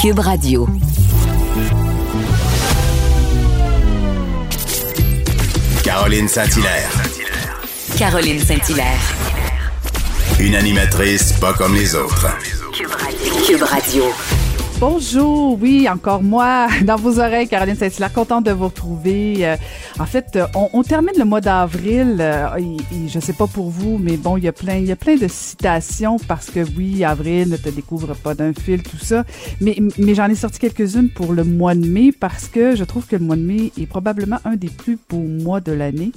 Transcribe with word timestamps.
Cube 0.00 0.20
Radio. 0.20 0.66
Caroline 5.84 6.26
Saint-Hilaire. 6.26 6.90
Caroline 7.98 8.38
Saint-Hilaire. 8.38 8.86
Une 10.38 10.54
animatrice 10.54 11.34
pas 11.34 11.52
comme 11.52 11.74
les 11.74 11.94
autres. 11.94 12.28
Cube 13.46 13.62
Radio. 13.62 14.04
Bonjour, 14.78 15.58
oui, 15.60 15.86
encore 15.86 16.22
moi, 16.22 16.68
dans 16.84 16.96
vos 16.96 17.18
oreilles, 17.18 17.46
Caroline 17.46 17.76
Saint-Hilaire, 17.76 18.14
contente 18.14 18.46
de 18.46 18.52
vous 18.52 18.68
retrouver. 18.68 19.58
En 20.00 20.06
fait, 20.06 20.34
euh, 20.36 20.46
on, 20.72 20.82
termine 20.82 21.12
le 21.18 21.26
mois 21.26 21.42
d'avril, 21.42 22.16
euh, 22.20 22.56
et, 22.56 22.96
et 22.96 23.08
je 23.08 23.20
sais 23.20 23.34
pas 23.34 23.46
pour 23.46 23.68
vous, 23.68 23.98
mais 23.98 24.16
bon, 24.16 24.38
il 24.38 24.44
y 24.44 24.48
a 24.48 24.52
plein, 24.52 24.76
il 24.76 24.86
y 24.86 24.92
a 24.92 24.96
plein 24.96 25.16
de 25.16 25.28
citations 25.28 26.16
parce 26.26 26.48
que 26.50 26.60
oui, 26.74 27.04
avril 27.04 27.50
ne 27.50 27.58
te 27.58 27.68
découvre 27.68 28.14
pas 28.14 28.34
d'un 28.34 28.54
fil, 28.54 28.82
tout 28.82 28.96
ça. 28.96 29.24
Mais, 29.60 29.76
mais 29.98 30.14
j'en 30.14 30.30
ai 30.30 30.34
sorti 30.34 30.58
quelques-unes 30.58 31.10
pour 31.10 31.34
le 31.34 31.44
mois 31.44 31.74
de 31.74 31.86
mai 31.86 32.12
parce 32.18 32.48
que 32.48 32.76
je 32.76 32.84
trouve 32.84 33.06
que 33.06 33.16
le 33.16 33.22
mois 33.22 33.36
de 33.36 33.42
mai 33.42 33.72
est 33.78 33.84
probablement 33.84 34.38
un 34.46 34.56
des 34.56 34.70
plus 34.70 34.98
beaux 35.06 35.18
mois 35.18 35.60
de 35.60 35.72
l'année. 35.72 36.12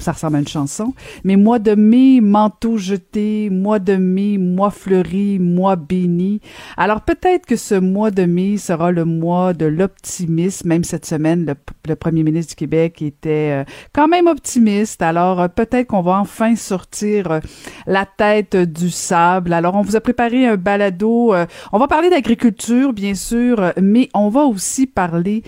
Ça 0.00 0.10
ressemble 0.10 0.34
à 0.34 0.40
une 0.40 0.48
chanson. 0.48 0.92
Mais 1.22 1.36
mois 1.36 1.60
de 1.60 1.76
mai, 1.76 2.20
manteau 2.20 2.76
jeté, 2.76 3.50
mois 3.50 3.78
de 3.78 3.94
mai, 3.94 4.36
mois 4.36 4.72
fleuri, 4.72 5.38
mois 5.38 5.76
béni. 5.76 6.40
Alors 6.76 7.02
peut-être 7.02 7.46
que 7.46 7.54
ce 7.54 7.76
mois 7.76 8.10
de 8.10 8.24
mai 8.24 8.56
sera 8.56 8.90
le 8.90 9.04
mois 9.04 9.52
de 9.52 9.66
l'optimisme. 9.66 10.66
Même 10.66 10.82
cette 10.82 11.06
semaine, 11.06 11.46
le, 11.46 11.54
le 11.86 11.94
premier 11.94 12.24
ministre 12.24 12.50
du 12.50 12.56
Québec 12.56 13.00
était 13.00 13.27
euh, 13.28 13.64
quand 13.92 14.08
même 14.08 14.26
optimiste. 14.26 15.02
Alors 15.02 15.40
euh, 15.40 15.48
peut-être 15.48 15.88
qu'on 15.88 16.02
va 16.02 16.18
enfin 16.18 16.56
sortir 16.56 17.30
euh, 17.30 17.40
la 17.86 18.06
tête 18.06 18.56
du 18.56 18.90
sable. 18.90 19.52
Alors 19.52 19.74
on 19.74 19.82
vous 19.82 19.96
a 19.96 20.00
préparé 20.00 20.46
un 20.46 20.56
balado. 20.56 21.34
on 21.72 21.78
va 21.78 21.88
parler 21.88 22.10
d'agriculture, 22.10 22.92
bien 22.92 23.14
sûr, 23.14 23.72
mais 23.80 24.08
on 24.14 24.28
va 24.28 24.42
aussi 24.42 24.86
parler 24.86 25.42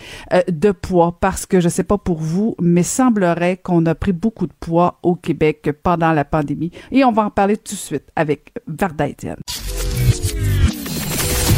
de 0.48 0.72
poids 0.72 1.17
parce 1.20 1.47
que 1.47 1.61
je 1.61 1.69
sais 1.69 1.84
pas 1.84 1.98
pour 1.98 2.19
vous, 2.19 2.55
mais 2.61 2.83
semblerait 2.83 3.56
qu'on 3.56 3.84
a 3.87 3.94
pris 3.94 4.12
beaucoup 4.12 4.47
de 4.47 4.53
poids 4.59 4.98
au 5.03 5.15
Québec 5.15 5.70
pendant 5.83 6.12
la 6.12 6.25
pandémie. 6.25 6.70
Et 6.91 7.05
on 7.05 7.12
va 7.12 7.25
en 7.25 7.31
parler 7.31 7.56
tout 7.56 7.75
de 7.75 7.78
suite 7.78 8.09
avec 8.17 8.53
Varda 8.67 9.09
Étienne. 9.09 9.37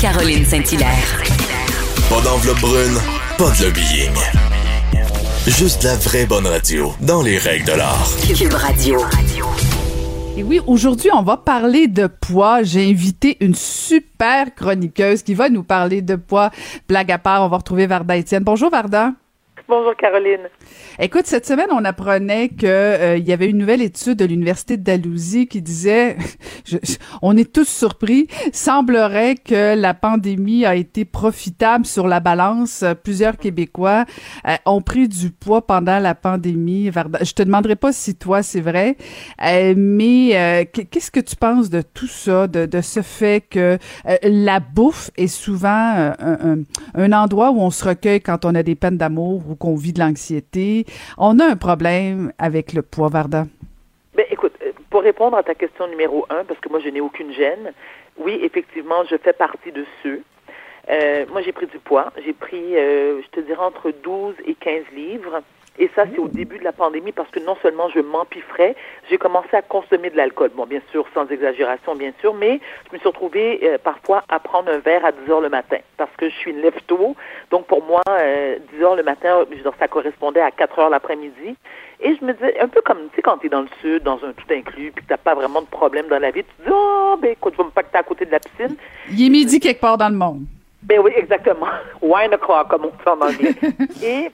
Caroline 0.01 0.45
Saint-Hilaire. 0.45 1.23
Pas 2.11 2.20
d'enveloppe 2.23 2.61
brune, 2.61 2.98
pas 3.39 3.51
de 3.51 3.64
lobbying. 3.64 4.42
Juste 5.47 5.83
la 5.83 5.97
vraie 5.97 6.25
bonne 6.25 6.47
radio, 6.47 6.93
dans 7.01 7.21
les 7.21 7.37
règles 7.37 7.65
de 7.65 7.73
l'art. 7.73 8.09
Cube 8.33 8.53
Radio. 8.53 9.01
Et 10.37 10.45
oui, 10.45 10.61
aujourd'hui, 10.69 11.11
on 11.12 11.23
va 11.23 11.37
parler 11.37 11.89
de 11.89 12.07
poids. 12.07 12.62
J'ai 12.62 12.89
invité 12.89 13.39
une 13.41 13.57
super 13.57 14.55
chroniqueuse 14.55 15.25
qui 15.25 15.35
va 15.35 15.48
nous 15.48 15.65
parler 15.65 16.01
de 16.01 16.15
poids. 16.15 16.53
Blague 16.89 17.11
à 17.11 17.19
part, 17.19 17.43
on 17.43 17.48
va 17.48 17.57
retrouver 17.57 17.89
Varda 17.89 18.17
Étienne. 18.17 18.45
Bonjour 18.45 18.70
Varda. 18.70 19.15
Bonjour 19.69 19.95
Caroline. 19.97 20.49
Écoute, 20.99 21.27
cette 21.27 21.47
semaine, 21.47 21.69
on 21.73 21.85
apprenait 21.85 22.49
que 22.49 22.67
euh, 22.67 23.17
il 23.17 23.25
y 23.27 23.33
avait 23.33 23.49
une 23.49 23.57
nouvelle 23.59 23.81
étude 23.81 24.19
de 24.19 24.25
l'université 24.25 24.77
de 24.77 24.83
Dalhousie 24.83 25.47
qui 25.47 25.63
disait, 25.63 26.17
je- 26.67 26.77
je- 26.83 26.97
on 27.23 27.37
est 27.37 27.51
tous 27.51 27.67
surpris, 27.69 28.27
semblerait 28.53 29.37
que 29.37 29.75
la 29.75 29.95
pandémie 29.95 30.67
a 30.67 30.75
été 30.75 31.05
profitable 31.05 31.87
sur 31.87 32.07
la 32.09 32.21
balance. 32.21 32.85
Plusieurs 33.05 33.37
Québécois 33.39 34.05
euh, 34.47 34.57
ont 34.67 34.83
pris 34.83 35.09
du 35.09 35.31
poids 35.31 35.67
pendant 35.67 36.01
la 36.01 36.15
pandémie. 36.15 36.91
Je 37.23 37.33
te 37.33 37.43
demanderai 37.43 37.77
pas 37.77 37.93
si 37.93 38.15
toi 38.15 38.43
c'est 38.43 38.61
vrai, 38.61 38.97
euh, 39.43 39.75
mais 39.77 40.31
euh, 40.35 40.65
qu- 40.65 40.85
qu'est-ce 40.87 41.11
que 41.11 41.21
tu 41.21 41.37
penses 41.37 41.71
de 41.71 41.83
tout 41.83 42.09
ça, 42.09 42.47
de, 42.47 42.67
de 42.67 42.81
ce 42.83 43.01
fait 43.01 43.41
que 43.49 43.79
euh, 44.07 44.17
la 44.25 44.61
bouffe 44.61 45.11
est 45.17 45.29
souvent 45.29 45.95
euh, 45.97 46.13
un, 46.19 46.53
un- 46.53 46.63
un 46.95 47.13
endroit 47.13 47.51
où 47.53 47.61
on 47.61 47.71
se 47.71 47.85
recueille 47.85 48.21
quand 48.21 48.45
on 48.45 48.55
a 48.55 48.63
des 48.63 48.75
peines 48.75 48.99
d'amour 48.99 49.43
ou 49.53 49.56
qu'on 49.56 49.77
vit 49.77 49.92
de 49.92 50.00
l'anxiété. 50.00 50.84
On 51.19 51.39
a 51.39 51.45
un 51.45 51.56
problème 51.56 52.33
avec 52.39 52.73
le 52.73 52.83
poids, 52.83 53.08
Varda. 53.08 53.45
Ben, 54.14 54.27
écoute, 54.30 54.55
euh, 54.63 54.73
pour 54.90 55.02
répondre 55.02 55.36
à 55.36 55.42
ta 55.42 55.55
question 55.55 55.86
numéro 55.89 56.27
un, 56.29 56.45
parce 56.45 56.61
que 56.61 56.68
moi, 56.68 56.80
je 56.80 56.89
n'ai 56.89 57.01
aucune 57.01 57.33
gêne, 57.33 57.73
oui, 58.18 58.39
effectivement, 58.42 59.05
je 59.11 59.17
fais 59.17 59.33
partie 59.33 59.73
de 59.73 59.85
ceux. 60.02 60.23
Euh, 60.91 61.24
moi, 61.30 61.42
j'ai 61.42 61.52
pris 61.52 61.67
du 61.67 61.79
poids. 61.79 62.12
J'ai 62.24 62.33
pris, 62.33 62.77
euh, 62.77 63.23
je 63.23 63.29
te 63.29 63.41
dirais, 63.41 63.64
entre 63.64 63.92
12 64.02 64.35
et 64.46 64.55
15 64.55 64.83
livres. 64.95 65.42
Et 65.79 65.91
ça, 65.95 66.05
c'est 66.13 66.19
au 66.19 66.29
début 66.29 66.59
de 66.59 66.65
la 66.65 66.73
pandémie 66.73 67.13
parce 67.13 67.31
que 67.31 67.41
non 67.41 67.57
seulement 67.63 67.89
je 67.89 68.01
m'empiffrais, 68.01 68.77
j'ai 69.09 69.17
commencé 69.17 69.55
à 69.55 69.63
consommer 69.63 70.11
de 70.11 70.17
l'alcool. 70.17 70.51
Bon, 70.55 70.67
bien 70.67 70.83
sûr, 70.91 71.07
sans 71.15 71.27
exagération, 71.29 71.95
bien 71.95 72.13
sûr, 72.21 72.35
mais 72.35 72.61
je 72.89 72.95
me 72.95 72.99
suis 72.99 73.09
retrouvée 73.09 73.61
euh, 73.63 73.79
parfois 73.83 74.23
à 74.29 74.39
prendre 74.39 74.71
un 74.71 74.79
verre 74.79 75.05
à 75.05 75.13
10 75.13 75.31
heures 75.31 75.41
le 75.41 75.49
matin 75.49 75.79
parce 75.97 76.15
que 76.17 76.29
je 76.29 76.35
suis 76.35 76.51
une 76.51 76.61
lève-tôt. 76.61 77.17
Donc, 77.51 77.67
pour 77.67 77.83
moi, 77.85 78.03
euh, 78.09 78.59
10 78.75 78.83
heures 78.83 78.97
le 78.97 79.03
matin, 79.03 79.45
ça 79.79 79.89
correspondait 79.89 80.41
à 80.43 80.51
4 80.51 80.79
heures 80.79 80.91
l'après-midi. 80.91 81.57
Et 82.01 82.17
je 82.17 82.25
me 82.25 82.33
disais, 82.35 82.59
un 82.61 82.69
peu 82.69 82.83
comme, 82.83 83.09
tu 83.11 83.17
sais, 83.17 83.23
quand 83.23 83.39
tu 83.39 83.47
es 83.47 83.49
dans 83.49 83.63
le 83.63 83.69
sud, 83.81 84.03
dans 84.03 84.23
un 84.25 84.33
tout 84.33 84.47
inclus, 84.51 84.93
puis 84.93 85.05
que 85.07 85.15
tu 85.15 85.19
pas 85.21 85.35
vraiment 85.35 85.63
de 85.63 85.67
problème 85.67 86.09
dans 86.09 86.19
la 86.19 86.33
vie, 86.33 86.43
tu 86.43 86.53
te 86.59 86.69
dis, 86.69 86.75
oh, 86.75 87.17
ben 87.21 87.31
écoute, 87.31 87.55
je 87.57 87.63
vais 87.63 87.69
me 87.69 87.71
pacter 87.71 87.99
à 87.99 88.03
côté 88.03 88.27
de 88.27 88.33
la 88.33 88.41
piscine. 88.41 88.77
Il 89.11 89.25
est 89.25 89.31
midi 89.31 89.61
quelque 89.61 89.81
part 89.81 89.97
dans 89.97 90.09
le 90.09 90.17
monde. 90.17 90.43
Ben 90.83 90.99
oui, 90.99 91.13
exactement. 91.15 91.69
Wine 92.03 92.35
o'clock, 92.35 92.69
comme 92.69 92.87
on 92.87 92.89
dit 92.89 92.95
en 93.07 93.21
anglais. 93.21 93.55
Et 94.03 94.31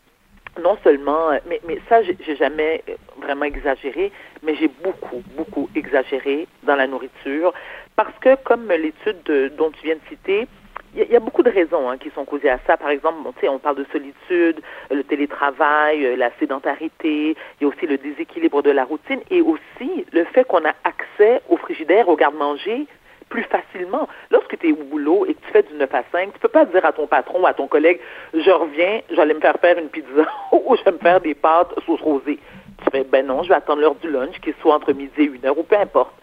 non 0.58 0.76
seulement, 0.84 1.30
euh, 1.30 1.38
mais, 1.48 1.60
mais 1.66 1.78
ça, 1.88 2.02
j'ai 2.02 2.36
jamais 2.36 2.82
euh, 2.88 2.94
vraiment 3.22 3.44
exagéré, 3.44 4.12
mais 4.42 4.54
j'ai 4.56 4.68
beaucoup, 4.82 5.22
beaucoup 5.36 5.68
exagéré 5.74 6.46
dans 6.64 6.76
la 6.76 6.86
nourriture 6.86 7.52
parce 7.96 8.16
que, 8.20 8.36
comme 8.44 8.68
l'étude 8.68 9.22
de- 9.24 9.48
dont 9.56 9.70
tu 9.70 9.82
viens 9.84 9.96
de 9.96 10.00
citer, 10.08 10.46
il 10.94 11.04
y, 11.10 11.16
a- 11.16 11.20
beaucoup 11.20 11.42
de 11.42 11.50
raisons 11.50 11.88
hein, 11.90 11.98
qui 11.98 12.10
sont 12.10 12.24
causées 12.24 12.48
à 12.48 12.58
ça. 12.66 12.76
Par 12.76 12.88
exemple, 12.90 13.18
on 13.42 13.58
parle 13.58 13.76
de 13.76 13.86
solitude, 13.92 14.60
euh, 14.90 14.94
le 14.94 15.04
télétravail, 15.04 16.16
la 16.16 16.30
sédentarité, 16.38 17.36
il 17.60 17.62
y 17.62 17.64
a 17.64 17.68
aussi 17.68 17.86
le 17.86 17.98
déséquilibre 17.98 18.62
de 18.62 18.70
la 18.70 18.84
routine 18.84 19.20
et 19.30 19.40
aussi 19.42 20.06
le 20.12 20.24
fait 20.24 20.44
qu'on 20.44 20.64
a 20.64 20.74
accès 20.84 21.42
au 21.48 21.56
frigidaire, 21.56 22.08
au 22.08 22.16
garde-manger 22.16 22.86
plus 23.28 23.44
facilement. 23.44 24.08
Lorsque 24.30 24.58
tu 24.58 24.68
es 24.68 24.72
au 24.72 24.84
boulot 24.84 25.26
et 25.26 25.34
que 25.34 25.40
tu 25.46 25.52
fais 25.52 25.62
du 25.62 25.74
9 25.74 25.94
à 25.94 26.02
5, 26.12 26.32
tu 26.32 26.38
peux 26.38 26.48
pas 26.48 26.64
dire 26.64 26.84
à 26.84 26.92
ton 26.92 27.06
patron 27.06 27.42
ou 27.42 27.46
à 27.46 27.54
ton 27.54 27.68
collègue, 27.68 28.00
je 28.34 28.50
reviens, 28.50 29.00
j'allais 29.10 29.34
me 29.34 29.40
faire 29.40 29.56
faire 29.60 29.78
une 29.78 29.88
pizza 29.88 30.08
ou 30.52 30.76
je 30.76 30.84
vais 30.84 30.92
me 30.92 30.98
faire 30.98 31.20
des 31.20 31.34
pâtes 31.34 31.72
sauce 31.86 32.00
rosée. 32.00 32.38
Tu 32.84 32.90
fais, 32.90 33.04
ben 33.04 33.26
non, 33.26 33.42
je 33.42 33.48
vais 33.48 33.56
attendre 33.56 33.80
l'heure 33.80 33.96
du 33.96 34.10
lunch, 34.10 34.38
qui 34.40 34.54
soit 34.60 34.74
entre 34.74 34.92
midi 34.92 35.12
et 35.18 35.24
une 35.24 35.44
heure, 35.44 35.58
ou 35.58 35.62
peu 35.62 35.76
importe. 35.76 36.14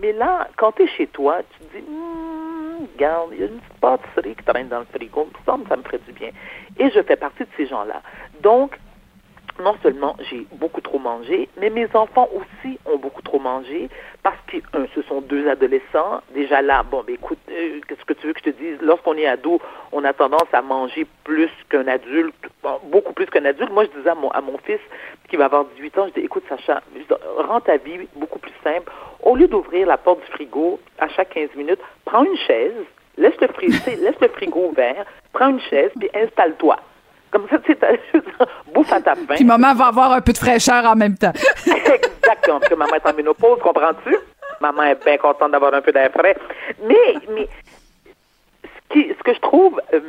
Mais 0.00 0.12
là, 0.12 0.48
quand 0.56 0.72
tu 0.72 0.82
es 0.82 0.86
chez 0.86 1.06
toi, 1.08 1.40
tu 1.50 1.66
te 1.66 1.76
dis, 1.76 1.84
Hum, 1.88 2.86
regarde, 2.94 3.30
il 3.32 3.40
y 3.40 3.42
a 3.42 3.46
une 3.46 3.58
petite 3.58 3.80
pâtisserie 3.80 4.34
qui 4.36 4.44
traîne 4.44 4.68
dans 4.68 4.80
le 4.80 4.86
frigo, 4.94 5.24
que 5.24 5.38
ça 5.44 5.56
me 5.56 5.82
ferait 5.82 5.98
du 6.06 6.12
bien. 6.12 6.30
Et 6.78 6.90
je 6.90 7.02
fais 7.02 7.16
partie 7.16 7.42
de 7.42 7.48
ces 7.56 7.66
gens-là. 7.66 8.02
Donc, 8.40 8.78
non 9.62 9.74
seulement 9.82 10.16
j'ai 10.30 10.46
beaucoup 10.52 10.80
trop 10.80 10.98
mangé, 10.98 11.48
mais 11.60 11.70
mes 11.70 11.88
enfants 11.94 12.28
aussi 12.32 12.78
ont 12.86 12.96
beaucoup 12.98 13.22
trop 13.22 13.38
mangé 13.38 13.88
parce 14.22 14.36
que, 14.46 14.56
un, 14.76 14.86
ce 14.94 15.02
sont 15.02 15.20
deux 15.20 15.48
adolescents. 15.48 16.20
Déjà 16.34 16.62
là, 16.62 16.82
bon, 16.82 17.02
ben 17.06 17.14
écoute, 17.14 17.38
euh, 17.50 17.80
qu'est-ce 17.88 18.04
que 18.04 18.12
tu 18.14 18.26
veux 18.26 18.32
que 18.32 18.40
je 18.44 18.50
te 18.50 18.56
dise? 18.56 18.78
Lorsqu'on 18.80 19.14
est 19.16 19.26
ado, 19.26 19.60
on 19.92 20.04
a 20.04 20.12
tendance 20.12 20.48
à 20.52 20.62
manger 20.62 21.06
plus 21.24 21.50
qu'un 21.70 21.86
adulte, 21.88 22.34
beaucoup 22.84 23.12
plus 23.12 23.26
qu'un 23.26 23.44
adulte. 23.44 23.70
Moi, 23.72 23.84
je 23.84 23.98
disais 23.98 24.10
à 24.10 24.14
mon, 24.14 24.58
fils, 24.64 24.80
qui 25.28 25.36
va 25.36 25.46
avoir 25.46 25.64
18 25.76 25.98
ans, 25.98 26.06
je 26.08 26.20
dis, 26.20 26.26
écoute, 26.26 26.44
Sacha, 26.48 26.82
rends 27.38 27.60
ta 27.60 27.76
vie 27.76 28.08
beaucoup 28.16 28.38
plus 28.38 28.52
simple. 28.64 28.90
Au 29.22 29.36
lieu 29.36 29.48
d'ouvrir 29.48 29.86
la 29.86 29.96
porte 29.96 30.20
du 30.20 30.26
frigo 30.32 30.78
à 30.98 31.08
chaque 31.08 31.30
15 31.30 31.50
minutes, 31.56 31.80
prends 32.04 32.24
une 32.24 32.36
chaise, 32.36 32.74
laisse 33.16 33.38
le, 33.40 33.48
fri- 33.48 33.66
tu 33.70 33.72
sais, 33.78 33.96
laisse 34.00 34.20
le 34.20 34.28
frigo 34.28 34.68
ouvert, 34.70 35.04
prends 35.32 35.48
une 35.48 35.60
chaise, 35.60 35.90
puis 35.98 36.08
installe-toi. 36.14 36.76
Comme 37.30 37.46
ça, 37.48 37.58
tu 37.58 37.72
sais, 37.74 38.22
bouffe 38.72 38.92
à 38.92 39.00
ta 39.00 39.14
faim. 39.14 39.34
Puis 39.34 39.44
maman 39.44 39.74
va 39.74 39.86
avoir 39.86 40.12
un 40.12 40.20
peu 40.20 40.32
de 40.32 40.38
fraîcheur 40.38 40.84
en 40.84 40.96
même 40.96 41.16
temps. 41.16 41.32
Exactement, 41.66 42.58
parce 42.60 42.70
que 42.70 42.74
maman 42.74 42.94
est 42.94 43.06
en 43.06 43.14
ménopause, 43.14 43.58
comprends-tu? 43.62 44.16
Maman 44.60 44.82
est 44.84 45.04
bien 45.04 45.18
contente 45.18 45.52
d'avoir 45.52 45.74
un 45.74 45.80
peu 45.80 45.92
d'air 45.92 46.10
frais. 46.10 46.36
Mais, 46.82 47.14
mais 47.34 47.48
ce, 48.64 48.92
qui, 48.92 49.08
ce 49.16 49.22
que 49.22 49.34
je 49.34 49.40
trouve, 49.40 49.80
euh, 49.92 50.00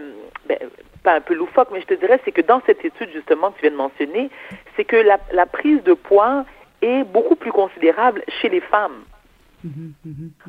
ben, 0.48 0.58
pas 1.04 1.14
un 1.14 1.22
peu 1.22 1.34
loufoque, 1.34 1.70
mais 1.72 1.82
je 1.82 1.88
te 1.88 1.94
dirais, 1.94 2.20
c'est 2.26 2.32
que 2.32 2.42
dans 2.42 2.62
cette 2.66 2.84
étude, 2.84 3.10
justement, 3.14 3.52
que 3.52 3.56
tu 3.56 3.62
viens 3.62 3.72
de 3.72 3.76
mentionner, 3.76 4.30
c'est 4.76 4.86
que 4.86 4.96
la, 4.96 5.18
la 5.32 5.46
prise 5.46 5.84
de 5.84 5.94
poids 5.94 6.46
est 6.82 7.04
beaucoup 7.04 7.36
plus 7.36 7.52
considérable 7.52 8.24
chez 8.42 8.50
les 8.50 8.62
femmes. 8.62 9.04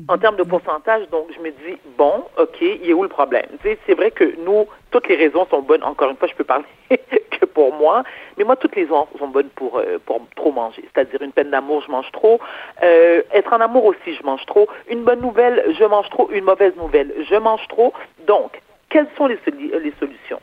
En 0.07 0.17
termes 0.17 0.37
de 0.37 0.43
pourcentage, 0.43 1.09
donc 1.09 1.27
je 1.35 1.39
me 1.41 1.49
dis, 1.49 1.77
bon, 1.97 2.23
OK, 2.37 2.61
il 2.61 2.89
est 2.89 2.93
où 2.93 3.03
le 3.03 3.09
problème? 3.09 3.45
C'est 3.63 3.93
vrai 3.93 4.11
que 4.11 4.23
nous, 4.45 4.67
toutes 4.91 5.07
les 5.09 5.15
raisons 5.15 5.45
sont 5.47 5.61
bonnes. 5.61 5.83
Encore 5.83 6.09
une 6.09 6.17
fois, 6.17 6.27
je 6.27 6.35
peux 6.35 6.43
parler 6.43 6.65
que 6.89 7.45
pour 7.45 7.73
moi, 7.73 8.03
mais 8.37 8.43
moi, 8.43 8.55
toutes 8.55 8.75
les 8.75 8.83
raisons 8.83 9.07
sont 9.17 9.27
bonnes 9.27 9.49
pour, 9.49 9.77
euh, 9.77 9.99
pour 10.05 10.21
trop 10.35 10.51
manger. 10.51 10.83
C'est-à-dire 10.93 11.21
une 11.21 11.33
peine 11.33 11.49
d'amour, 11.49 11.83
je 11.85 11.91
mange 11.91 12.11
trop. 12.11 12.39
Euh, 12.83 13.21
être 13.33 13.51
en 13.51 13.59
amour 13.59 13.85
aussi, 13.85 14.15
je 14.15 14.23
mange 14.23 14.45
trop. 14.45 14.67
Une 14.89 15.03
bonne 15.03 15.21
nouvelle, 15.21 15.63
je 15.77 15.83
mange 15.83 16.09
trop. 16.09 16.29
Une 16.31 16.45
mauvaise 16.45 16.75
nouvelle, 16.77 17.13
je 17.29 17.35
mange 17.35 17.67
trop. 17.67 17.93
Donc, 18.27 18.61
quelles 18.89 19.09
sont 19.17 19.27
les, 19.27 19.39
les 19.45 19.93
solutions? 19.99 20.39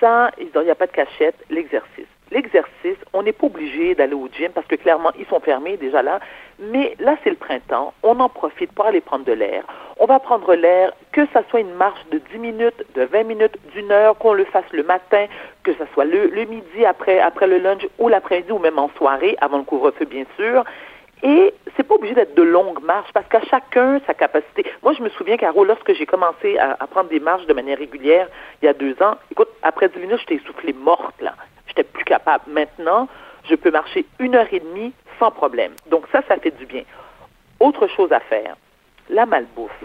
Ça, 0.00 0.30
il 0.38 0.48
n'y 0.60 0.70
a 0.70 0.74
pas 0.74 0.86
de 0.86 0.92
cachette, 0.92 1.36
l'exercice. 1.50 2.11
L'exercice, 2.32 2.98
on 3.12 3.22
n'est 3.22 3.32
pas 3.32 3.46
obligé 3.46 3.94
d'aller 3.94 4.14
au 4.14 4.28
gym 4.32 4.50
parce 4.52 4.66
que 4.66 4.76
clairement, 4.76 5.12
ils 5.18 5.26
sont 5.26 5.40
fermés 5.40 5.76
déjà 5.76 6.02
là. 6.02 6.20
Mais 6.58 6.94
là, 6.98 7.16
c'est 7.22 7.30
le 7.30 7.36
printemps. 7.36 7.92
On 8.02 8.18
en 8.20 8.28
profite 8.28 8.72
pour 8.72 8.86
aller 8.86 9.00
prendre 9.00 9.24
de 9.24 9.32
l'air. 9.32 9.64
On 9.98 10.06
va 10.06 10.18
prendre 10.18 10.54
l'air, 10.54 10.92
que 11.12 11.26
ça 11.32 11.42
soit 11.50 11.60
une 11.60 11.74
marche 11.74 12.04
de 12.10 12.18
10 12.32 12.38
minutes, 12.38 12.84
de 12.94 13.02
20 13.02 13.22
minutes, 13.24 13.56
d'une 13.74 13.90
heure, 13.92 14.16
qu'on 14.18 14.32
le 14.32 14.44
fasse 14.44 14.70
le 14.72 14.82
matin, 14.82 15.26
que 15.62 15.74
ça 15.74 15.84
soit 15.92 16.04
le, 16.04 16.26
le 16.28 16.44
midi 16.44 16.84
après, 16.86 17.20
après 17.20 17.46
le 17.46 17.58
lunch 17.58 17.86
ou 17.98 18.08
l'après-midi 18.08 18.52
ou 18.52 18.58
même 18.58 18.78
en 18.78 18.90
soirée, 18.96 19.36
avant 19.40 19.58
le 19.58 19.64
couvre-feu, 19.64 20.04
bien 20.06 20.24
sûr. 20.36 20.64
Et 21.22 21.54
c'est 21.76 21.84
pas 21.84 21.94
obligé 21.94 22.14
d'être 22.14 22.34
de 22.34 22.42
longues 22.42 22.82
marches 22.82 23.12
parce 23.14 23.28
qu'à 23.28 23.42
chacun 23.42 24.00
sa 24.06 24.14
capacité. 24.14 24.64
Moi, 24.82 24.92
je 24.92 25.02
me 25.02 25.08
souviens, 25.10 25.36
Caro, 25.36 25.64
lorsque 25.64 25.92
j'ai 25.94 26.06
commencé 26.06 26.58
à, 26.58 26.76
à, 26.80 26.86
prendre 26.88 27.10
des 27.10 27.20
marches 27.20 27.46
de 27.46 27.54
manière 27.54 27.78
régulière 27.78 28.28
il 28.60 28.66
y 28.66 28.68
a 28.68 28.72
deux 28.72 29.00
ans, 29.00 29.16
écoute, 29.30 29.48
après 29.62 29.88
10 29.88 30.00
minutes, 30.00 30.18
j'étais 30.20 30.42
essoufflée 30.42 30.72
morte, 30.72 31.20
là. 31.20 31.34
J'étais 31.76 31.88
plus 31.88 32.04
capable. 32.04 32.44
Maintenant, 32.48 33.08
je 33.48 33.54
peux 33.54 33.70
marcher 33.70 34.04
une 34.18 34.34
heure 34.34 34.46
et 34.52 34.60
demie 34.60 34.92
sans 35.18 35.30
problème. 35.30 35.72
Donc 35.88 36.04
ça, 36.12 36.20
ça 36.28 36.36
fait 36.36 36.50
du 36.58 36.66
bien. 36.66 36.82
Autre 37.60 37.86
chose 37.86 38.12
à 38.12 38.20
faire, 38.20 38.56
la 39.08 39.24
malbouffe. 39.24 39.84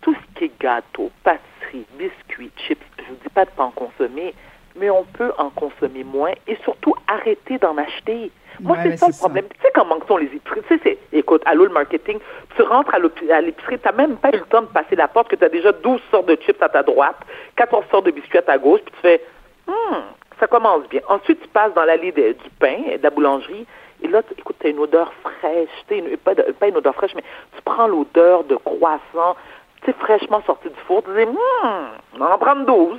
Tout 0.00 0.14
ce 0.14 0.38
qui 0.38 0.44
est 0.44 0.60
gâteau, 0.60 1.10
pâtisserie, 1.22 1.86
biscuits, 1.98 2.50
chips, 2.56 2.82
je 2.98 3.04
vous 3.04 3.18
dis 3.22 3.28
pas 3.34 3.44
de 3.44 3.50
pas 3.50 3.64
en 3.64 3.70
consommer, 3.70 4.34
mais 4.76 4.90
on 4.90 5.04
peut 5.04 5.32
en 5.38 5.50
consommer 5.50 6.04
moins 6.04 6.32
et 6.46 6.56
surtout 6.64 6.94
arrêter 7.06 7.58
d'en 7.58 7.76
acheter. 7.76 8.30
Moi, 8.60 8.76
Ouais, 8.76 8.82
c'est 8.84 8.96
ça 8.98 9.06
le 9.08 9.12
problème. 9.18 9.46
Tu 9.54 9.60
sais 9.60 9.70
comment 9.74 9.98
sont 10.06 10.16
les 10.16 10.26
épiceries? 10.26 10.62
Tu 10.68 10.78
sais, 10.78 10.98
écoute, 11.12 11.42
allô 11.44 11.64
le 11.64 11.72
marketing, 11.72 12.18
tu 12.56 12.62
rentres 12.62 12.94
à 12.94 12.98
l'épicerie, 13.40 13.78
tu 13.78 13.86
n'as 13.86 13.92
même 13.92 14.16
pas 14.16 14.28
eu 14.30 14.38
le 14.38 14.44
temps 14.46 14.62
de 14.62 14.66
passer 14.66 14.94
la 14.96 15.08
porte, 15.08 15.28
que 15.28 15.36
tu 15.36 15.44
as 15.44 15.48
déjà 15.48 15.72
12 15.72 16.00
sortes 16.10 16.26
de 16.26 16.36
chips 16.36 16.62
à 16.62 16.68
ta 16.68 16.82
droite, 16.82 17.16
14 17.56 17.84
sortes 17.90 18.06
de 18.06 18.10
biscuits 18.12 18.38
à 18.38 18.42
ta 18.42 18.58
gauche, 18.58 18.80
puis 18.84 18.94
tu 18.94 19.00
fais, 19.00 19.24
hum, 19.66 20.02
ça 20.44 20.48
commence 20.48 20.86
bien. 20.88 21.00
Ensuite, 21.08 21.40
tu 21.40 21.48
passes 21.48 21.72
dans 21.74 21.84
l'allée 21.84 22.12
de- 22.12 22.32
du 22.32 22.50
pain, 22.58 22.76
de 22.98 23.02
la 23.02 23.10
boulangerie, 23.10 23.66
et 24.02 24.08
là, 24.08 24.20
écoute, 24.36 24.56
tu 24.60 24.66
as 24.66 24.70
une 24.70 24.78
odeur 24.78 25.10
fraîche, 25.22 25.70
tu 25.88 25.94
sais, 25.94 25.98
une- 25.98 26.16
pas, 26.18 26.34
de- 26.34 26.52
pas 26.52 26.68
une 26.68 26.76
odeur 26.76 26.94
fraîche, 26.94 27.14
mais 27.14 27.24
tu 27.56 27.62
prends 27.64 27.86
l'odeur 27.86 28.44
de 28.44 28.56
croissant, 28.56 29.36
tu 29.80 29.86
sais, 29.86 29.92
fraîchement 29.98 30.42
sorti 30.42 30.68
du 30.68 30.74
four, 30.86 31.02
tu 31.02 31.10
dis, 31.14 31.22
hum, 31.22 31.88
on 32.14 32.18
va 32.18 32.34
en 32.34 32.38
prendre 32.38 32.66
12. 32.66 32.98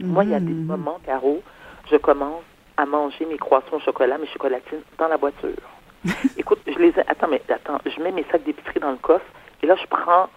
Moi, 0.00 0.24
il 0.24 0.30
y 0.30 0.34
a 0.34 0.40
des 0.40 0.52
moments, 0.52 0.98
Caro, 1.06 1.40
je 1.90 1.96
commence 1.96 2.42
à 2.76 2.84
manger 2.84 3.24
mes 3.26 3.38
croissants 3.38 3.76
au 3.76 3.80
chocolat, 3.80 4.18
mes 4.18 4.26
chocolatines 4.26 4.82
dans 4.98 5.08
la 5.08 5.16
voiture. 5.16 5.62
Écoute, 6.36 6.60
je 6.66 6.78
les 6.78 6.88
ai, 6.90 7.00
attends, 7.06 7.28
mais 7.28 7.40
attends, 7.48 7.78
je 7.86 8.00
mets 8.02 8.10
mes 8.12 8.24
sacs 8.30 8.42
d'épicerie 8.42 8.80
dans 8.80 8.90
le 8.90 8.96
coffre 8.98 9.24
et 9.62 9.66
là, 9.66 9.76
je 9.76 9.86
prends 9.86 10.28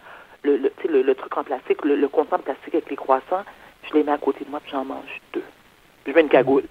le, 0.43 0.57
le, 0.57 0.71
le, 0.87 1.01
le 1.01 1.15
truc 1.15 1.35
en 1.37 1.43
plastique, 1.43 1.83
le, 1.83 1.95
le 1.95 2.07
contenant 2.07 2.37
plastique 2.39 2.75
avec 2.75 2.89
les 2.89 2.95
croissants, 2.95 3.43
je 3.83 3.93
les 3.95 4.03
mets 4.03 4.11
à 4.11 4.17
côté 4.17 4.45
de 4.45 4.49
moi 4.51 4.59
puis 4.61 4.71
j'en 4.71 4.85
mange 4.85 5.19
deux. 5.33 5.43
Je 6.05 6.11
mets 6.11 6.21
une 6.21 6.29
cagoule. 6.29 6.63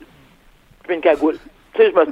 Je 0.84 0.88
mets 0.88 0.96
une 0.96 1.00
cagoule. 1.00 1.38
Tu 1.74 1.82
sais, 1.82 1.90
je 1.90 1.96
me 1.96 2.04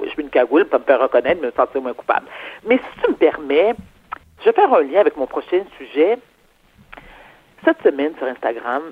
oui, 0.00 0.08
je 0.10 0.16
mets 0.16 0.24
une 0.24 0.30
cagoule 0.30 0.64
pour 0.66 0.80
me 0.80 0.84
faire 0.84 1.00
reconnaître, 1.00 1.42
me 1.42 1.50
sentir 1.52 1.80
moins 1.82 1.94
coupable. 1.94 2.26
Mais 2.64 2.78
si 2.78 3.02
tu 3.02 3.10
me 3.10 3.16
permets, 3.16 3.74
je 4.40 4.46
vais 4.46 4.52
faire 4.52 4.72
un 4.72 4.82
lien 4.82 5.00
avec 5.00 5.16
mon 5.16 5.26
prochain 5.26 5.62
sujet. 5.78 6.18
Cette 7.64 7.80
semaine 7.82 8.12
sur 8.18 8.26
Instagram, 8.26 8.82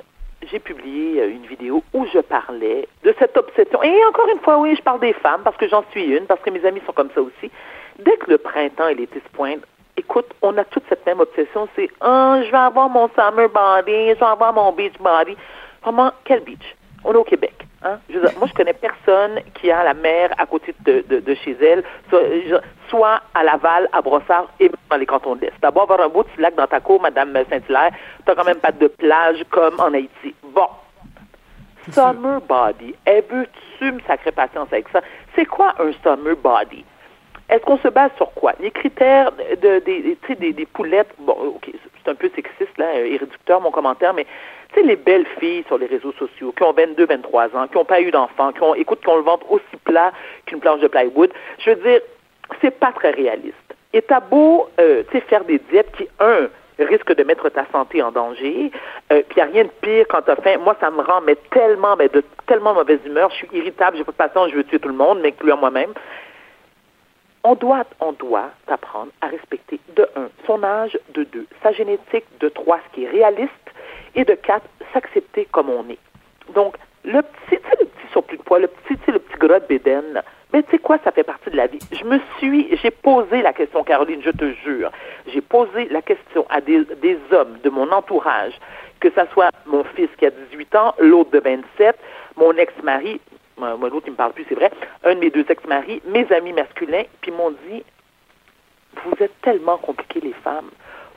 j'ai 0.49 0.59
publié 0.59 1.21
euh, 1.21 1.31
une 1.31 1.47
vidéo 1.47 1.83
où 1.93 2.07
je 2.13 2.21
parlais 2.21 2.89
de 3.05 3.15
cette 3.19 3.37
obsession. 3.37 3.83
Et 3.83 4.05
encore 4.07 4.29
une 4.29 4.41
fois, 4.41 4.59
oui, 4.59 4.75
je 4.77 4.83
parle 4.83 5.01
des 5.01 5.13
femmes 5.13 5.43
parce 5.43 5.57
que 5.57 5.69
j'en 5.69 5.85
suis 5.91 6.05
une, 6.05 6.27
parce 6.27 6.41
que 6.41 6.51
mes 6.51 6.65
amis 6.65 6.81
sont 6.87 6.93
comme 6.93 7.11
ça 7.15 7.21
aussi. 7.21 7.51
Dès 7.99 8.17
que 8.17 8.31
le 8.31 8.39
printemps 8.39 8.89
et 8.89 8.95
l'été 8.95 9.21
se 9.21 9.29
pointent, 9.37 9.65
écoute, 9.97 10.27
on 10.43 10.57
a 10.57 10.65
toute 10.65 10.85
cette 10.89 11.05
même 11.07 11.21
obsession. 11.21 11.69
C'est, 11.77 11.91
ah, 12.01 12.41
je 12.45 12.51
vais 12.51 12.57
avoir 12.57 12.89
mon 12.89 13.09
summer 13.09 13.49
body, 13.49 14.11
je 14.11 14.19
vais 14.19 14.27
avoir 14.27 14.53
mon 14.53 14.73
beach 14.73 14.97
body. 14.99 15.37
Vraiment, 15.83 16.13
quel 16.25 16.41
beach? 16.41 16.77
On 17.05 17.13
est 17.13 17.17
au 17.17 17.25
Québec. 17.25 17.55
Hein? 17.83 17.99
Je 18.11 18.19
veux 18.19 18.29
dire, 18.29 18.39
moi, 18.39 18.47
je 18.47 18.53
connais 18.53 18.75
personne 18.75 19.41
qui 19.55 19.71
a 19.71 19.83
la 19.83 19.95
mer 19.95 20.31
à 20.37 20.45
côté 20.45 20.75
de, 20.81 21.03
de, 21.09 21.21
de 21.21 21.35
chez 21.35 21.57
elle, 21.63 21.83
soit, 22.11 22.21
soit 22.89 23.21
à 23.35 23.43
Laval, 23.43 23.89
à 23.93 24.03
Brossard 24.03 24.49
et 24.61 24.65
même 24.65 24.77
dans 24.91 24.97
les 24.97 25.07
cantons 25.07 25.35
de 25.37 25.43
l'Est. 25.43 25.55
D'abord, 25.63 25.85
avoir 25.85 26.03
un 26.03 26.09
beau 26.09 26.23
petit 26.25 26.41
lac 26.41 26.55
dans 26.57 26.67
ta 26.67 26.81
cour, 26.81 27.01
Madame 27.01 27.33
Saint-Hilaire, 27.49 27.93
t'as 28.27 28.35
quand 28.35 28.45
même 28.45 28.61
pas 28.61 28.73
de 28.73 28.87
plage 28.87 29.43
comme 29.51 29.81
en 29.81 29.95
Haïti. 29.95 30.35
Bon. 30.43 30.69
Summer 31.91 32.43
body. 32.43 32.95
Elle 33.07 33.25
veut-tu 33.31 33.93
me 33.93 34.01
sacrer 34.07 34.33
patience 34.33 34.69
avec 34.71 34.87
ça? 34.91 35.01
C'est 35.35 35.47
quoi 35.47 35.75
un 35.79 35.93
summer 36.03 36.37
body? 36.37 36.85
Est-ce 37.49 37.65
qu'on 37.65 37.79
se 37.79 37.89
base 37.89 38.11
sur 38.17 38.31
quoi? 38.35 38.53
Les 38.61 38.71
critères 38.71 39.33
de, 39.33 39.57
de- 39.57 39.79
des, 39.81 40.19
des, 40.39 40.53
des 40.53 40.67
poulettes, 40.67 41.13
bon, 41.19 41.33
OK, 41.33 41.71
c'est 42.05 42.11
un 42.11 42.15
peu 42.15 42.31
sexiste, 42.35 42.77
là, 42.77 42.95
et 42.95 43.17
réducteur, 43.17 43.61
mon 43.61 43.71
commentaire, 43.71 44.13
mais 44.13 44.27
tu 44.73 44.81
sais, 44.81 44.87
les 44.87 44.97
belles 44.97 45.27
filles 45.39 45.65
sur 45.67 45.79
les 45.79 45.87
réseaux 45.87 46.13
sociaux 46.13 46.53
qui 46.57 46.63
ont 46.63 46.73
22, 46.73 47.07
23 47.07 47.57
ans, 47.57 47.67
qui 47.67 47.77
n'ont 47.77 47.85
pas 47.85 48.01
eu 48.01 48.11
d'enfants, 48.11 48.53
qui 48.53 48.63
ont, 48.63 48.75
écoute, 48.75 49.01
qui 49.01 49.09
ont 49.09 49.17
le 49.17 49.23
ventre 49.23 49.51
aussi 49.51 49.77
plat 49.85 50.13
qu'une 50.47 50.61
planche 50.61 50.81
de 50.81 50.89
plywood, 50.89 51.31
je 51.59 51.71
veux 51.71 51.77
dire, 51.77 52.01
c'est 52.61 52.79
pas 52.79 52.93
très 52.93 53.11
réaliste. 53.11 53.57
Et 53.93 54.03
t'as 54.03 54.21
beau, 54.21 54.69
euh, 54.81 55.03
tu 55.11 55.19
sais, 55.19 55.25
faire 55.25 55.45
des 55.45 55.59
diètes 55.71 55.91
qui, 55.97 56.07
un, 56.21 56.49
risquent 56.79 57.15
de 57.15 57.25
mettre 57.25 57.49
ta 57.51 57.67
santé 57.73 58.03
en 58.03 58.13
danger, 58.13 58.71
euh, 59.13 59.23
puis 59.29 59.39
il 59.39 59.41
a 59.41 59.45
rien 59.47 59.65
de 59.65 59.71
pire 59.83 60.07
quand 60.09 60.23
t'as 60.23 60.37
faim. 60.37 60.57
Moi, 60.59 60.77
ça 60.81 60.91
me 60.91 61.03
rend 61.03 61.21
mais 61.21 61.37
tellement, 61.51 61.97
mais 61.97 62.09
de 62.09 62.25
tellement 62.47 62.73
mauvaise 62.73 63.01
humeur, 63.05 63.31
je 63.31 63.37
suis 63.37 63.49
irritable, 63.53 63.97
j'ai 63.97 64.05
pas 64.05 64.13
de 64.13 64.17
patience, 64.17 64.51
je 64.51 64.57
veux 64.57 64.65
tuer 64.65 64.79
tout 64.79 64.89
le 64.89 64.95
monde, 64.95 65.21
m'incluant 65.21 65.57
moi-même 65.57 65.93
on 67.45 67.55
doit, 67.55 67.85
on 68.01 68.13
doit 68.13 68.51
apprendre 68.67 69.11
à 69.21 69.29
respecter 69.29 69.81
de 69.97 70.07
un 70.17 70.29
son 70.47 70.63
âge, 70.63 70.99
de 71.15 71.25
deux 71.25 71.47
sa 71.63 71.73
génétique, 71.73 72.25
de 72.41 72.49
trois 72.49 72.79
ce 72.89 72.95
qui 72.95 73.05
est 73.05 73.09
réaliste 73.09 73.53
et 74.15 74.25
de 74.25 74.35
quatre 74.35 74.67
s'accepter 74.93 75.47
comme 75.53 75.71
on 75.71 75.89
est. 75.89 75.99
Donc 76.55 76.77
le 77.05 77.23
petit, 77.23 77.61
le 77.79 77.87
petit 77.87 78.13
surplus 78.13 78.37
de 78.37 78.43
poids, 78.43 78.59
le 78.59 78.69
petit, 78.69 78.99
le 79.11 79.19
petit 79.19 79.39
gras 79.39 79.61
de 79.61 79.67
bédaine, 79.67 80.23
mais 80.53 80.63
tu 80.65 80.73
sais 80.73 80.79
quoi, 80.79 80.99
ça 81.05 81.13
fait 81.13 81.23
partie 81.23 81.51
de 81.51 81.57
la 81.57 81.67
vie. 81.67 81.79
Je 81.93 82.05
me 82.05 82.19
suis, 82.39 82.77
j'ai 82.83 82.91
posé 82.91 83.41
la 83.43 83.53
question, 83.53 83.85
Caroline, 83.85 84.21
je 84.23 84.31
te 84.31 84.53
jure, 84.65 84.91
j'ai 85.27 85.41
posé 85.41 85.89
la 85.91 86.03
question 86.03 86.45
à 86.51 86.61
des, 86.61 86.85
hommes 87.31 87.59
de 87.63 87.71
mon 87.71 87.91
entourage, 87.93 88.55
que 88.99 89.11
ça 89.13 89.27
soit 89.33 89.51
mon 89.67 89.85
fils 89.85 90.09
qui 90.19 90.27
a 90.27 90.31
18 90.31 90.75
ans, 90.75 90.95
l'autre 90.99 91.31
de 91.31 91.39
27, 91.39 91.97
mon 92.37 92.53
ex-mari, 92.53 93.21
moi, 93.57 93.77
l'autre, 93.91 94.07
il 94.07 94.13
me 94.13 94.17
parle 94.17 94.33
plus, 94.33 94.47
c'est 94.49 94.55
vrai, 94.55 94.71
un 95.05 95.15
de 95.15 95.21
mes 95.21 95.31
deux 95.31 95.45
ex-maris, 95.49 96.01
mes 96.07 96.31
amis 96.33 96.53
masculins, 96.53 97.05
puis 97.21 97.31
m'ont 97.31 97.55
dit, 97.69 97.85
vous 99.05 99.15
êtes 99.21 99.39
tellement 99.43 99.77
compliqués, 99.77 100.21
les 100.21 100.33
femmes. 100.33 100.71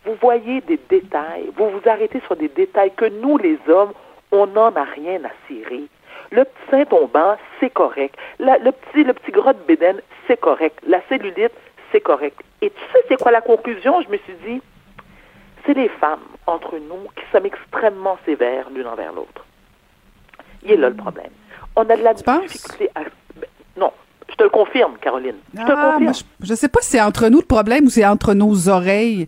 Vous 0.05 0.15
voyez 0.21 0.61
des 0.61 0.79
détails, 0.89 1.49
vous 1.55 1.69
vous 1.69 1.81
arrêtez 1.89 2.19
sur 2.25 2.35
des 2.35 2.49
détails 2.49 2.91
que 2.95 3.05
nous, 3.05 3.37
les 3.37 3.57
hommes, 3.69 3.93
on 4.31 4.47
n'en 4.47 4.73
a 4.75 4.83
rien 4.83 5.21
à 5.23 5.29
cirer. 5.47 5.83
Le 6.31 6.43
petit 6.43 6.69
sein 6.71 6.85
tombant, 6.85 7.37
c'est 7.59 7.69
correct. 7.69 8.15
La- 8.39 8.57
le 8.57 8.71
petit, 8.71 9.03
le 9.03 9.13
petit 9.13 9.31
gras 9.31 9.53
de 9.53 9.59
bédaine, 9.67 10.01
c'est 10.27 10.39
correct. 10.39 10.79
La 10.87 10.99
cellulite, 11.07 11.51
c'est 11.91 12.01
correct. 12.01 12.39
Et 12.61 12.69
tu 12.69 12.81
sais, 12.91 12.99
c'est 13.07 13.17
quoi 13.21 13.31
la 13.31 13.41
conclusion? 13.41 14.01
Je 14.01 14.09
me 14.09 14.17
suis 14.17 14.33
dit, 14.45 14.61
c'est 15.65 15.73
les 15.75 15.89
femmes 15.89 16.19
entre 16.47 16.77
nous 16.77 17.07
qui 17.15 17.23
sommes 17.31 17.45
extrêmement 17.45 18.17
sévères 18.25 18.69
l'une 18.73 18.87
envers 18.87 19.13
l'autre. 19.13 19.45
Il 20.63 20.71
est 20.71 20.77
là 20.77 20.89
le 20.89 20.95
problème. 20.95 21.31
On 21.75 21.81
a 21.89 21.95
de 21.95 22.03
la 22.03 22.13
Tu 22.15 22.23
difficulté 22.41 22.89
à. 22.95 23.01
ben, 23.35 23.47
Non, 23.77 23.91
je 24.29 24.35
te 24.35 24.43
le 24.43 24.49
confirme, 24.49 24.95
Caroline. 25.01 25.35
Je 25.53 25.61
te 25.61 25.67
le 25.67 25.73
Ah, 25.77 25.81
confirme. 25.91 26.03
moi, 26.03 26.13
je, 26.13 26.23
je 26.47 26.53
sais 26.55 26.69
pas 26.69 26.81
si 26.81 26.91
c'est 26.91 27.01
entre 27.01 27.27
nous 27.29 27.39
le 27.39 27.45
problème 27.45 27.85
ou 27.85 27.89
c'est 27.89 28.05
entre 28.05 28.33
nos 28.33 28.69
oreilles. 28.69 29.27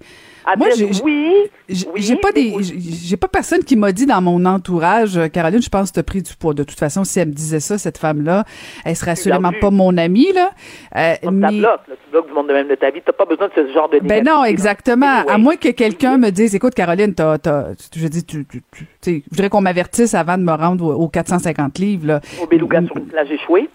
Moi, 0.57 0.67
j'ai- 0.75 0.89
oui, 1.03 1.33
J'ai 1.67 1.87
oui, 2.13 2.19
pas 2.21 2.31
des, 2.31 2.53
j'ai 2.61 3.17
pas 3.17 3.27
personne 3.27 3.63
qui 3.63 3.75
m'a 3.75 3.91
dit 3.91 4.05
dans 4.05 4.21
mon 4.21 4.45
entourage, 4.45 5.17
euh, 5.17 5.27
Caroline, 5.27 5.61
je 5.61 5.69
pense 5.69 5.89
que 5.89 5.95
t'as 5.95 6.03
pris 6.03 6.21
du 6.21 6.35
poids. 6.35 6.53
De 6.53 6.63
toute 6.63 6.77
façon, 6.77 7.03
si 7.03 7.19
elle 7.19 7.29
me 7.29 7.33
disait 7.33 7.59
ça, 7.59 7.77
cette 7.79 7.97
femme-là, 7.97 8.43
elle 8.85 8.95
serait 8.95 9.11
assurément 9.11 9.49
vu. 9.49 9.59
pas 9.59 9.71
mon 9.71 9.97
amie, 9.97 10.31
là. 10.33 10.51
Euh, 10.95 11.15
mais- 11.31 11.47
bloque, 11.49 11.61
là, 11.87 11.95
tu 12.05 12.11
bloques 12.11 12.27
du 12.27 12.33
monde 12.33 12.47
de 12.47 12.53
même 12.53 12.67
de 12.67 12.75
ta 12.75 12.91
vie. 12.91 13.01
T'as 13.03 13.13
pas 13.13 13.25
besoin 13.25 13.47
de 13.47 13.53
ce 13.55 13.73
genre 13.73 13.89
de 13.89 13.99
Ben 13.99 14.23
non, 14.23 14.43
exactement. 14.43 15.25
À 15.27 15.37
moins 15.37 15.55
que 15.55 15.69
quelqu'un 15.69 16.17
me 16.17 16.29
dise, 16.29 16.53
écoute, 16.53 16.75
Caroline, 16.75 17.13
t'as, 17.15 17.37
t'as, 17.39 17.69
je 17.95 18.07
dis, 18.07 18.23
tu, 18.23 18.45
tu, 18.45 18.61
tu, 19.01 19.23
je 19.25 19.29
voudrais 19.31 19.49
qu'on 19.49 19.61
m'avertisse 19.61 20.13
avant 20.13 20.37
de 20.37 20.43
me 20.43 20.53
rendre 20.53 20.85
aux, 20.85 20.93
aux 20.93 21.07
450 21.09 21.79
livres, 21.79 22.07
là. 22.07 22.21
Au 22.41 22.45
beluga 22.47 22.83
sur 22.85 22.95
une 22.97 23.07
plage 23.07 23.31
échouée. 23.31 23.69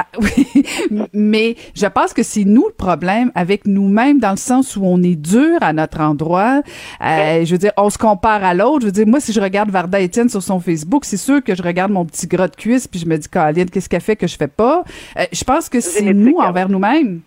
Ah, 0.00 0.06
oui, 0.20 0.64
mais 1.12 1.56
je 1.74 1.86
pense 1.86 2.14
que 2.14 2.22
c'est 2.22 2.44
nous 2.44 2.68
le 2.68 2.72
problème 2.72 3.32
avec 3.34 3.66
nous-mêmes 3.66 4.20
dans 4.20 4.30
le 4.30 4.36
sens 4.36 4.76
où 4.76 4.82
on 4.84 5.02
est 5.02 5.16
dur 5.16 5.58
à 5.60 5.72
notre 5.72 6.00
endroit. 6.00 6.62
Euh, 7.00 7.44
je 7.44 7.50
veux 7.50 7.58
dire, 7.58 7.72
on 7.76 7.90
se 7.90 7.98
compare 7.98 8.44
à 8.44 8.54
l'autre. 8.54 8.82
Je 8.82 8.86
veux 8.86 8.92
dire, 8.92 9.08
moi, 9.08 9.18
si 9.18 9.32
je 9.32 9.40
regarde 9.40 9.70
Varda 9.70 9.98
Étienne 9.98 10.28
sur 10.28 10.40
son 10.40 10.60
Facebook, 10.60 11.04
c'est 11.04 11.16
sûr 11.16 11.42
que 11.42 11.56
je 11.56 11.62
regarde 11.64 11.90
mon 11.90 12.04
petit 12.06 12.28
gras 12.28 12.46
de 12.46 12.54
cuisse 12.54 12.86
puis 12.86 13.00
je 13.00 13.06
me 13.06 13.16
dis, 13.18 13.28
Caroline, 13.28 13.68
qu'est-ce 13.68 13.88
qu'elle 13.88 14.00
fait 14.00 14.14
que 14.14 14.28
je 14.28 14.36
fais 14.36 14.46
pas? 14.46 14.84
Euh, 15.18 15.24
je 15.32 15.42
pense 15.42 15.68
que 15.68 15.80
c'est 15.80 16.12
nous 16.14 16.40
hein. 16.40 16.50
envers 16.50 16.68
nous-mêmes. 16.68 17.20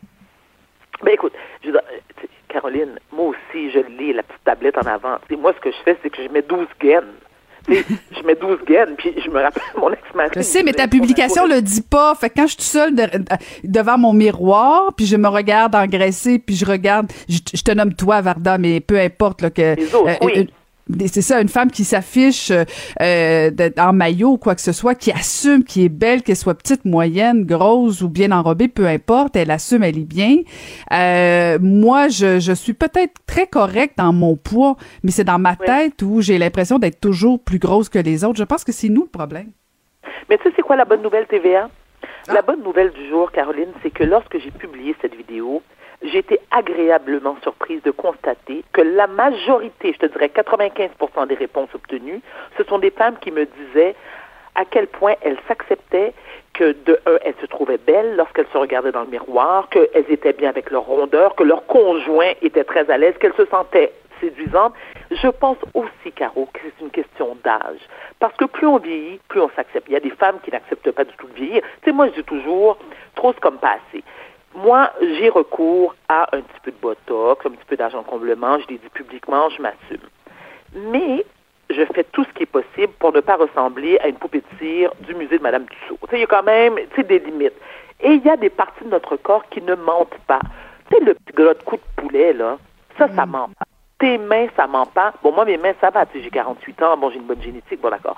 Ben 1.03 1.11
écoute, 1.13 1.33
je 1.61 1.67
veux 1.67 1.73
dire, 1.73 1.81
euh, 1.91 2.27
Caroline, 2.47 2.99
moi 3.11 3.27
aussi, 3.27 3.69
je 3.71 3.79
lis 3.97 4.13
la 4.13 4.23
petite 4.23 4.43
tablette 4.45 4.77
en 4.77 4.87
avant. 4.87 5.17
Moi, 5.37 5.53
ce 5.53 5.59
que 5.59 5.71
je 5.71 5.83
fais, 5.83 5.97
c'est 6.01 6.09
que 6.09 6.23
je 6.23 6.29
mets 6.29 6.41
12 6.41 6.67
gaines. 6.79 7.03
Je 7.67 8.25
mets 8.25 8.35
12 8.35 8.59
gaines, 8.67 8.95
puis 8.97 9.13
je 9.23 9.29
me 9.29 9.41
rappelle 9.41 9.63
mon 9.77 9.91
ex-mari. 9.91 10.29
Je 10.35 10.41
sais, 10.41 10.63
mais 10.63 10.73
ta 10.73 10.87
publication 10.87 11.45
le 11.47 11.61
dit 11.61 11.81
pas. 11.81 12.15
Fait 12.15 12.29
que 12.29 12.35
quand 12.35 12.43
je 12.43 12.47
suis 12.49 12.57
toute 12.57 12.65
seule 12.65 12.95
de- 12.95 13.07
devant 13.63 13.97
mon 13.97 14.13
miroir, 14.13 14.93
puis 14.95 15.05
je 15.05 15.15
me 15.15 15.27
regarde 15.27 15.75
engraisser, 15.75 16.39
puis 16.39 16.55
je 16.55 16.65
regarde, 16.65 17.11
je, 17.29 17.39
je 17.53 17.61
te 17.61 17.71
nomme 17.71 17.93
toi, 17.93 18.21
Varda, 18.21 18.57
mais 18.57 18.79
peu 18.79 18.99
importe 18.99 19.41
là, 19.41 19.49
que. 19.49 19.75
Les 19.75 19.93
autres, 19.95 20.09
oui. 20.23 20.49
Euh, 20.99 21.05
c'est 21.07 21.21
ça, 21.21 21.41
une 21.41 21.47
femme 21.47 21.71
qui 21.71 21.83
s'affiche 21.83 22.51
euh, 23.01 23.49
en 23.77 23.93
maillot 23.93 24.31
ou 24.31 24.37
quoi 24.37 24.55
que 24.55 24.61
ce 24.61 24.71
soit, 24.71 24.95
qui 24.95 25.11
assume, 25.11 25.63
qui 25.63 25.85
est 25.85 25.89
belle, 25.89 26.23
qu'elle 26.23 26.35
soit 26.35 26.55
petite, 26.55 26.85
moyenne, 26.85 27.45
grosse 27.45 28.01
ou 28.01 28.09
bien 28.09 28.31
enrobée, 28.31 28.67
peu 28.67 28.87
importe, 28.87 29.35
elle 29.35 29.51
assume, 29.51 29.83
elle 29.83 29.97
est 29.97 30.07
bien. 30.07 30.37
Euh, 30.93 31.57
moi, 31.61 32.07
je, 32.07 32.39
je 32.39 32.53
suis 32.53 32.73
peut-être 32.73 33.13
très 33.25 33.47
correcte 33.47 33.97
dans 33.97 34.13
mon 34.13 34.35
poids, 34.35 34.75
mais 35.03 35.11
c'est 35.11 35.23
dans 35.23 35.39
ma 35.39 35.55
tête 35.55 36.01
où 36.01 36.21
j'ai 36.21 36.37
l'impression 36.37 36.79
d'être 36.79 36.99
toujours 36.99 37.43
plus 37.43 37.59
grosse 37.59 37.89
que 37.89 37.99
les 37.99 38.23
autres. 38.23 38.37
Je 38.37 38.43
pense 38.43 38.63
que 38.63 38.71
c'est 38.71 38.89
nous 38.89 39.03
le 39.03 39.09
problème. 39.09 39.51
Mais 40.29 40.37
tu 40.37 40.43
sais, 40.43 40.53
c'est 40.55 40.61
quoi 40.61 40.75
la 40.75 40.85
bonne 40.85 41.01
nouvelle 41.01 41.27
TVA? 41.27 41.69
La 42.27 42.39
ah. 42.39 42.41
bonne 42.41 42.63
nouvelle 42.63 42.91
du 42.91 43.09
jour, 43.09 43.31
Caroline, 43.31 43.71
c'est 43.81 43.91
que 43.91 44.03
lorsque 44.03 44.37
j'ai 44.39 44.51
publié 44.51 44.95
cette 45.01 45.15
vidéo, 45.15 45.61
j'ai 46.03 46.19
été 46.19 46.39
agréablement 46.51 47.37
surprise 47.43 47.81
de 47.83 47.91
constater 47.91 48.63
que 48.73 48.81
la 48.81 49.07
majorité, 49.07 49.93
je 49.93 49.99
te 49.99 50.05
dirais 50.07 50.31
95% 50.33 51.27
des 51.27 51.35
réponses 51.35 51.69
obtenues, 51.73 52.21
ce 52.57 52.63
sont 52.63 52.79
des 52.79 52.91
femmes 52.91 53.17
qui 53.19 53.31
me 53.31 53.45
disaient 53.45 53.95
à 54.55 54.65
quel 54.65 54.87
point 54.87 55.13
elles 55.21 55.37
s'acceptaient, 55.47 56.13
que 56.53 56.73
de 56.85 56.99
un, 57.05 57.17
elles 57.23 57.35
se 57.39 57.45
trouvaient 57.45 57.77
belles 57.77 58.15
lorsqu'elles 58.17 58.47
se 58.51 58.57
regardaient 58.57 58.91
dans 58.91 59.03
le 59.03 59.07
miroir, 59.07 59.69
qu'elles 59.69 60.09
étaient 60.09 60.33
bien 60.33 60.49
avec 60.49 60.69
leur 60.71 60.83
rondeur, 60.83 61.35
que 61.35 61.43
leur 61.43 61.65
conjoint 61.65 62.31
était 62.41 62.65
très 62.65 62.89
à 62.91 62.97
l'aise, 62.97 63.15
qu'elles 63.19 63.35
se 63.35 63.45
sentaient 63.45 63.93
séduisantes. 64.19 64.73
Je 65.09 65.27
pense 65.27 65.57
aussi, 65.73 66.11
Caro, 66.13 66.47
que 66.53 66.59
c'est 66.63 66.83
une 66.83 66.91
question 66.91 67.37
d'âge. 67.43 67.79
Parce 68.19 68.35
que 68.35 68.45
plus 68.45 68.67
on 68.67 68.77
vieillit, 68.77 69.19
plus 69.27 69.41
on 69.41 69.49
s'accepte. 69.55 69.87
Il 69.87 69.93
y 69.93 69.97
a 69.97 70.01
des 70.01 70.11
femmes 70.11 70.39
qui 70.43 70.51
n'acceptent 70.51 70.91
pas 70.91 71.03
du 71.05 71.13
tout 71.15 71.27
de 71.27 71.33
vieillir. 71.33 71.61
Tu 71.81 71.89
sais, 71.89 71.91
moi, 71.91 72.07
je 72.07 72.13
dis 72.13 72.23
toujours, 72.23 72.77
trop 73.15 73.33
c'est 73.33 73.39
comme 73.39 73.57
pas 73.57 73.77
assez. 73.89 74.03
Moi, 74.53 74.91
j'ai 75.01 75.29
recours 75.29 75.95
à 76.09 76.27
un 76.35 76.41
petit 76.41 76.59
peu 76.63 76.71
de 76.71 76.77
botox, 76.81 77.45
un 77.45 77.51
petit 77.51 77.65
peu 77.65 77.77
d'argent 77.77 78.03
comblement. 78.03 78.59
Je 78.59 78.67
l'ai 78.67 78.77
dit 78.77 78.89
publiquement, 78.93 79.49
je 79.49 79.61
m'assume. 79.61 80.07
Mais 80.75 81.25
je 81.69 81.85
fais 81.93 82.03
tout 82.03 82.23
ce 82.25 82.29
qui 82.33 82.43
est 82.43 82.47
possible 82.47 82.91
pour 82.99 83.13
ne 83.13 83.21
pas 83.21 83.37
ressembler 83.37 83.97
à 83.99 84.07
une 84.07 84.15
poupée 84.15 84.41
de 84.41 84.57
cire 84.59 84.91
du 85.01 85.15
musée 85.15 85.37
de 85.37 85.43
Madame 85.43 85.65
Tussaud. 85.65 85.97
Il 86.11 86.19
y 86.19 86.23
a 86.23 86.27
quand 86.27 86.43
même 86.43 86.75
des 86.97 87.19
limites. 87.19 87.53
Et 88.01 88.13
il 88.13 88.25
y 88.25 88.29
a 88.29 88.35
des 88.35 88.49
parties 88.49 88.83
de 88.83 88.89
notre 88.89 89.15
corps 89.15 89.45
qui 89.49 89.61
ne 89.61 89.75
mentent 89.75 90.17
pas. 90.27 90.39
Tu 90.89 90.97
sais, 90.97 91.03
le 91.03 91.13
petit 91.13 91.33
gras 91.33 91.53
de 91.53 91.63
coup 91.63 91.77
de 91.77 91.81
poulet, 92.01 92.33
là, 92.33 92.57
ça, 92.97 93.07
ça 93.15 93.25
mm. 93.25 93.29
ment 93.29 93.49
pas. 93.57 93.65
Tes 93.99 94.17
mains, 94.17 94.47
ça 94.55 94.67
ment 94.67 94.87
pas. 94.87 95.13
Bon, 95.23 95.31
moi, 95.31 95.45
mes 95.45 95.57
mains, 95.57 95.73
ça 95.79 95.91
va. 95.91 96.05
J'ai 96.13 96.29
48 96.29 96.81
ans. 96.81 96.97
Bon, 96.97 97.09
j'ai 97.11 97.17
une 97.17 97.25
bonne 97.25 97.41
génétique. 97.41 97.79
Bon, 97.79 97.89
d'accord. 97.89 98.17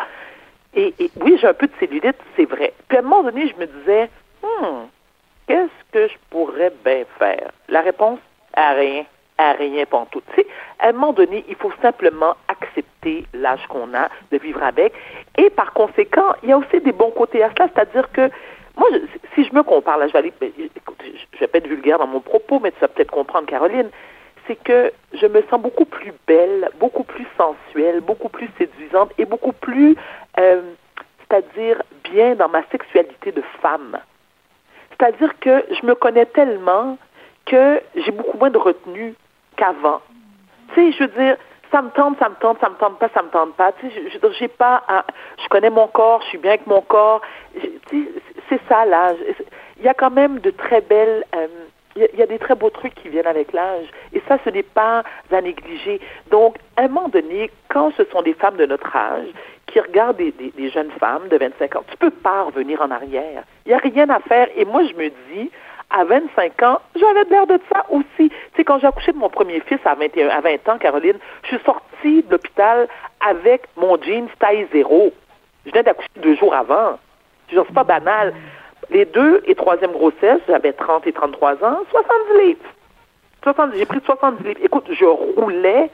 Et, 0.74 0.94
et, 0.98 1.12
oui, 1.22 1.38
j'ai 1.40 1.48
un 1.48 1.54
peu 1.54 1.68
de 1.68 1.74
cellulite, 1.80 2.18
c'est 2.36 2.46
vrai. 2.46 2.74
Puis 2.88 2.98
à 2.98 3.02
un 3.02 3.04
moment 3.04 3.24
donné, 3.24 3.48
je 3.48 3.56
me 3.60 3.68
disais, 3.68 4.10
hmm, 4.42 4.86
qu'est-ce 5.48 5.92
que 5.92 6.08
je 6.08 6.18
pourrais 6.30 6.72
bien 6.84 7.04
faire? 7.20 7.52
La 7.70 7.82
réponse, 7.82 8.20
à 8.54 8.74
rien, 8.74 9.06
à 9.38 9.54
rien 9.54 9.86
tout. 10.12 10.22
Tu 10.34 10.42
sais, 10.42 10.48
à 10.80 10.90
un 10.90 10.92
moment 10.94 11.14
donné, 11.14 11.44
il 11.48 11.56
faut 11.56 11.72
simplement 11.82 12.36
accepter 12.48 13.26
l'âge 13.34 13.66
qu'on 13.68 13.94
a, 13.94 14.10
de 14.32 14.38
vivre 14.38 14.64
avec. 14.64 14.94
Et 15.38 15.50
par 15.50 15.74
conséquent, 15.74 16.34
il 16.44 16.50
y 16.50 16.52
a 16.52 16.58
aussi 16.58 16.80
des 16.82 16.92
bons 16.92 17.12
côtés 17.12 17.44
à 17.44 17.50
cela, 17.52 17.70
c'est-à-dire 17.74 18.12
que 18.12 18.30
moi, 18.78 18.88
si 19.36 19.44
je 19.44 19.54
me 19.54 19.62
compare, 19.64 19.98
là, 19.98 20.08
je 20.08 20.14
vais 20.14 20.20
aller, 20.20 20.34
ben, 20.40 20.52
je 20.58 21.40
vais 21.40 21.48
pas 21.48 21.58
être 21.60 21.68
vulgaire 21.68 22.00
dans 22.00 22.08
mon 22.08 22.22
propos, 22.22 22.60
mais 22.60 22.72
tu 22.72 22.80
vas 22.80 22.88
peut-être 22.88 23.12
comprendre, 23.12 23.48
Caroline, 23.48 23.90
c'est 24.48 24.56
que 24.56 24.92
je 25.14 25.26
me 25.28 25.42
sens 25.44 25.62
beaucoup 25.62 25.86
plus 25.86 26.12
belle, 26.28 26.70
beaucoup 26.80 27.04
plus 27.04 27.28
sensuelle, 27.38 28.02
beaucoup 28.02 28.30
plus 28.30 28.50
séduisante 28.58 29.12
et 29.18 29.26
beaucoup 29.26 29.54
plus, 29.54 29.96
euh, 30.40 30.62
c'est-à-dire 31.20 31.82
bien 32.12 32.36
dans 32.36 32.50
ma 32.50 32.64
sexualité 32.72 33.32
de 33.32 33.44
femme. 33.62 34.00
C'est-à-dire 35.04 35.38
que 35.40 35.66
je 35.70 35.86
me 35.86 35.96
connais 35.96 36.26
tellement 36.28 36.98
que 37.46 37.82
j'ai 37.94 38.12
beaucoup 38.12 38.38
moins 38.38 38.50
de 38.50 38.58
retenue 38.58 39.16
qu'avant. 39.58 40.00
Tu 40.74 40.76
sais, 40.76 40.98
je 40.98 41.04
veux 41.04 41.10
dire, 41.22 41.36
ça 41.74 41.82
me 41.82 41.90
tente, 41.90 42.18
ça 42.20 42.30
me 42.30 42.36
tente, 42.36 42.58
ça 42.62 42.70
me 42.70 42.76
tente 42.76 43.00
pas, 43.00 43.10
ça 43.14 43.22
me 43.22 43.28
tente 43.28 43.54
pas. 43.56 43.74
Tu 43.74 43.90
sais, 43.90 44.10
je, 44.10 44.32
j'ai 44.40 44.48
pas, 44.48 44.82
je 45.44 45.48
connais 45.50 45.70
mon 45.70 45.88
corps, 45.88 46.22
je 46.22 46.28
suis 46.28 46.38
bien 46.38 46.52
avec 46.52 46.68
mon 46.68 46.80
corps. 46.80 47.22
Tu 47.60 47.70
sais, 47.90 48.08
c'est 48.48 48.62
ça 48.70 48.86
l'âge. 48.86 49.18
Il 49.78 49.84
y 49.84 49.90
a 49.90 49.94
quand 49.94 50.12
même 50.12 50.40
de 50.40 50.52
très 50.52 50.80
belles, 50.80 51.26
euh, 51.36 51.48
il 51.96 52.20
y, 52.20 52.24
a 52.24 52.26
des 52.26 52.40
très 52.40 52.56
beaux 52.56 52.70
trucs 52.70 52.96
qui 52.96 53.10
viennent 53.10 53.28
avec 53.28 53.54
l'âge. 53.54 53.86
Et 54.14 54.22
ça, 54.28 54.38
ce 54.44 54.50
n'est 54.50 54.64
pas 54.64 55.04
à 55.32 55.42
négliger. 55.42 56.02
Donc, 56.32 56.58
à 56.76 56.84
un 56.84 56.88
moment 56.88 57.10
donné, 57.10 57.52
quand 57.70 57.92
ce 57.96 58.04
sont 58.06 58.22
des 58.22 58.34
femmes 58.34 58.58
de 58.58 58.66
notre 58.66 58.96
âge 58.96 59.28
qui 59.68 59.80
regardent 59.80 60.18
des, 60.18 60.32
des, 60.32 60.70
jeunes 60.70 60.92
femmes 61.00 61.28
de 61.30 61.38
25 61.38 61.76
ans, 61.76 61.84
tu 61.90 61.98
peux 61.98 62.12
pas 62.12 62.44
revenir 62.44 62.82
en 62.82 62.90
arrière. 62.92 63.44
Il 63.66 63.70
n'y 63.70 63.76
a 63.76 63.78
rien 63.78 64.10
à 64.10 64.20
faire. 64.22 64.48
Et 64.56 64.66
moi, 64.66 64.84
je 64.86 64.94
me 64.96 65.10
dis, 65.10 65.52
à 65.92 66.04
25 66.04 66.64
ans, 66.64 66.82
j'avais 66.96 67.24
l'air 67.30 67.46
de 67.46 67.60
ça 67.72 67.86
aussi. 67.90 68.06
Tu 68.18 68.32
sais, 68.58 68.64
quand 68.64 68.80
j'ai 68.80 68.88
accouché 68.88 69.12
de 69.12 69.18
mon 69.18 69.30
premier 69.30 69.60
fils 69.62 69.80
à 69.86 69.94
21, 69.94 70.30
à 70.30 70.42
20 70.42 70.70
ans, 70.70 70.78
Caroline, 70.80 71.18
je 71.44 71.48
suis 71.50 71.66
sortie 71.66 72.24
de 72.24 72.32
l'hôpital 72.32 72.88
avec 73.20 73.64
mon 73.78 74.02
jean 74.02 74.28
taille 74.40 74.68
zéro. 74.74 75.14
Je 75.66 75.72
venais 75.72 75.84
d'accoucher 75.84 76.10
deux 76.18 76.36
jours 76.36 76.56
avant. 76.56 76.98
Je 77.52 77.60
c'est 77.60 77.74
pas 77.74 77.84
banal. 77.84 78.34
Les 78.94 79.06
deux 79.06 79.42
et 79.46 79.56
troisième 79.56 79.92
grossesse, 79.92 80.40
j'avais 80.48 80.72
30 80.72 81.08
et 81.08 81.14
33 81.14 81.54
ans, 81.64 81.80
70 81.92 82.46
livres. 82.46 82.60
70, 83.44 83.78
j'ai 83.78 83.86
pris 83.86 84.00
70 84.06 84.44
livres. 84.44 84.60
Écoute, 84.64 84.86
je 84.92 85.06
roulais 85.06 85.90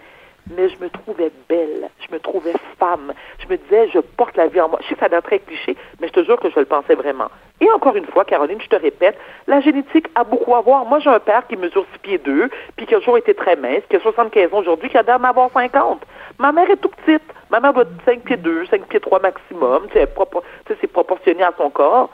mais 0.55 0.69
je 0.69 0.83
me 0.83 0.89
trouvais 0.89 1.31
belle, 1.47 1.89
je 1.99 2.13
me 2.13 2.19
trouvais 2.19 2.53
femme. 2.79 3.13
Je 3.39 3.47
me 3.47 3.57
disais, 3.57 3.89
je 3.93 3.99
porte 3.99 4.35
la 4.37 4.47
vie 4.47 4.59
en 4.61 4.69
moi. 4.69 4.79
Je 4.81 4.87
sais 4.87 4.95
que 4.95 4.99
ça 4.99 5.09
donne 5.09 5.21
très 5.21 5.39
cliché, 5.39 5.75
mais 5.99 6.07
je 6.07 6.13
te 6.13 6.23
jure 6.23 6.39
que 6.39 6.49
je 6.49 6.59
le 6.59 6.65
pensais 6.65 6.95
vraiment. 6.95 7.27
Et 7.61 7.69
encore 7.69 7.95
une 7.95 8.05
fois, 8.05 8.25
Caroline, 8.25 8.59
je 8.61 8.67
te 8.67 8.75
répète, 8.75 9.17
la 9.47 9.61
génétique 9.61 10.07
a 10.15 10.23
beaucoup 10.23 10.55
à 10.55 10.61
voir. 10.61 10.85
Moi, 10.85 10.99
j'ai 10.99 11.09
un 11.09 11.19
père 11.19 11.45
qui 11.47 11.55
mesure 11.55 11.85
6 11.93 11.99
pieds 11.99 12.17
2, 12.17 12.49
puis 12.75 12.85
qui 12.85 12.95
a 12.95 12.99
toujours 12.99 13.17
été 13.17 13.33
très 13.33 13.55
mince, 13.55 13.83
qui 13.89 13.95
a 13.95 13.99
75 13.99 14.53
ans 14.53 14.59
aujourd'hui, 14.59 14.89
qui 14.89 14.97
a 14.97 15.03
d'ailleurs 15.03 15.25
avoir 15.25 15.51
50. 15.51 16.01
Ma 16.39 16.51
mère 16.51 16.69
est 16.69 16.77
tout 16.77 16.89
petite. 16.89 17.23
Ma 17.51 17.59
mère 17.59 17.77
être 17.77 17.89
5 18.05 18.21
pieds 18.21 18.37
2, 18.37 18.65
5 18.67 18.85
pieds 18.87 18.99
3 18.99 19.19
maximum. 19.19 19.87
C'est 19.93 20.87
proportionné 20.87 21.43
à 21.43 21.53
son 21.57 21.69
corps. 21.69 22.09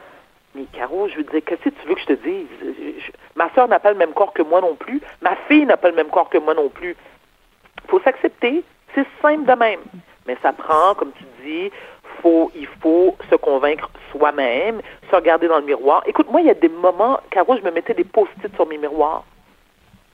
Mais 0.55 0.63
Caro, 0.71 1.07
je 1.09 1.17
veux 1.17 1.23
dire, 1.23 1.41
qu'est-ce 1.45 1.63
que 1.63 1.69
tu 1.69 1.87
veux 1.87 1.95
que 1.95 2.01
je 2.01 2.05
te 2.05 2.13
dise? 2.13 2.47
ma 3.35 3.49
soeur 3.53 3.67
n'a 3.67 3.79
pas 3.79 3.91
le 3.91 3.97
même 3.97 4.13
corps 4.13 4.33
que 4.33 4.41
moi 4.41 4.61
non 4.61 4.75
plus. 4.75 5.01
Ma 5.21 5.35
fille 5.47 5.65
n'a 5.65 5.77
pas 5.77 5.89
le 5.89 5.95
même 5.95 6.07
corps 6.07 6.29
que 6.29 6.37
moi 6.37 6.53
non 6.53 6.69
plus. 6.69 6.95
Il 7.83 7.89
faut 7.89 7.99
s'accepter. 7.99 8.63
C'est 8.93 9.05
simple 9.21 9.45
de 9.45 9.53
même. 9.53 9.81
Mais 10.25 10.37
ça 10.41 10.53
prend, 10.53 10.95
comme 10.95 11.11
tu 11.11 11.25
dis, 11.43 11.69
faut, 12.21 12.51
il 12.55 12.67
faut 12.81 13.15
se 13.29 13.35
convaincre 13.35 13.89
soi-même, 14.11 14.81
se 15.11 15.15
regarder 15.15 15.47
dans 15.47 15.59
le 15.59 15.65
miroir. 15.65 16.01
Écoute, 16.05 16.31
moi, 16.31 16.41
il 16.41 16.47
y 16.47 16.49
a 16.49 16.55
des 16.55 16.69
moments, 16.69 17.19
Caro, 17.29 17.57
je 17.57 17.61
me 17.61 17.71
mettais 17.71 17.93
des 17.93 18.05
post-it 18.05 18.53
sur 18.55 18.65
mes 18.65 18.77
miroirs. 18.77 19.23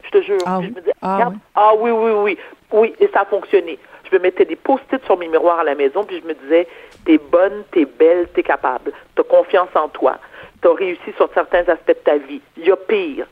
Je 0.04 0.10
te 0.10 0.22
jure. 0.24 0.40
Ah, 0.46 0.60
je 0.62 0.68
me 0.68 0.80
disais, 0.80 0.94
ah, 1.02 1.30
oui. 1.30 1.38
ah 1.56 1.72
oui, 1.78 1.92
oui, 1.92 2.12
oui. 2.12 2.38
Oui, 2.72 2.96
et 3.00 3.08
ça 3.14 3.22
a 3.22 3.26
fonctionné. 3.26 3.78
Je 4.12 4.18
me 4.18 4.24
mettais 4.24 4.46
des 4.46 4.56
post-it 4.56 5.04
sur 5.06 5.18
mes 5.18 5.28
miroirs 5.28 5.60
à 5.60 5.64
la 5.64 5.76
maison, 5.76 6.04
puis 6.04 6.20
je 6.22 6.28
me 6.28 6.34
disais, 6.34 6.68
t'es 7.06 7.18
bonne, 7.18 7.64
t'es 7.72 7.86
belle, 7.86 8.28
t'es 8.34 8.44
capable. 8.44 8.92
T'as 9.16 9.24
confiance 9.24 9.70
en 9.76 9.88
toi. 9.88 10.18
T'as 10.62 10.74
réussi 10.74 11.14
sur 11.16 11.30
certains 11.34 11.68
aspects 11.70 11.88
de 11.88 12.04
ta 12.04 12.18
vie. 12.18 12.42
Il 12.58 12.66
y 12.66 12.72
a 12.72 12.76
pire. 12.76 13.28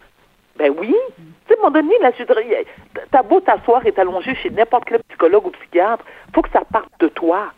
Ben 0.58 0.74
oui. 0.78 0.96
Tu 1.18 1.24
sais, 1.48 1.54
à 1.54 1.68
un 1.68 1.70
moment 1.70 1.72
donné, 1.72 1.98
là, 2.00 2.12
t'as 3.12 3.24
beau 3.24 3.40
t'asseoir 3.40 3.86
et 3.86 3.92
t'allonger 3.92 4.36
chez 4.36 4.50
n'importe 4.50 4.86
quel 4.86 5.02
psychologue 5.10 5.48
ou 5.48 5.52
psychiatre, 5.52 6.04
faut 6.34 6.42
que 6.42 6.50
ça 6.52 6.62
parte 6.72 6.92
de 7.00 7.08
toi. 7.08 7.52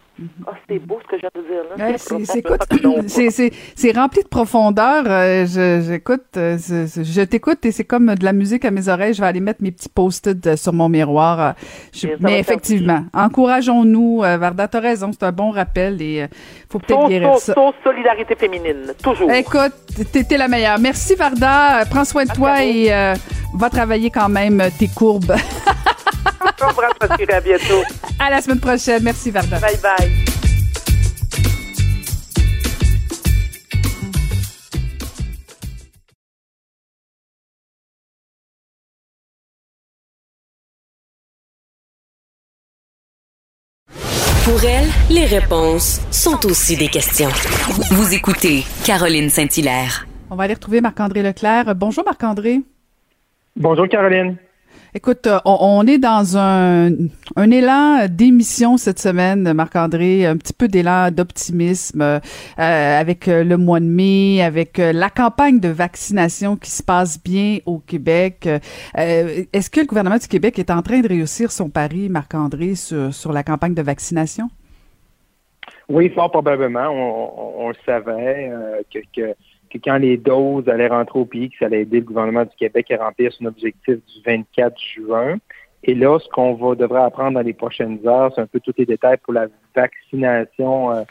Ah, 0.47 0.51
c'est 0.67 0.79
beau 0.79 0.99
ce 1.01 1.07
que 1.07 1.17
je 1.17 1.21
viens 1.21 1.29
de 1.35 1.41
dire 1.41 1.63
là. 1.77 3.51
c'est 3.75 3.91
rempli 3.97 4.23
de 4.23 4.27
profondeur. 4.27 5.03
Euh, 5.07 5.45
j'écoute, 5.81 6.23
euh, 6.37 6.57
je, 6.57 7.21
t'écoute 7.23 7.65
et 7.65 7.71
c'est 7.71 7.83
comme 7.83 8.15
de 8.15 8.23
la 8.23 8.33
musique 8.33 8.65
à 8.65 8.71
mes 8.71 8.87
oreilles. 8.87 9.13
Je 9.13 9.21
vais 9.21 9.27
aller 9.27 9.39
mettre 9.39 9.61
mes 9.63 9.71
petits 9.71 9.89
post-it 9.89 10.45
euh, 10.45 10.55
sur 10.55 10.73
mon 10.73 10.89
miroir. 10.89 11.55
mais 12.19 12.39
effectivement, 12.39 13.05
encourageons-nous. 13.13 14.19
Varda, 14.21 14.67
t'as 14.67 14.79
raison, 14.79 15.11
c'est 15.11 15.23
un 15.23 15.31
bon 15.31 15.51
rappel 15.51 16.01
et 16.01 16.27
faut 16.69 16.79
peut-être 16.79 17.07
guérir 17.07 17.37
ça. 17.37 17.53
solidarité 17.83 18.35
féminine, 18.35 18.93
toujours. 19.03 19.31
Écoute, 19.31 19.73
t'es 20.11 20.37
la 20.37 20.47
meilleure. 20.47 20.79
Merci 20.79 21.15
Varda. 21.15 21.85
Prends 21.89 22.05
soin 22.05 22.25
de 22.25 22.31
toi 22.31 22.63
et 22.63 22.89
va 23.55 23.69
travailler 23.69 24.09
quand 24.09 24.29
même 24.29 24.63
tes 24.77 24.87
courbes. 24.87 25.35
à 27.29 27.39
bientôt. 27.41 27.83
À 28.19 28.29
la 28.29 28.41
semaine 28.41 28.59
prochaine. 28.59 29.03
Merci, 29.03 29.31
Varda. 29.31 29.59
Bye 29.59 29.77
bye. 29.81 30.11
Pour 44.43 44.65
elle, 44.65 44.89
les 45.09 45.25
réponses 45.25 46.01
sont 46.11 46.45
aussi 46.45 46.75
des 46.75 46.87
questions. 46.87 47.29
Vous 47.91 48.13
écoutez 48.13 48.65
Caroline 48.83 49.29
Saint-Hilaire. 49.29 50.07
On 50.29 50.35
va 50.35 50.43
aller 50.43 50.55
retrouver 50.55 50.81
Marc-André 50.81 51.21
Leclerc. 51.21 51.73
Bonjour 51.75 52.03
Marc-André. 52.03 52.61
Bonjour 53.55 53.87
Caroline. 53.87 54.37
Écoute, 54.93 55.25
euh, 55.25 55.39
on, 55.45 55.88
est 55.88 56.00
dans 56.00 56.38
un, 56.38 56.89
élan 57.38 58.07
d'émission 58.10 58.75
cette 58.75 59.00
semaine, 59.00 59.53
Marc-André, 59.53 60.25
un 60.25 60.36
petit 60.36 60.51
peu 60.51 60.67
d'élan 60.67 61.12
d'optimisme 61.12 62.01
euh, 62.01 62.19
avec 62.57 63.29
euh, 63.29 63.45
le 63.45 63.55
mois 63.55 63.79
de 63.79 63.86
mai, 63.86 64.43
avec 64.43 64.79
la 64.79 65.10
campagne 65.10 65.62
de 65.62 65.69
vaccination 65.69 66.57
qui 66.57 66.71
se 66.71 66.83
passe 66.83 67.24
bien 67.24 67.60
au 67.65 67.79
Québec. 67.79 68.50
Est-ce 68.93 69.69
que 69.69 69.79
le 69.79 69.86
gouvernement 69.86 70.17
du 70.17 70.27
Québec 70.27 70.60
est 70.60 70.69
en 70.69 70.81
train 70.81 71.00
de 71.00 71.07
réussir 71.07 71.53
son 71.53 71.69
pari, 71.69 72.10
Marc-André, 72.10 72.75
sur, 72.75 73.13
sur 73.13 73.31
la 73.31 73.43
campagne 73.43 73.74
de 73.74 73.81
vaccination? 73.81 74.50
Oui, 75.88 76.10
fort 76.10 76.31
probablement. 76.31 76.89
On, 76.89 77.69
le 77.69 77.75
savait 77.86 78.51
que, 78.93 79.00
que 79.15 79.36
que 79.71 79.77
quand 79.77 79.97
les 79.97 80.17
doses 80.17 80.67
allaient 80.67 80.87
rentrer 80.87 81.19
au 81.19 81.25
pays, 81.25 81.49
que 81.49 81.57
ça 81.59 81.65
allait 81.65 81.81
aider 81.81 81.99
le 81.99 82.05
gouvernement 82.05 82.43
du 82.43 82.55
Québec 82.57 82.91
à 82.91 83.03
remplir 83.03 83.31
son 83.33 83.45
objectif 83.45 83.95
du 83.95 84.21
24 84.25 84.75
juin. 84.79 85.37
Et 85.83 85.95
là, 85.95 86.19
ce 86.19 86.29
qu'on 86.29 86.53
va 86.53 86.75
devrait 86.75 87.01
apprendre 87.01 87.33
dans 87.33 87.41
les 87.41 87.53
prochaines 87.53 87.99
heures, 88.05 88.31
c'est 88.35 88.41
un 88.41 88.47
peu 88.47 88.59
tous 88.59 88.73
les 88.77 88.85
détails 88.85 89.17
pour 89.17 89.33
la 89.33 89.47
vaccination 89.75 90.91
euh, 90.91 91.03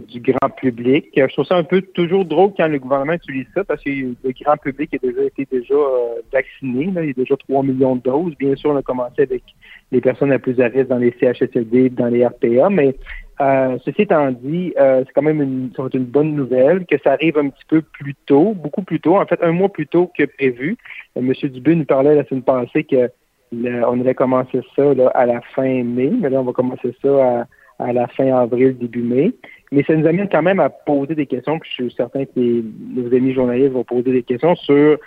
du 0.00 0.20
grand 0.20 0.48
public. 0.50 1.08
Je 1.14 1.32
trouve 1.32 1.44
ça 1.44 1.56
un 1.56 1.64
peu 1.64 1.82
toujours 1.82 2.24
drôle 2.24 2.52
quand 2.56 2.68
le 2.68 2.78
gouvernement 2.78 3.12
utilise 3.12 3.46
ça 3.54 3.64
parce 3.64 3.82
que 3.82 3.90
le 3.90 4.32
grand 4.42 4.56
public 4.56 4.94
a 4.94 4.98
déjà 4.98 5.24
été 5.24 5.46
déjà 5.50 5.74
euh, 5.74 6.20
vacciné. 6.32 6.84
il 6.84 7.06
y 7.06 7.10
a 7.10 7.12
déjà 7.12 7.36
3 7.36 7.62
millions 7.62 7.96
de 7.96 8.02
doses. 8.02 8.34
Bien 8.38 8.54
sûr, 8.56 8.70
on 8.70 8.76
a 8.76 8.82
commencé 8.82 9.22
avec 9.22 9.42
les 9.90 10.00
personnes 10.00 10.30
les 10.30 10.38
plus 10.38 10.60
à 10.60 10.68
risque 10.68 10.88
dans 10.88 10.98
les 10.98 11.14
CHSLD, 11.20 11.90
dans 11.90 12.06
les 12.06 12.26
RPA, 12.26 12.70
mais 12.70 12.94
euh, 13.40 13.78
ceci 13.84 14.02
étant 14.02 14.30
dit, 14.30 14.72
euh, 14.78 15.02
c'est 15.06 15.12
quand 15.14 15.22
même 15.22 15.42
une, 15.42 15.70
une 15.94 16.04
bonne 16.04 16.34
nouvelle 16.34 16.86
que 16.86 16.96
ça 17.02 17.12
arrive 17.12 17.38
un 17.38 17.48
petit 17.48 17.64
peu 17.66 17.82
plus 17.82 18.14
tôt, 18.26 18.54
beaucoup 18.54 18.82
plus 18.82 19.00
tôt, 19.00 19.16
en 19.16 19.26
fait 19.26 19.42
un 19.42 19.52
mois 19.52 19.68
plus 19.68 19.86
tôt 19.86 20.10
que 20.16 20.24
prévu. 20.24 20.76
Euh, 21.16 21.22
Monsieur 21.22 21.48
Dubé 21.48 21.74
nous 21.74 21.84
parlait 21.84 22.14
la 22.14 22.24
semaine 22.24 22.42
passée 22.42 22.84
que 22.84 23.10
on 23.54 24.00
allait 24.00 24.14
commencer 24.14 24.60
ça 24.74 24.82
à 25.14 25.26
la 25.26 25.42
fin 25.54 25.82
mai, 25.82 26.10
mais 26.20 26.30
là 26.30 26.40
on 26.40 26.44
va 26.44 26.52
commencer 26.52 26.94
ça 27.02 27.46
à, 27.78 27.92
la 27.92 28.06
fin 28.06 28.32
avril, 28.34 28.78
début 28.78 29.02
mai. 29.02 29.32
Mais 29.72 29.82
ça 29.84 29.94
nous 29.94 30.06
amène 30.06 30.28
quand 30.28 30.42
même 30.42 30.60
à 30.60 30.68
poser 30.68 31.14
des 31.14 31.26
questions, 31.26 31.58
puis 31.58 31.70
je 31.70 31.84
suis 31.84 31.94
certain 31.96 32.26
que 32.26 32.62
nos 32.94 33.06
amis 33.14 33.32
journalistes 33.32 33.72
vont 33.72 33.84
poser 33.84 34.12
des 34.12 34.22
questions 34.22 34.54
sur 34.54 34.98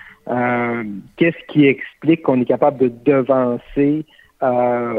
qu'est-ce 1.17 1.53
qui 1.53 1.67
explique 1.67 2.23
qu'on 2.23 2.41
est 2.41 2.45
capable 2.45 2.79
de 2.79 2.91
devancer 3.05 4.05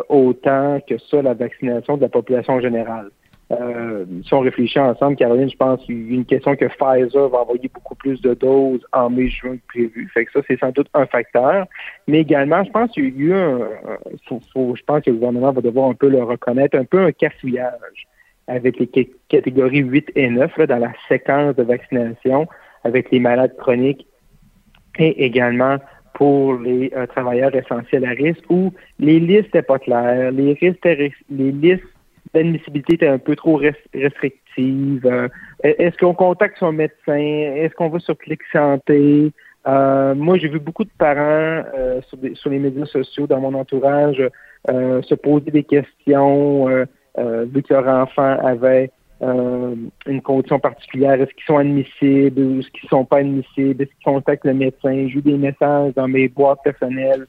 autant 0.09 0.79
que 0.89 0.99
ça 0.99 1.21
la 1.21 1.35
vaccination 1.35 1.97
de 1.97 2.03
la 2.03 2.09
population 2.09 2.61
générale. 2.61 3.11
Euh, 3.53 4.05
si 4.25 4.35
on 4.35 4.41
réfléchit 4.41 4.81
ensemble, 4.81 5.17
Caroline, 5.17 5.49
je 5.49 5.57
pense 5.57 5.81
une 5.89 6.25
question 6.25 6.57
que 6.57 6.65
Pfizer 6.65 7.29
va 7.29 7.43
envoyer 7.43 7.71
beaucoup 7.73 7.95
plus 7.95 8.21
de 8.21 8.35
doses 8.35 8.85
en 8.93 9.09
mai-juin 9.09 9.57
que 9.57 9.63
prévu. 9.69 10.11
Fait 10.13 10.25
que 10.25 10.33
ça, 10.33 10.41
c'est 10.49 10.59
sans 10.59 10.71
doute 10.71 10.89
un 10.95 11.07
facteur. 11.07 11.67
Mais 12.09 12.21
également, 12.21 12.65
je 12.65 12.71
pense 12.71 12.91
qu'il 12.91 13.05
y 13.05 13.07
a 13.07 13.11
eu 13.11 13.35
un, 13.35 13.59
je 14.29 14.83
pense 14.85 15.05
que 15.05 15.11
le 15.11 15.17
gouvernement 15.17 15.53
va 15.53 15.61
devoir 15.61 15.91
un 15.91 15.95
peu 15.95 16.09
le 16.09 16.23
reconnaître, 16.25 16.77
un 16.77 16.85
peu 16.85 17.05
un 17.05 17.13
cafouillage 17.13 18.09
avec 18.49 18.79
les 18.79 19.11
catégories 19.29 19.81
8 19.81 20.13
et 20.15 20.31
9 20.31 20.59
dans 20.69 20.79
la 20.79 20.93
séquence 21.09 21.57
de 21.57 21.63
vaccination 21.63 22.47
avec 22.85 23.11
les 23.11 23.21
malades 23.21 23.57
chroniques 23.57 24.07
et 24.99 25.25
également 25.25 25.79
pour 26.15 26.55
les 26.55 26.91
euh, 26.97 27.07
travailleurs 27.07 27.55
essentiels 27.55 28.07
à 28.07 28.11
risque 28.11 28.45
où 28.49 28.73
les 28.99 29.21
listes 29.21 29.45
n'étaient 29.45 29.63
pas 29.63 29.79
claires, 29.79 30.33
les, 30.33 30.55
listes 30.55 31.83
l'admissibilité 32.35 32.95
était 32.95 33.09
un 33.09 33.19
peu 33.19 33.37
trop 33.37 33.57
restrictive. 33.57 35.07
Euh, 35.07 35.29
est-ce 35.63 35.97
qu'on 35.99 36.15
contacte 36.15 36.59
son 36.59 36.73
médecin? 36.73 37.17
Est-ce 37.17 37.75
qu'on 37.75 37.89
va 37.89 37.99
sur 37.99 38.17
Clic 38.17 38.41
Santé? 38.51 39.31
Euh, 39.67 40.15
moi, 40.15 40.39
j'ai 40.39 40.49
vu 40.49 40.59
beaucoup 40.59 40.85
de 40.85 40.91
parents 40.97 41.63
sur, 42.09 42.51
les 42.51 42.59
médias 42.59 42.87
sociaux, 42.87 43.27
dans 43.27 43.41
mon 43.41 43.55
entourage, 43.55 44.23
se 44.69 45.15
poser 45.15 45.51
des 45.51 45.65
questions, 45.65 46.87
vu 47.17 47.63
que 47.63 47.73
leur 47.73 47.87
enfant 47.87 48.39
avait 48.45 48.91
une 49.21 50.23
condition 50.23 50.59
particulière. 50.59 51.15
Est-ce 51.15 51.33
qu'ils 51.33 51.45
sont 51.47 51.59
admissibles 51.59 52.41
ou 52.41 52.61
est-ce 52.61 52.71
qu'ils 52.71 52.89
sont 52.89 53.05
pas 53.05 53.19
admissibles? 53.19 53.83
Est-ce 53.83 53.91
qu'ils 53.91 54.05
contactent 54.05 54.45
le 54.45 54.55
médecin? 54.55 55.09
J'ai 55.09 55.19
eu 55.19 55.23
des 55.23 55.39
messages 55.39 55.95
dans 55.95 56.09
mes 56.09 56.29
boîtes 56.29 56.63
personnelles 56.63 57.27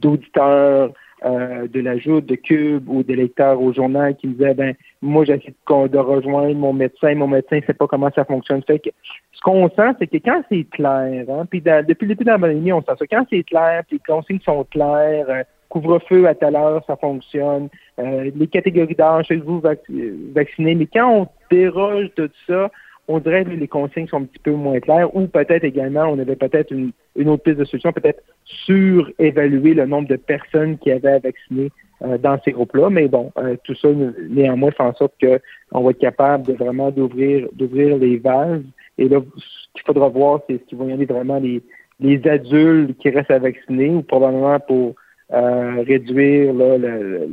d'auditeurs 0.00 0.92
euh, 1.24 1.66
de 1.68 1.80
l'ajout 1.80 2.20
de 2.20 2.34
Cube 2.34 2.86
ou 2.86 3.02
des 3.02 3.16
lecteurs 3.16 3.58
au 3.58 3.72
journal 3.72 4.14
qui 4.14 4.26
me 4.26 4.34
disaient 4.34 4.52
ben 4.52 4.74
moi 5.00 5.24
j'essaie 5.24 5.54
de, 5.70 5.98
rejoindre 5.98 6.54
mon 6.54 6.74
médecin, 6.74 7.14
mon 7.14 7.28
médecin 7.28 7.56
ne 7.56 7.62
sait 7.62 7.72
pas 7.72 7.86
comment 7.86 8.10
ça 8.14 8.26
fonctionne. 8.26 8.62
Fait 8.64 8.78
que 8.78 8.90
ce 9.32 9.40
qu'on 9.40 9.70
sent, 9.70 9.92
c'est 9.98 10.06
que 10.06 10.18
quand 10.18 10.42
c'est 10.50 10.64
clair, 10.64 11.24
hein, 11.30 11.46
puis 11.48 11.62
depuis 11.62 12.06
le 12.06 12.14
début 12.14 12.24
de 12.24 12.30
la 12.30 12.38
pandémie, 12.38 12.74
on 12.74 12.82
sent 12.82 12.92
ça. 12.98 13.06
Quand 13.10 13.24
c'est 13.30 13.42
clair, 13.42 13.84
puis 13.88 13.96
les 13.96 14.14
consignes 14.14 14.40
sont 14.40 14.64
claires, 14.64 15.24
euh, 15.30 15.44
couvre-feu 15.74 16.28
à 16.28 16.36
telle 16.36 16.54
heure, 16.54 16.84
ça 16.86 16.94
fonctionne, 16.94 17.68
euh, 17.98 18.30
les 18.32 18.46
catégories 18.46 18.94
d'âge, 18.94 19.26
vous 19.44 19.60
vaccinez, 19.60 20.76
mais 20.76 20.86
quand 20.86 21.10
on 21.10 21.28
déroge 21.50 22.10
tout 22.14 22.30
ça, 22.46 22.70
on 23.08 23.18
dirait 23.18 23.44
que 23.44 23.50
les 23.50 23.66
consignes 23.66 24.06
sont 24.06 24.18
un 24.18 24.24
petit 24.24 24.38
peu 24.38 24.52
moins 24.52 24.78
claires 24.78 25.14
ou 25.16 25.26
peut-être 25.26 25.64
également, 25.64 26.04
on 26.04 26.18
avait 26.20 26.36
peut-être 26.36 26.70
une, 26.70 26.92
autre 27.28 27.42
piste 27.42 27.58
de 27.58 27.64
solution, 27.64 27.92
peut-être 27.92 28.22
surévaluer 28.44 29.74
le 29.74 29.84
nombre 29.84 30.06
de 30.06 30.14
personnes 30.16 30.78
qui 30.78 30.92
avaient 30.92 31.18
vacciné 31.18 31.72
euh, 32.02 32.18
dans 32.18 32.38
ces 32.44 32.52
groupes-là. 32.52 32.88
Mais 32.88 33.08
bon, 33.08 33.32
euh, 33.36 33.56
tout 33.64 33.74
ça, 33.74 33.88
néanmoins, 34.30 34.70
fait 34.70 34.84
en 34.84 34.94
sorte 34.94 35.14
qu'on 35.20 35.82
va 35.82 35.90
être 35.90 35.98
capable 35.98 36.46
de 36.46 36.52
vraiment 36.52 36.92
d'ouvrir 36.92 37.48
d'ouvrir 37.52 37.98
les 37.98 38.16
vases. 38.16 38.62
Et 38.96 39.08
là, 39.08 39.18
ce 39.36 39.72
qu'il 39.74 39.84
faudra 39.84 40.08
voir, 40.08 40.40
c'est 40.48 40.58
ce 40.58 40.64
qui 40.66 40.76
vont 40.76 40.88
y 40.88 40.92
aller 40.92 41.04
vraiment 41.04 41.40
les, 41.40 41.62
les 41.98 42.26
adultes 42.28 42.96
qui 42.98 43.10
restent 43.10 43.32
à 43.32 43.40
vacciner 43.40 43.90
ou 43.90 44.02
probablement 44.02 44.60
pour 44.60 44.94
euh, 45.32 45.82
réduire 45.86 46.52
le, 46.52 46.76
le, 46.76 47.28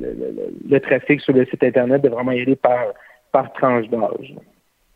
le, 0.70 0.80
trafic 0.80 1.20
sur 1.22 1.34
le 1.34 1.46
site 1.46 1.64
Internet, 1.64 2.02
de 2.02 2.10
vraiment 2.10 2.32
y 2.32 2.42
aller 2.42 2.56
par, 2.56 2.94
par 3.32 3.52
tranche 3.54 3.88
d'âge. 3.90 4.34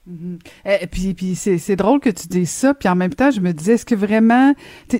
Mhm. 0.07 0.37
Et 0.65 0.77
eh, 0.81 0.87
puis, 0.87 1.15
puis 1.15 1.35
c'est 1.35 1.75
drôle 1.75 1.99
que 1.99 2.11
tu 2.11 2.27
dises 2.27 2.51
ça, 2.51 2.75
puis 2.75 2.87
en 2.87 2.95
même 2.95 3.13
temps, 3.13 3.31
je 3.31 3.41
me 3.41 3.53
disais, 3.53 3.73
est-ce 3.73 3.85
que 3.85 3.95
vraiment, 3.95 4.53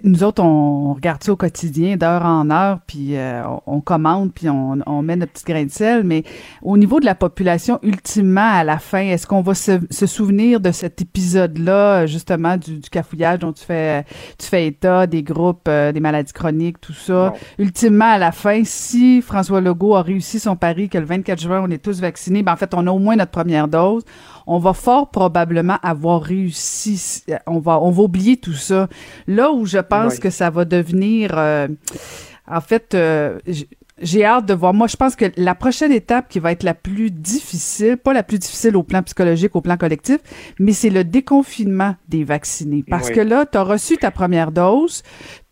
nous 0.04 0.24
autres, 0.24 0.42
on, 0.42 0.94
regarde 0.94 1.24
ça 1.24 1.32
au 1.32 1.36
quotidien, 1.36 1.96
d'heure 1.96 2.26
en 2.26 2.50
heure, 2.50 2.80
puis 2.88 3.16
euh, 3.16 3.44
on, 3.68 3.82
commande, 3.82 4.34
puis 4.34 4.50
on, 4.50 4.80
on, 4.88 5.04
met 5.04 5.16
notre 5.16 5.34
petit 5.34 5.44
grain 5.46 5.64
de 5.66 5.70
sel, 5.70 6.04
mais 6.04 6.24
au 6.64 6.76
niveau 6.76 7.00
de 7.00 7.06
la 7.06 7.14
population, 7.14 7.78
ultimement, 7.84 8.50
à 8.52 8.64
la 8.64 8.80
fin, 8.80 9.02
est-ce 9.02 9.28
qu'on 9.28 9.42
va 9.42 9.54
se, 9.54 9.80
se, 9.92 10.08
souvenir 10.08 10.60
de 10.60 10.72
cet 10.72 11.00
épisode-là, 11.02 12.08
justement, 12.08 12.58
du, 12.58 12.80
du, 12.80 12.90
cafouillage 12.90 13.40
dont 13.40 13.54
tu 13.54 13.64
fais, 13.64 14.06
tu 14.40 14.48
fais 14.48 14.66
état, 14.66 15.06
des 15.06 15.22
groupes, 15.22 15.68
euh, 15.68 15.92
des 15.92 16.00
maladies 16.00 16.34
chroniques, 16.34 16.82
tout 16.82 16.94
ça? 16.94 17.34
Ultimement, 17.60 18.14
à 18.14 18.18
la 18.18 18.32
fin, 18.32 18.64
si 18.64 19.22
François 19.22 19.62
Legault 19.62 19.96
a 19.96 20.02
réussi 20.02 20.40
son 20.40 20.56
pari 20.56 20.90
que 20.90 20.98
le 20.98 21.06
24 21.06 21.40
juin, 21.40 21.62
on 21.64 21.70
est 21.70 21.84
tous 21.84 22.02
vaccinés, 22.02 22.42
ben 22.42 22.54
en 22.54 22.58
fait, 22.58 22.74
on 22.74 22.88
a 22.88 22.92
au 22.92 23.00
moins 23.00 23.16
notre 23.16 23.32
première 23.32 23.68
dose, 23.68 24.04
on 24.48 24.60
va 24.60 24.74
fort 24.74 25.10
probablement 25.10 25.78
avoir 25.82 26.22
réussi. 26.22 27.24
On 27.48 27.60
va, 27.60 27.80
on 27.80 27.92
va 27.92 28.04
oublier 28.04 28.38
tout 28.38 28.54
ça. 28.54 28.88
Là 29.28 29.52
où 29.52 29.66
je 29.66 29.80
pense 29.80 30.20
que 30.20 30.30
ça 30.30 30.50
va 30.50 30.66
devenir, 30.66 31.32
euh, 31.38 31.68
en 32.48 32.62
fait, 32.62 32.94
euh, 32.94 33.40
j'ai 34.02 34.26
hâte 34.26 34.46
de 34.46 34.54
voir. 34.54 34.74
Moi, 34.74 34.88
je 34.88 34.98
pense 34.98 35.16
que 35.16 35.26
la 35.38 35.56
prochaine 35.56 35.92
étape 35.92 36.28
qui 36.28 36.40
va 36.40 36.52
être 36.52 36.64
la 36.64 36.74
plus 36.74 37.12
difficile, 37.12 37.98
pas 37.98 38.14
la 38.14 38.24
plus 38.24 38.40
difficile 38.40 38.76
au 38.76 38.84
plan 38.84 39.02
psychologique, 39.04 39.56
au 39.56 39.62
plan 39.62 39.78
collectif, 39.78 40.18
mais 40.60 40.74
c'est 40.74 40.90
le 40.90 41.04
déconfinement 41.04 41.96
des 42.10 42.24
vaccinés. 42.24 42.84
Parce 42.88 43.10
que 43.10 43.22
là, 43.22 43.46
tu 43.46 43.58
as 43.58 43.64
reçu 43.64 43.98
ta 43.98 44.12
première 44.12 44.52
dose, 44.52 45.04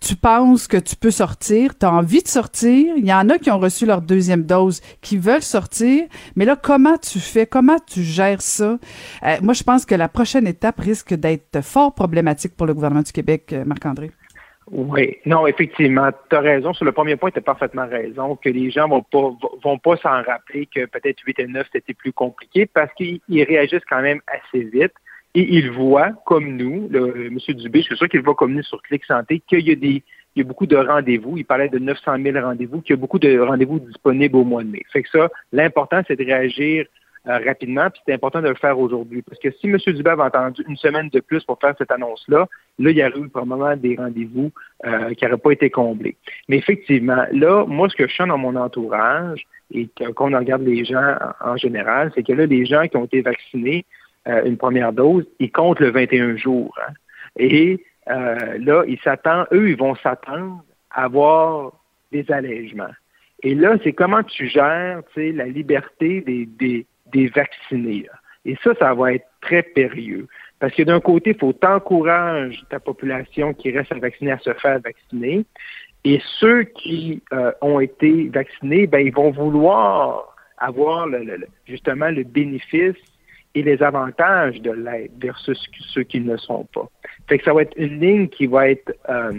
tu 0.02 0.16
penses 0.18 0.68
que 0.68 0.78
tu 0.78 0.98
peux 0.98 1.12
sortir, 1.12 1.78
tu 1.78 1.86
as 1.86 1.94
envie 1.94 2.22
de 2.22 2.28
sortir. 2.28 2.94
Il 2.98 3.06
y 3.06 3.14
en 3.14 3.30
a 3.30 3.38
qui 3.38 3.50
ont 3.50 3.60
reçu 3.60 3.86
leur 3.86 4.02
deuxième 4.02 4.44
dose, 4.44 4.82
qui 5.02 5.18
veulent 5.18 5.42
sortir. 5.42 6.04
Mais 6.36 6.44
là, 6.44 6.58
comment 6.62 6.98
tu 6.98 7.20
fais? 7.20 7.46
Comment 7.46 7.78
tu 7.86 8.04
gères 8.04 8.42
ça? 8.42 8.78
Euh, 9.24 9.38
moi, 9.42 9.54
je 9.54 9.64
pense 9.64 9.86
que 9.86 9.96
la 9.96 10.10
prochaine 10.10 10.48
étape 10.48 10.80
risque 10.80 11.14
d'être 11.14 11.62
fort 11.62 11.94
problématique 11.94 12.56
pour 12.58 12.68
le 12.68 12.74
gouvernement 12.74 13.04
du 13.04 13.12
Québec, 13.14 13.54
euh, 13.54 13.64
Marc-André. 13.66 14.12
Oui, 14.72 15.18
non, 15.26 15.46
effectivement, 15.46 16.10
tu 16.30 16.36
as 16.36 16.40
raison. 16.40 16.74
Sur 16.74 16.86
le 16.86 16.92
premier 16.92 17.16
point, 17.16 17.32
tu 17.32 17.40
as 17.40 17.42
parfaitement 17.42 17.88
raison, 17.88 18.36
que 18.36 18.50
les 18.50 18.72
gens 18.72 18.88
vont 18.88 19.04
pas 19.04 19.36
vont 19.64 19.78
pas 19.78 19.98
s'en 19.98 20.22
rappeler 20.24 20.68
que 20.68 20.86
peut-être 20.86 21.22
8 21.26 21.40
et 21.40 21.48
9, 21.48 21.68
c'était 21.72 21.94
plus 21.94 22.14
compliqué 22.14 22.66
parce 22.66 22.94
qu'ils 22.94 23.22
réagissent 23.30 23.86
quand 23.90 24.02
même 24.02 24.22
assez 24.28 24.64
vite 24.64 24.94
et 25.36 25.58
ils 25.58 25.72
voient, 25.72 26.12
comme 26.26 26.56
nous, 26.56 26.88
le, 26.90 27.28
M. 27.28 27.38
Dubé, 27.56 27.80
je 27.80 27.88
suis 27.88 27.98
sûr 27.98 28.08
qu'il 28.08 28.22
voit 28.22 28.36
comme 28.36 28.54
nous 28.54 28.64
sur 28.64 28.82
Clic 28.84 29.04
Santé, 29.06 29.42
qu'il 29.48 29.68
y 29.68 29.72
a 29.72 29.76
des 29.76 30.04
il 30.36 30.40
y 30.40 30.46
a 30.46 30.48
beaucoup 30.48 30.66
de 30.66 30.76
rendez-vous. 30.76 31.38
Il 31.38 31.46
parlait 31.46 31.70
de 31.70 31.78
900 31.78 32.16
000 32.24 32.40
rendez-vous, 32.40 32.82
qu'il 32.82 32.96
y 32.96 32.98
a 32.98 33.00
beaucoup 33.00 33.20
de 33.20 33.38
rendez-vous 33.38 33.80
disponibles 33.80 34.36
au 34.36 34.44
mois 34.44 34.64
de 34.64 34.70
mai. 34.70 34.82
Fait 34.92 35.04
que 35.04 35.10
ça, 35.10 35.30
l'important, 35.52 36.02
c'est 36.08 36.16
de 36.16 36.26
réagir 36.26 36.88
euh, 37.26 37.40
rapidement, 37.46 37.90
puis 37.90 38.02
c'est 38.06 38.14
important 38.14 38.42
de 38.42 38.50
le 38.50 38.56
faire 38.56 38.78
aujourd'hui. 38.78 39.22
Parce 39.22 39.40
que 39.40 39.50
si 39.52 39.68
M. 39.68 39.78
Dubé 39.78 40.10
avait 40.10 40.24
attendu 40.24 40.62
une 40.68 40.76
semaine 40.76 41.08
de 41.08 41.22
plus 41.22 41.42
pour 41.46 41.58
faire 41.58 41.74
cette 41.78 41.92
annonce-là, 41.92 42.50
là, 42.80 42.90
il 42.90 42.98
y 42.98 43.02
aurait 43.02 43.18
eu 43.18 43.30
probablement 43.30 43.78
des 43.78 43.96
rendez-vous 43.96 44.52
euh, 44.86 45.14
qui 45.14 45.24
n'auraient 45.24 45.38
pas 45.38 45.52
été 45.52 45.70
comblés. 45.70 46.18
Mais 46.50 46.58
effectivement, 46.58 47.24
là, 47.32 47.66
moi, 47.66 47.88
ce 47.88 47.96
que 47.96 48.10
je 48.10 48.14
sens 48.14 48.28
dans 48.28 48.38
mon 48.38 48.58
entourage, 48.58 49.48
et 49.74 49.88
quand 49.96 50.34
on 50.34 50.38
regarde 50.38 50.64
les 50.64 50.84
gens 50.84 51.16
en, 51.40 51.56
général, 51.56 52.12
c'est 52.14 52.24
que 52.24 52.34
là, 52.34 52.46
les 52.46 52.66
gens 52.66 52.88
qui 52.88 52.98
ont 52.98 53.06
été 53.06 53.22
vaccinés 53.22 53.86
euh, 54.28 54.44
une 54.44 54.58
première 54.58 54.92
dose, 54.92 55.26
ils 55.40 55.52
comptent 55.52 55.80
le 55.80 55.92
21 55.92 56.36
jours. 56.36 56.78
Hein. 56.86 56.92
Et 57.38 57.86
là, 58.06 58.84
ils 58.86 59.00
s'attendent, 59.02 59.48
eux, 59.54 59.70
ils 59.70 59.78
vont 59.78 59.96
s'attendre 59.96 60.62
à 60.92 61.06
avoir 61.06 61.72
des 62.12 62.30
allègements. 62.30 62.92
Et 63.44 63.56
là, 63.56 63.78
c'est 63.84 63.94
comment 63.94 64.24
tu 64.24 64.48
gères 64.48 65.02
la 65.16 65.46
liberté 65.46 66.22
des, 66.22 66.46
des, 66.46 66.86
des 67.12 67.28
vaccinés. 67.28 68.08
Et 68.46 68.58
ça, 68.64 68.74
ça 68.80 68.94
va 68.94 69.14
être 69.14 69.26
très 69.42 69.64
périlleux. 69.64 70.28
Parce 70.60 70.74
que 70.74 70.84
d'un 70.84 71.00
côté, 71.00 71.32
il 71.32 71.40
faut 71.40 71.54
t'encourager 71.54 72.60
ta 72.70 72.80
population 72.80 73.54
qui 73.54 73.72
reste 73.72 73.92
à 73.92 74.00
vacciner 74.00 74.32
à 74.32 74.40
se 74.40 74.54
faire 74.54 74.80
vacciner. 74.80 75.46
Et 76.06 76.22
ceux 76.40 76.64
qui 76.64 77.22
euh, 77.32 77.52
ont 77.62 77.80
été 77.80 78.30
vaccinés, 78.30 78.88
ben, 78.88 79.00
ils 79.00 79.14
vont 79.14 79.32
vouloir 79.32 80.36
avoir 80.58 81.08
le, 81.08 81.48
justement 81.66 82.10
le 82.10 82.24
bénéfice 82.24 82.96
et 83.56 83.62
les 83.62 83.82
avantages 83.84 84.62
de 84.62 84.72
l'aide 84.72 85.12
versus 85.20 85.60
ceux 85.94 86.04
qui 86.04 86.20
ne 86.20 86.32
le 86.32 86.38
sont 86.38 86.66
pas. 86.74 86.90
Fait 87.28 87.38
que 87.38 87.46
ça 87.46 87.54
va 87.54 87.62
être 87.62 87.78
une 87.78 88.00
ligne 88.00 88.28
qui 88.28 88.48
va 88.48 88.70
être 88.70 88.94
euh, 89.10 89.32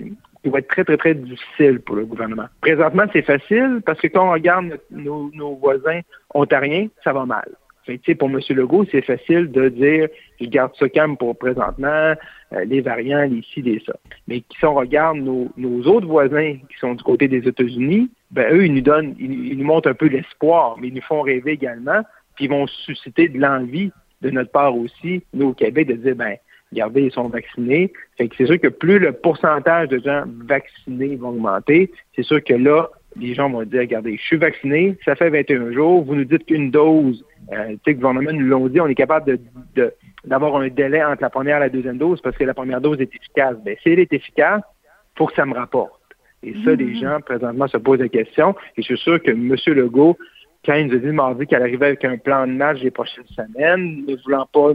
qui 0.44 0.50
va 0.50 0.59
être 0.59 0.68
très, 0.68 0.85
très, 0.85 0.98
très 0.98 1.14
difficile 1.14 1.80
pour 1.80 1.96
le 1.96 2.04
gouvernement. 2.04 2.46
Présentement, 2.61 3.04
c'est 3.12 3.22
facile 3.22 3.80
parce 3.85 3.98
que 4.00 4.09
quand 4.09 4.28
on 4.28 4.33
regarde 4.33 4.78
nos, 4.90 5.30
nos 5.33 5.54
voisins 5.57 6.00
ontariens, 6.35 6.88
ça 7.02 7.14
va 7.14 7.24
mal. 7.24 7.48
Fait 7.87 8.14
pour 8.14 8.30
M. 8.30 8.40
Legault, 8.50 8.87
c'est 8.90 9.04
facile 9.04 9.50
de 9.50 9.68
dire 9.68 10.09
je 10.40 10.46
garde 10.46 10.72
ce 10.74 10.87
calme 10.87 11.16
pour 11.16 11.37
présentement, 11.37 12.14
euh, 12.52 12.64
les 12.64 12.80
variants, 12.80 13.26
les 13.26 13.42
ci, 13.42 13.61
les 13.61 13.83
ça. 13.85 13.94
Mais 14.26 14.42
si 14.59 14.64
on 14.64 14.74
regarde 14.74 15.18
nos, 15.18 15.50
autres 15.87 16.07
voisins 16.07 16.54
qui 16.54 16.78
sont 16.78 16.94
du 16.94 17.02
côté 17.02 17.28
des 17.28 17.46
États-Unis, 17.46 18.11
ben 18.30 18.54
eux, 18.54 18.64
ils 18.64 18.72
nous 18.72 18.80
donnent, 18.80 19.14
ils, 19.18 19.57
nous 19.59 19.64
montrent 19.64 19.88
un 19.88 19.94
peu 19.94 20.07
l'espoir, 20.07 20.76
mais 20.80 20.88
ils 20.88 20.94
nous 20.94 21.02
font 21.02 21.20
rêver 21.20 21.52
également, 21.52 22.00
puis 22.37 22.46
ils 22.46 22.50
vont 22.50 22.66
susciter 22.66 23.28
de 23.28 23.38
l'envie 23.38 23.92
de 24.22 24.30
notre 24.30 24.50
part 24.50 24.74
aussi, 24.74 25.22
nous 25.35 25.48
au 25.48 25.52
Québec, 25.52 25.88
de 25.88 25.94
dire 25.94 26.16
ben 26.16 26.37
regardez, 26.75 27.03
ils 27.03 27.13
sont 27.13 27.29
vaccinés. 27.29 27.93
Fait 28.19 28.29
que 28.29 28.35
c'est 28.37 28.47
sûr 28.47 28.61
que 28.61 28.69
plus 28.69 28.99
le 28.99 29.13
pourcentage 29.13 29.89
de 29.89 29.99
gens 29.99 30.25
vaccinés 30.47 31.17
va 31.17 31.29
augmenter, 31.29 31.91
c'est 32.15 32.25
sûr 32.25 32.43
que 32.43 32.55
là, 32.55 32.91
les 33.17 33.35
gens 33.35 33.49
vont 33.49 33.63
dire, 33.63 33.81
regardez, 33.81 34.17
je 34.17 34.23
suis 34.23 34.37
vacciné, 34.37 34.97
ça 35.05 35.15
fait 35.15 35.31
21 35.31 35.73
jours, 35.73 36.05
vous 36.05 36.17
nous 36.17 36.25
dites 36.25 36.47
qu'une 36.47 36.71
dose, 36.71 37.25
euh, 37.53 37.69
tu 37.69 37.75
sais, 37.85 37.91
le 37.91 37.95
gouvernement 37.95 38.33
nous 38.33 38.47
l'ont 38.47 38.69
dit, 38.69 38.81
on 38.81 38.89
est 38.89 38.95
capable 38.95 39.39
de, 39.77 39.93
d'avoir 40.25 40.57
un 40.57 40.69
délai 40.69 41.05
entre 41.05 41.23
la 41.23 41.31
première 41.31 41.59
et 41.59 41.61
la 41.61 41.69
deuxième 41.69 41.99
dose 41.99 42.21
parce 42.21 42.37
que 42.37 42.45
la 42.45 42.55
première 42.55 42.81
dose 42.81 43.01
est 43.01 43.15
efficace. 43.15 43.57
Bien, 43.65 43.75
si 43.83 43.91
elle 43.91 44.01
est 44.01 44.13
efficace, 44.13 44.63
il 44.85 45.19
faut 45.19 45.27
que 45.27 45.35
ça 45.35 45.47
me 45.47 45.55
rapporte. 45.55 46.01
Et 46.43 46.53
ça, 46.65 46.75
les 46.75 46.85
mm-hmm. 46.85 47.01
gens, 47.01 47.21
présentement, 47.21 47.69
se 47.69 47.79
posent 47.79 48.01
la 48.01 48.09
question. 48.09 48.55
Et 48.77 48.83
je 48.83 48.95
suis 48.95 48.99
sûr 48.99 49.23
que 49.23 49.31
M. 49.31 49.55
Legault, 49.67 50.19
quand 50.65 50.75
il 50.75 50.89
nous 50.89 50.95
a 50.95 50.99
dit 50.99 51.07
mardi 51.07 51.47
qu'elle 51.47 51.63
arrivait 51.63 51.87
avec 51.87 52.05
un 52.05 52.19
plan 52.19 52.47
de 52.47 52.53
match 52.53 52.81
les 52.81 52.91
prochaines 52.91 53.27
semaines, 53.29 54.05
ne 54.07 54.17
voulant 54.25 54.47
pas 54.53 54.73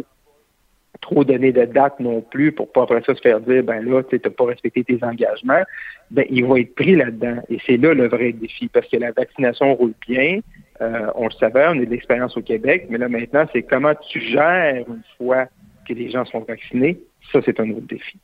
trop 1.01 1.23
donner 1.23 1.51
de 1.51 1.65
date 1.65 1.99
non 1.99 2.21
plus 2.21 2.51
pour 2.51 2.71
pas 2.71 2.83
après 2.83 3.01
ça 3.05 3.15
se 3.15 3.21
faire 3.21 3.39
dire 3.39 3.63
ben 3.63 3.81
là, 3.81 4.03
tu 4.03 4.19
n'as 4.23 4.29
pas 4.31 4.45
respecté 4.45 4.83
tes 4.83 4.99
engagements, 5.03 5.63
ben 6.11 6.25
il 6.29 6.45
va 6.45 6.59
être 6.59 6.75
pris 6.75 6.95
là-dedans. 6.95 7.41
Et 7.49 7.59
c'est 7.65 7.77
là 7.77 7.93
le 7.93 8.07
vrai 8.07 8.31
défi, 8.33 8.67
parce 8.67 8.87
que 8.87 8.97
la 8.97 9.11
vaccination 9.11 9.73
roule 9.75 9.93
bien. 10.07 10.39
Euh, 10.81 11.11
on 11.15 11.25
le 11.25 11.31
savait, 11.31 11.67
on 11.67 11.71
a 11.71 11.85
de 11.85 11.89
l'expérience 11.89 12.37
au 12.37 12.41
Québec, 12.41 12.87
mais 12.89 12.97
là 12.97 13.09
maintenant, 13.09 13.45
c'est 13.51 13.63
comment 13.63 13.93
tu 14.09 14.21
gères 14.21 14.85
une 14.87 15.03
fois 15.17 15.47
que 15.87 15.93
les 15.93 16.09
gens 16.09 16.23
sont 16.25 16.39
vaccinés. 16.39 16.99
Ça, 17.31 17.39
c'est 17.43 17.59
un 17.59 17.69
autre 17.71 17.87
défi. 17.87 18.17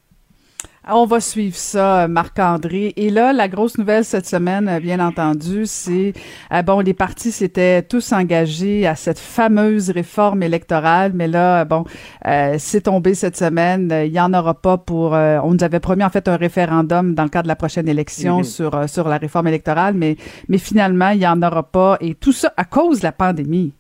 Ah, 0.88 0.98
on 0.98 1.08
va 1.08 1.20
suivre 1.20 1.56
ça, 1.56 2.08
Marc-André. 2.08 2.94
Et 2.96 3.10
là, 3.10 3.34
la 3.34 3.48
grosse 3.48 3.80
nouvelle 3.80 4.06
cette 4.06 4.28
semaine, 4.28 4.70
euh, 4.70 4.80
bien 4.80 5.00
entendu, 5.00 5.66
c'est 5.66 6.14
euh, 6.54 6.62
bon, 6.62 6.80
les 6.80 6.94
partis 6.94 7.32
s'étaient 7.32 7.82
tous 7.82 8.14
engagés 8.14 8.86
à 8.86 8.96
cette 8.96 9.18
fameuse 9.18 9.90
réforme 9.90 10.44
électorale, 10.44 11.12
mais 11.16 11.28
là, 11.28 11.66
bon, 11.66 11.86
euh, 12.28 12.58
c'est 12.60 12.82
tombé 12.82 13.16
cette 13.16 13.36
semaine. 13.36 13.92
Il 14.06 14.12
y 14.12 14.20
en 14.20 14.32
aura 14.32 14.54
pas 14.54 14.78
pour. 14.78 15.14
on 15.14 15.54
nous 15.56 15.64
avait 15.64 15.80
promis 15.80 16.04
en 16.04 16.12
fait 16.12 16.28
un 16.28 16.38
référendum 16.38 17.16
dans 17.16 17.24
le 17.24 17.30
cadre 17.30 17.46
de 17.46 17.48
la 17.48 17.56
prochaine 17.56 17.90
élection 17.90 18.38
mhm. 18.38 18.44
sur 18.44 18.88
sur 18.88 19.08
la 19.08 19.18
réforme 19.18 19.48
électorale, 19.48 19.96
mais 19.96 20.18
mais 20.50 20.60
finalement, 20.60 21.10
il 21.10 21.20
y 21.20 21.28
en 21.28 21.42
aura 21.42 21.64
pas. 21.64 21.98
Et 22.00 22.14
tout 22.14 22.32
ça 22.32 22.54
à 22.58 22.64
cause 22.64 23.00
de 23.00 23.06
la 23.06 23.12
pandémie. 23.12 23.74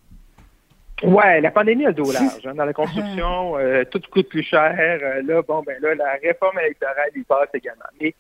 Ouais, 1.03 1.41
la 1.41 1.51
pandémie 1.51 1.85
a 1.85 1.89
le 1.89 1.93
dos 1.93 2.11
large. 2.11 2.45
Hein. 2.45 2.53
Dans 2.55 2.65
la 2.65 2.73
construction, 2.73 3.57
euh, 3.57 3.83
tout 3.89 4.01
coûte 4.11 4.29
plus 4.29 4.43
cher. 4.43 4.75
Euh, 4.79 5.21
là, 5.23 5.41
bon, 5.41 5.61
ben 5.65 5.75
là, 5.81 5.93
la 5.95 6.13
réforme 6.23 6.59
électorale, 6.59 7.09
il 7.15 7.25
passe 7.25 7.49
également. 7.53 7.83
Mais 8.01 8.13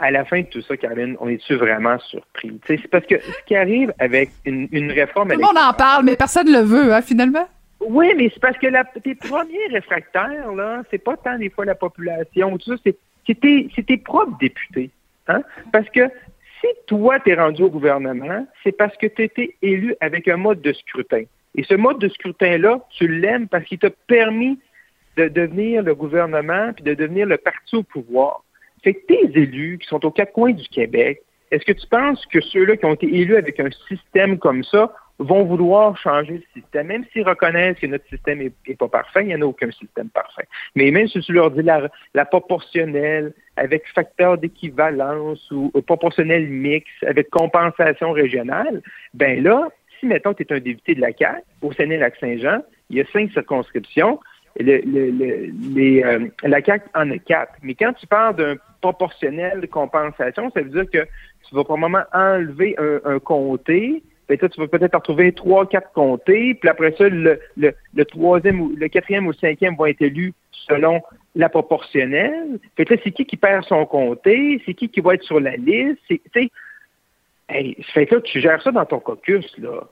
à 0.00 0.10
la 0.10 0.24
fin 0.24 0.40
de 0.40 0.46
tout 0.46 0.62
ça, 0.62 0.76
Caroline, 0.76 1.16
on 1.20 1.28
est-tu 1.28 1.56
vraiment 1.56 1.98
surpris? 1.98 2.58
C'est 2.66 2.88
parce 2.88 3.06
que 3.06 3.20
ce 3.20 3.44
qui 3.46 3.54
arrive 3.54 3.92
avec 3.98 4.30
une, 4.44 4.68
une 4.72 4.92
réforme 4.92 5.30
Tout 5.30 5.38
le 5.38 5.44
monde 5.44 5.58
en 5.58 5.72
parle, 5.74 6.04
mais 6.04 6.16
personne 6.16 6.46
ne 6.46 6.58
le 6.58 6.64
veut, 6.64 6.92
hein, 6.92 7.02
finalement. 7.02 7.46
Oui, 7.80 8.12
mais 8.16 8.30
c'est 8.32 8.40
parce 8.40 8.58
que 8.58 8.66
la, 8.66 8.84
tes 8.84 9.14
premiers 9.14 9.66
réfractaires, 9.70 10.52
là, 10.52 10.82
c'est 10.90 10.98
pas 10.98 11.16
tant 11.16 11.38
des 11.38 11.50
fois 11.50 11.64
la 11.64 11.74
population, 11.74 12.56
tout 12.58 12.76
ça, 12.76 12.82
c'est 12.84 12.96
tes, 13.40 13.68
tes 13.68 13.96
propres 13.98 14.36
députés. 14.38 14.90
Hein? 15.28 15.42
Parce 15.72 15.88
que 15.90 16.08
si 16.60 16.66
toi, 16.86 17.20
tu 17.20 17.30
es 17.30 17.34
rendu 17.34 17.62
au 17.62 17.70
gouvernement, 17.70 18.46
c'est 18.64 18.72
parce 18.72 18.96
que 18.96 19.06
tu 19.06 19.22
été 19.22 19.56
élu 19.62 19.94
avec 20.00 20.26
un 20.28 20.36
mode 20.36 20.60
de 20.60 20.72
scrutin. 20.72 21.22
Et 21.58 21.64
ce 21.64 21.74
mode 21.74 21.98
de 21.98 22.08
scrutin-là, 22.08 22.86
tu 22.90 23.08
l'aimes 23.08 23.48
parce 23.48 23.64
qu'il 23.64 23.80
t'a 23.80 23.90
permis 24.06 24.60
de 25.16 25.26
devenir 25.26 25.82
le 25.82 25.92
gouvernement 25.92 26.72
puis 26.72 26.84
de 26.84 26.94
devenir 26.94 27.26
le 27.26 27.36
parti 27.36 27.74
au 27.74 27.82
pouvoir. 27.82 28.44
Que 28.84 28.90
tes 28.90 29.24
élus 29.34 29.78
qui 29.78 29.88
sont 29.88 30.06
aux 30.06 30.12
quatre 30.12 30.32
coins 30.32 30.52
du 30.52 30.68
Québec, 30.68 31.20
est-ce 31.50 31.64
que 31.64 31.72
tu 31.72 31.84
penses 31.88 32.24
que 32.26 32.40
ceux-là 32.40 32.76
qui 32.76 32.84
ont 32.84 32.94
été 32.94 33.12
élus 33.12 33.36
avec 33.36 33.58
un 33.58 33.70
système 33.88 34.38
comme 34.38 34.62
ça 34.62 34.94
vont 35.18 35.42
vouloir 35.42 35.98
changer 35.98 36.34
le 36.34 36.60
système, 36.60 36.86
même 36.86 37.04
s'ils 37.12 37.26
reconnaissent 37.26 37.80
que 37.80 37.88
notre 37.88 38.06
système 38.06 38.38
n'est 38.38 38.74
pas 38.76 38.86
parfait, 38.86 39.22
il 39.22 39.26
n'y 39.26 39.34
en 39.34 39.42
a 39.42 39.46
aucun 39.46 39.72
système 39.72 40.10
parfait. 40.10 40.46
Mais 40.76 40.92
même 40.92 41.08
si 41.08 41.18
tu 41.18 41.32
leur 41.32 41.50
dis 41.50 41.62
la, 41.62 42.24
proportionnelle, 42.24 43.32
avec 43.56 43.82
facteur 43.96 44.38
d'équivalence 44.38 45.50
ou, 45.50 45.72
ou 45.74 45.82
proportionnel 45.82 46.46
mix, 46.46 46.86
avec 47.04 47.30
compensation 47.30 48.12
régionale, 48.12 48.80
ben 49.12 49.42
là, 49.42 49.66
si, 49.98 50.06
mettons, 50.06 50.34
tu 50.34 50.42
es 50.42 50.52
un 50.52 50.60
député 50.60 50.94
de 50.94 51.00
la 51.00 51.12
CAQ, 51.12 51.42
au 51.62 51.72
Sénat-Lac-Saint-Jean, 51.72 52.62
il 52.90 52.96
y 52.96 53.00
a 53.00 53.04
cinq 53.12 53.30
circonscriptions, 53.32 54.20
euh, 54.60 56.28
la 56.42 56.62
CAQ 56.62 56.84
en 56.94 57.10
a 57.10 57.18
quatre. 57.18 57.54
Mais 57.62 57.74
quand 57.74 57.92
tu 57.92 58.06
parles 58.06 58.36
d'un 58.36 58.56
proportionnel 58.80 59.60
de 59.60 59.66
compensation, 59.66 60.50
ça 60.50 60.60
veut 60.62 60.70
dire 60.70 60.90
que 60.90 61.06
tu 61.48 61.54
vas 61.54 61.64
probablement 61.64 62.04
enlever 62.12 62.76
un, 63.04 63.18
comté, 63.18 64.02
puis 64.26 64.38
toi, 64.38 64.48
tu 64.48 64.60
vas 64.60 64.68
peut-être 64.68 64.94
retrouver 64.94 65.32
trois, 65.32 65.66
quatre 65.66 65.92
comtés, 65.92 66.54
puis 66.54 66.68
après 66.68 66.94
ça, 66.98 67.08
le, 67.08 68.04
troisième 68.04 68.60
ou 68.60 68.74
le 68.76 68.88
quatrième 68.88 69.26
ou 69.26 69.30
le 69.30 69.36
cinquième 69.36 69.74
vont 69.74 69.86
être 69.86 70.02
élus 70.02 70.34
selon 70.52 71.00
la 71.34 71.48
proportionnelle. 71.48 72.58
Fait 72.76 72.84
que 72.84 72.94
c'est 73.02 73.10
qui 73.10 73.24
qui 73.24 73.36
perd 73.36 73.64
son 73.64 73.86
comté, 73.86 74.60
c'est 74.66 74.74
qui 74.74 74.88
qui 74.88 75.00
va 75.00 75.14
être 75.14 75.22
sur 75.22 75.40
la 75.40 75.56
liste, 75.56 76.00
Hey, 77.48 77.76
fait 77.94 78.06
que 78.06 78.16
tu 78.16 78.40
gères 78.40 78.62
ça 78.62 78.70
dans 78.70 78.84
ton 78.84 79.00
caucus, 79.00 79.56
là. 79.58 79.84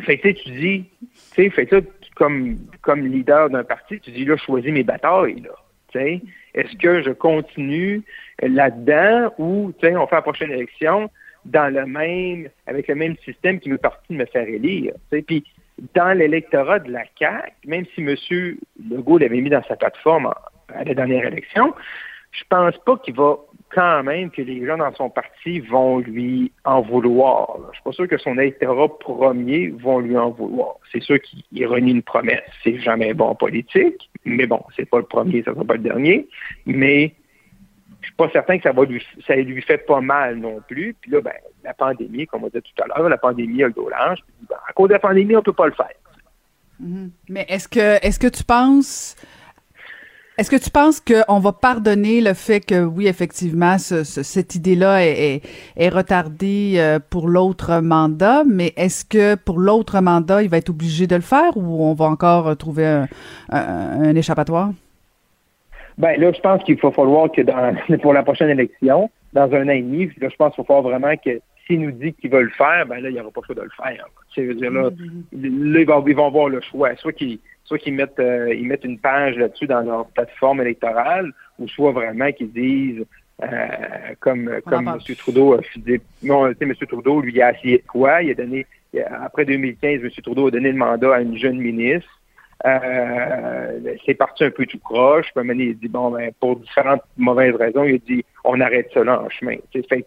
Fait 0.00 0.18
que 0.18 0.28
tu 0.28 0.50
dis, 0.50 0.84
tu 1.00 1.08
sais, 1.12 1.50
fait 1.50 1.66
que 1.66 1.82
comme, 2.14 2.58
comme 2.82 3.06
leader 3.06 3.50
d'un 3.50 3.64
parti, 3.64 4.00
tu 4.00 4.10
dis, 4.10 4.24
là, 4.24 4.36
je 4.36 4.44
choisis 4.44 4.72
mes 4.72 4.84
batailles, 4.84 5.40
là. 5.40 5.50
Est-ce 5.94 6.76
que 6.76 7.02
je 7.02 7.10
continue 7.10 8.02
là-dedans 8.40 9.32
ou, 9.38 9.72
on 9.82 10.06
fait 10.06 10.14
la 10.14 10.22
prochaine 10.22 10.50
élection 10.50 11.10
dans 11.44 11.72
le 11.72 11.86
même, 11.86 12.48
avec 12.66 12.88
le 12.88 12.94
même 12.94 13.16
système 13.24 13.58
qui 13.58 13.68
me 13.68 13.78
parti 13.78 14.12
de 14.12 14.18
me 14.18 14.26
faire 14.26 14.48
élire, 14.48 14.94
sais, 15.10 15.22
Puis, 15.22 15.44
dans 15.94 16.16
l'électorat 16.16 16.78
de 16.78 16.92
la 16.92 17.04
CAQ, 17.18 17.52
même 17.66 17.84
si 17.94 18.02
M. 18.02 18.56
Legault 18.90 19.18
l'avait 19.18 19.40
mis 19.40 19.50
dans 19.50 19.62
sa 19.64 19.74
plateforme 19.74 20.32
à 20.68 20.84
la 20.84 20.94
dernière 20.94 21.26
élection, 21.26 21.74
je 22.30 22.44
pense 22.48 22.76
pas 22.84 22.96
qu'il 22.98 23.14
va 23.14 23.36
quand 23.72 24.02
même 24.02 24.30
que 24.30 24.42
les 24.42 24.64
gens 24.66 24.76
dans 24.76 24.94
son 24.94 25.08
parti 25.08 25.60
vont 25.60 25.98
lui 25.98 26.52
en 26.64 26.82
vouloir. 26.82 27.58
Je 27.70 27.76
suis 27.76 27.82
pas 27.82 27.92
sûr 27.92 28.08
que 28.08 28.18
son 28.18 28.38
électorat 28.38 28.98
premier 28.98 29.68
vont 29.68 30.00
lui 30.00 30.16
en 30.16 30.30
vouloir. 30.30 30.76
C'est 30.92 31.02
sûr 31.02 31.18
qu'il 31.20 31.66
renie 31.66 31.92
une 31.92 32.02
promesse. 32.02 32.42
C'est 32.62 32.78
jamais 32.78 33.14
bon 33.14 33.28
en 33.28 33.34
politique, 33.34 34.10
mais 34.24 34.46
bon, 34.46 34.62
c'est 34.76 34.88
pas 34.88 34.98
le 34.98 35.04
premier, 35.04 35.42
ça 35.42 35.52
sera 35.52 35.64
pas 35.64 35.74
le 35.74 35.80
dernier. 35.80 36.28
Mais 36.66 37.14
je 38.02 38.08
suis 38.08 38.16
pas 38.16 38.28
certain 38.30 38.58
que 38.58 38.64
ça 38.64 38.72
va 38.72 38.84
lui 38.84 39.02
ça 39.26 39.36
lui 39.36 39.62
fait 39.62 39.78
pas 39.78 40.00
mal 40.00 40.36
non 40.36 40.60
plus. 40.68 40.94
Puis 41.00 41.10
là, 41.10 41.20
ben, 41.22 41.32
la 41.64 41.72
pandémie, 41.72 42.26
comme 42.26 42.44
on 42.44 42.48
dit 42.48 42.60
tout 42.60 42.82
à 42.82 42.86
l'heure, 42.86 43.08
la 43.08 43.18
pandémie 43.18 43.62
a 43.62 43.68
le 43.68 43.72
dos 43.72 43.88
large. 43.88 44.20
Ben, 44.48 44.56
à 44.68 44.72
cause 44.72 44.88
de 44.88 44.94
la 44.94 45.00
pandémie, 45.00 45.34
on 45.34 45.42
peut 45.42 45.52
pas 45.52 45.66
le 45.66 45.72
faire. 45.72 45.88
Mm-hmm. 46.82 47.10
Mais 47.30 47.46
est-ce 47.48 47.68
que 47.68 48.04
est-ce 48.04 48.18
que 48.18 48.26
tu 48.26 48.44
penses 48.44 49.16
est-ce 50.38 50.50
que 50.50 50.56
tu 50.56 50.70
penses 50.70 51.00
qu'on 51.00 51.38
va 51.40 51.52
pardonner 51.52 52.22
le 52.22 52.32
fait 52.32 52.60
que, 52.60 52.84
oui, 52.84 53.06
effectivement, 53.06 53.76
cette 53.78 54.54
idée-là 54.54 55.04
est, 55.04 55.40
retardée 55.90 56.74
euh, 56.76 56.98
pour 56.98 57.28
l'autre 57.28 57.80
mandat, 57.80 58.42
mais 58.44 58.72
est-ce 58.76 59.04
que 59.04 59.34
pour 59.34 59.58
l'autre 59.58 60.00
mandat, 60.00 60.42
il 60.42 60.48
va 60.48 60.56
être 60.56 60.70
obligé 60.70 61.06
de 61.06 61.16
le 61.16 61.22
faire 61.22 61.56
ou 61.56 61.84
on 61.84 61.92
va 61.92 62.06
encore 62.06 62.56
trouver 62.56 63.04
un, 63.50 64.14
échappatoire? 64.14 64.70
Ben 65.98 66.18
là, 66.18 66.32
je 66.32 66.40
pense 66.40 66.62
qu'il 66.64 66.76
va 66.76 66.90
falloir 66.90 67.30
que 67.30 67.42
dans, 67.42 67.76
pour 68.02 68.14
la 68.14 68.22
prochaine 68.22 68.48
élection, 68.48 69.10
dans 69.34 69.52
un 69.52 69.68
an 69.68 69.72
et 69.72 69.82
demi, 69.82 70.06
là, 70.18 70.28
je 70.30 70.36
pense 70.36 70.54
qu'il 70.54 70.64
va 70.64 70.66
falloir 70.66 70.82
vraiment 70.82 71.14
que 71.22 71.40
s'il 71.66 71.80
nous 71.80 71.92
dit 71.92 72.12
qu'il 72.14 72.30
va 72.30 72.40
le 72.40 72.50
faire, 72.50 72.86
ben 72.86 73.00
là, 73.00 73.08
il 73.08 73.14
n'y 73.14 73.20
aura 73.20 73.30
pas 73.30 73.40
le 73.40 73.46
choix 73.46 73.54
de 73.54 73.62
le 73.62 73.70
faire. 73.82 74.06
Tu 74.34 74.46
sais, 74.46 74.70
là, 74.70 74.90
mm-hmm. 74.90 75.72
là, 75.72 75.80
ils 75.80 75.86
vont, 75.86 76.06
ils 76.06 76.16
vont 76.16 76.26
avoir 76.26 76.48
le 76.48 76.60
choix. 76.60 76.94
Soit 76.96 77.12
qu'ils 77.12 77.38
soit 77.64 77.78
qu'ils 77.78 77.94
mettent, 77.94 78.18
euh, 78.18 78.54
ils 78.54 78.66
mettent 78.66 78.84
une 78.84 78.98
page 78.98 79.36
là-dessus 79.36 79.66
dans 79.66 79.82
leur 79.82 80.06
plateforme 80.08 80.60
électorale, 80.60 81.32
ou 81.58 81.68
soit 81.68 81.92
vraiment 81.92 82.30
qu'ils 82.32 82.52
disent 82.52 83.04
comme 84.20 84.60
comme 84.66 84.88
M. 84.88 85.16
Trudeau 85.16 85.54
a 85.54 85.60
non, 86.22 86.46
M. 86.46 86.74
Trudeau, 86.88 87.20
lui, 87.20 87.42
a 87.42 87.52
essayé 87.52 87.78
de 87.78 87.86
quoi? 87.86 88.22
Il 88.22 88.30
a 88.30 88.34
donné, 88.34 88.66
après 89.20 89.44
2015, 89.44 90.00
M. 90.04 90.10
Trudeau 90.22 90.46
a 90.46 90.50
donné 90.50 90.70
le 90.70 90.78
mandat 90.78 91.16
à 91.16 91.20
une 91.20 91.36
jeune 91.36 91.58
ministre. 91.58 92.08
c'est 92.62 94.14
parti 94.14 94.44
un 94.44 94.50
peu 94.50 94.64
tout 94.66 94.78
croche. 94.78 95.26
Puis, 95.34 95.44
il 95.58 95.76
dit, 95.76 95.88
bon, 95.88 96.10
ben, 96.10 96.30
pour 96.38 96.56
différentes 96.56 97.02
mauvaises 97.16 97.56
raisons, 97.56 97.82
il 97.82 97.96
a 97.96 97.98
dit, 97.98 98.24
on 98.44 98.60
arrête 98.60 98.90
cela 98.94 99.20
en 99.20 99.28
chemin. 99.28 99.56
Fait, 99.72 100.06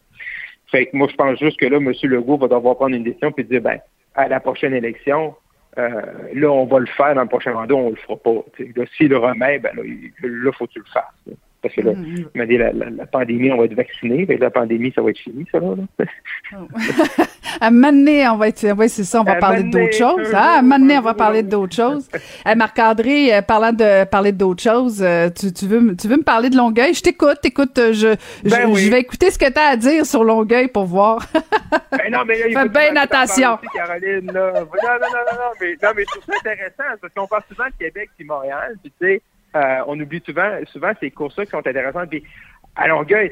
fait 0.71 0.87
que 0.87 0.97
moi, 0.97 1.07
je 1.09 1.15
pense 1.15 1.39
juste 1.39 1.59
que 1.59 1.65
là, 1.65 1.77
M. 1.77 1.91
Legault 2.03 2.37
va 2.37 2.47
devoir 2.47 2.75
prendre 2.75 2.95
une 2.95 3.03
décision 3.03 3.31
puis 3.31 3.43
dire, 3.43 3.61
ben, 3.61 3.79
à 4.15 4.27
la 4.27 4.39
prochaine 4.39 4.73
élection, 4.73 5.35
euh, 5.77 6.01
là, 6.33 6.51
on 6.51 6.65
va 6.65 6.79
le 6.79 6.85
faire 6.85 7.15
dans 7.15 7.21
le 7.21 7.27
prochain 7.27 7.53
mandat, 7.53 7.75
on 7.75 7.89
le 7.89 7.95
fera 7.95 8.15
pas. 8.17 8.43
S'il 8.97 9.09
le 9.09 9.17
remet, 9.17 9.59
ben 9.59 9.75
là, 9.75 9.83
il 9.83 10.51
faut 10.57 10.67
que 10.67 10.73
tu 10.73 10.79
le 10.79 10.85
fasses. 10.85 11.37
Parce 11.65 11.73
que 11.73 11.81
là, 11.81 11.93
mm-hmm. 11.93 12.27
il 12.35 12.37
m'a 12.37 12.45
dit 12.45 12.57
la, 12.59 12.71
la, 12.71 13.05
pandémie, 13.07 13.51
on 13.51 13.57
va 13.57 13.65
être 13.65 13.73
vacciné. 13.73 14.27
La 14.39 14.51
pandémie, 14.51 14.93
ça 14.93 15.01
va 15.01 15.09
être 15.09 15.17
fini, 15.17 15.47
ça, 15.51 15.57
là. 15.59 15.73
à 17.59 17.69
un 17.69 18.33
on 18.33 18.37
va 18.37 18.49
être, 18.49 18.71
oui, 18.77 18.87
c'est 18.87 19.03
ça, 19.03 19.21
on 19.21 19.23
va 19.23 19.37
parler 19.37 19.63
d'autres 19.63 19.95
choses. 19.95 20.31
Ah, 20.31 20.59
à 20.59 20.61
un 20.61 20.71
on 20.71 21.01
va 21.01 21.15
parler 21.15 21.41
d'autres 21.41 21.75
choses. 21.75 22.07
Marc-André, 22.55 23.33
euh, 23.33 23.41
parlant 23.41 23.73
de 23.73 24.03
parler 24.03 24.31
d'autres 24.31 24.61
choses, 24.61 25.01
euh, 25.01 25.31
tu, 25.31 25.51
tu, 25.51 25.65
veux, 25.65 25.95
tu 25.95 26.07
veux 26.07 26.17
me 26.17 26.23
parler 26.23 26.51
de 26.51 26.55
Longueuil? 26.55 26.93
Je 26.93 27.01
t'écoute, 27.01 27.39
écoute, 27.43 27.79
euh, 27.79 27.93
je, 27.93 28.09
ben 28.47 28.75
je, 28.75 28.91
vais 28.91 28.99
écouter 28.99 29.31
ce 29.31 29.39
que 29.39 29.51
tu 29.51 29.59
as 29.59 29.69
à 29.69 29.75
dire 29.75 30.05
sur 30.05 30.23
Longueuil 30.23 30.67
pour 30.67 30.85
voir. 30.85 31.25
ben 31.91 32.11
non, 32.11 32.25
mais 32.27 32.37
là, 32.37 32.47
il 32.47 32.53
Fais 32.53 32.69
bien 32.69 32.95
attention. 32.95 33.57
Caroline, 33.73 34.31
là. 34.31 34.51
Non, 34.53 34.61
non, 34.61 34.99
non, 35.01 35.33
non, 35.33 35.51
mais, 35.59 35.75
non, 35.81 35.89
mais 35.95 36.03
je 36.03 36.19
trouve 36.19 36.35
ça 36.43 36.51
intéressant 36.51 36.97
parce 37.01 37.13
qu'on 37.15 37.25
parle 37.25 37.43
souvent 37.49 37.65
de 37.65 37.83
Québec 37.83 38.11
et 38.19 38.23
Montréal, 38.23 38.75
puis 38.83 38.93
tu 39.01 39.07
sais, 39.07 39.21
euh, 39.55 39.79
on 39.87 39.99
oublie 39.99 40.21
souvent, 40.25 40.59
souvent 40.65 40.91
ces 40.99 41.11
courses-là 41.11 41.45
qui 41.45 41.51
sont 41.51 41.65
intéressantes. 41.65 42.09
Puis 42.09 42.23
à 42.75 42.87
Longueuil, 42.87 43.31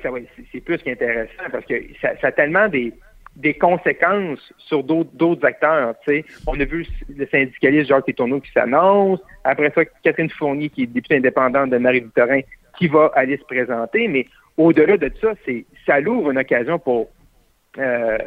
c'est 0.52 0.62
plus 0.62 0.78
qu'intéressant 0.78 1.44
parce 1.52 1.66
que 1.66 1.76
ça, 2.02 2.14
a 2.22 2.32
tellement 2.32 2.68
des, 2.70 2.94
conséquences 3.60 4.54
sur 4.58 4.84
d'autres 4.84 5.46
acteurs. 5.46 5.96
On 6.48 6.60
a 6.60 6.66
vu 6.66 6.86
le 7.10 7.28
syndicaliste 7.28 7.90
Jacques 7.90 8.16
Tourneau 8.16 8.40
qui 8.40 8.52
s'annonce. 8.52 9.20
Après 9.44 9.72
ça, 9.76 9.84
Catherine 10.04 10.30
Fournier, 10.30 10.70
qui 10.70 10.84
est 10.84 10.88
députée 10.88 11.18
indépendante 11.18 11.72
de 11.72 11.78
Marie-Victorin, 11.78 12.42
qui 12.78 12.88
va 12.88 13.12
aller 13.16 13.38
se 13.38 13.44
présenter. 13.44 14.08
Mais 14.08 14.28
au-delà 14.56 14.98
de 14.98 15.12
ça, 15.20 15.34
ça 15.86 16.00
l'ouvre 16.00 16.32
une 16.32 16.38
occasion 16.38 16.80
pour 16.80 17.10
euh, 17.80 18.18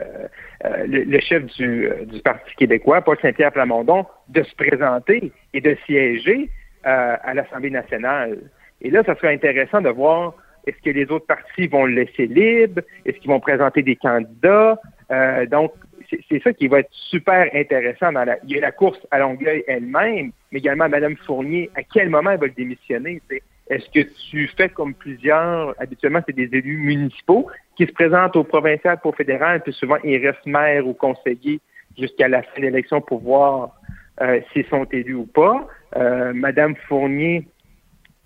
euh, 0.64 0.86
le, 0.86 1.20
chef 1.20 1.46
du, 1.56 1.88
du 2.06 2.20
Parti 2.20 2.54
québécois, 2.56 3.00
Paul 3.00 3.16
Saint-Pierre 3.22 3.52
Plamondon, 3.52 4.04
de 4.28 4.42
se 4.42 4.54
présenter 4.56 5.30
et 5.54 5.60
de 5.60 5.76
siéger 5.86 6.50
euh, 6.86 7.16
à 7.22 7.34
l'Assemblée 7.34 7.70
nationale. 7.70 8.38
Et 8.80 8.90
là, 8.90 9.02
ça 9.04 9.14
serait 9.16 9.34
intéressant 9.34 9.80
de 9.80 9.88
voir 9.88 10.34
est-ce 10.66 10.80
que 10.82 10.90
les 10.90 11.10
autres 11.10 11.26
partis 11.26 11.68
vont 11.68 11.86
le 11.86 11.94
laisser 11.94 12.26
libre, 12.26 12.82
est-ce 13.04 13.18
qu'ils 13.18 13.30
vont 13.30 13.40
présenter 13.40 13.82
des 13.82 13.96
candidats? 13.96 14.80
Euh, 15.10 15.46
donc, 15.46 15.72
c'est 16.28 16.42
ça 16.42 16.52
qui 16.52 16.68
va 16.68 16.80
être 16.80 16.90
super 16.92 17.48
intéressant. 17.54 18.12
Dans 18.12 18.24
la, 18.24 18.36
il 18.44 18.54
y 18.54 18.58
a 18.58 18.60
la 18.60 18.72
course 18.72 18.98
à 19.10 19.18
Longueuil 19.18 19.64
elle-même, 19.66 20.30
mais 20.52 20.58
également 20.58 20.88
Mme 20.88 21.16
Fournier, 21.16 21.70
à 21.74 21.82
quel 21.82 22.10
moment 22.10 22.30
elle 22.30 22.40
va 22.40 22.46
le 22.46 22.52
démissionner? 22.52 23.20
Est-ce 23.68 23.90
que 23.90 24.08
tu 24.30 24.48
fais 24.56 24.68
comme 24.68 24.94
plusieurs, 24.94 25.74
habituellement 25.80 26.20
c'est 26.26 26.36
des 26.36 26.56
élus 26.56 26.78
municipaux, 26.78 27.48
qui 27.76 27.86
se 27.86 27.92
présentent 27.92 28.36
au 28.36 28.44
provincial 28.44 28.98
pour 29.00 29.16
fédéral, 29.16 29.60
puis 29.62 29.72
souvent 29.72 29.96
ils 30.04 30.24
restent 30.24 30.46
maire 30.46 30.86
ou 30.86 30.94
conseiller 30.94 31.60
jusqu'à 31.98 32.28
la 32.28 32.42
fin 32.42 32.60
de 32.60 32.66
l'élection 32.66 33.00
pour 33.00 33.20
voir 33.20 33.70
s'ils 34.52 34.66
sont 34.66 34.84
élus 34.92 35.14
ou 35.14 35.26
pas. 35.26 35.68
Euh, 35.96 36.32
Madame 36.34 36.74
Fournier 36.88 37.46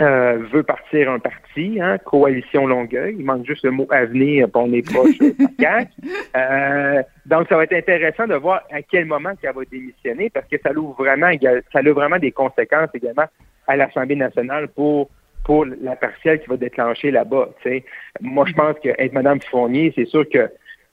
euh, 0.01 0.39
veut 0.51 0.63
partir 0.63 1.11
un 1.11 1.19
parti, 1.19 1.79
hein, 1.81 1.99
Coalition 1.99 2.67
Longueuil. 2.67 3.17
Il 3.19 3.25
manque 3.25 3.47
juste 3.47 3.65
le 3.65 3.71
mot 3.71 3.87
avenir, 3.91 4.49
pour 4.51 4.63
on 4.63 4.73
est 4.73 4.83
proche 4.83 5.17
euh, 6.37 7.03
donc, 7.27 7.49
ça 7.49 7.57
va 7.57 7.65
être 7.65 7.75
intéressant 7.75 8.27
de 8.27 8.35
voir 8.35 8.63
à 8.73 8.83
quel 8.83 9.05
moment 9.05 9.35
qu'elle 9.37 9.55
va 9.55 9.63
démissionner, 9.71 10.31
parce 10.31 10.47
que 10.49 10.57
ça 10.63 10.73
ouvre 10.73 10.95
vraiment, 10.97 11.31
ça 11.73 11.79
a 11.79 11.93
vraiment 11.93 12.19
des 12.19 12.33
conséquences 12.33 12.89
également 12.95 13.27
à 13.67 13.77
l'Assemblée 13.77 14.17
nationale 14.17 14.69
pour 14.69 15.11
pour 15.45 15.65
la 15.65 15.97
partielle 15.97 16.41
qui 16.41 16.49
va 16.49 16.57
déclencher 16.59 17.11
là-bas. 17.11 17.49
Moi, 18.21 18.45
je 18.47 18.53
pense 18.53 18.77
que 18.85 18.91
être 18.91 19.13
Madame 19.15 19.41
Fournier, 19.41 19.91
c'est 19.97 20.05
sûr 20.05 20.29
que 20.29 20.51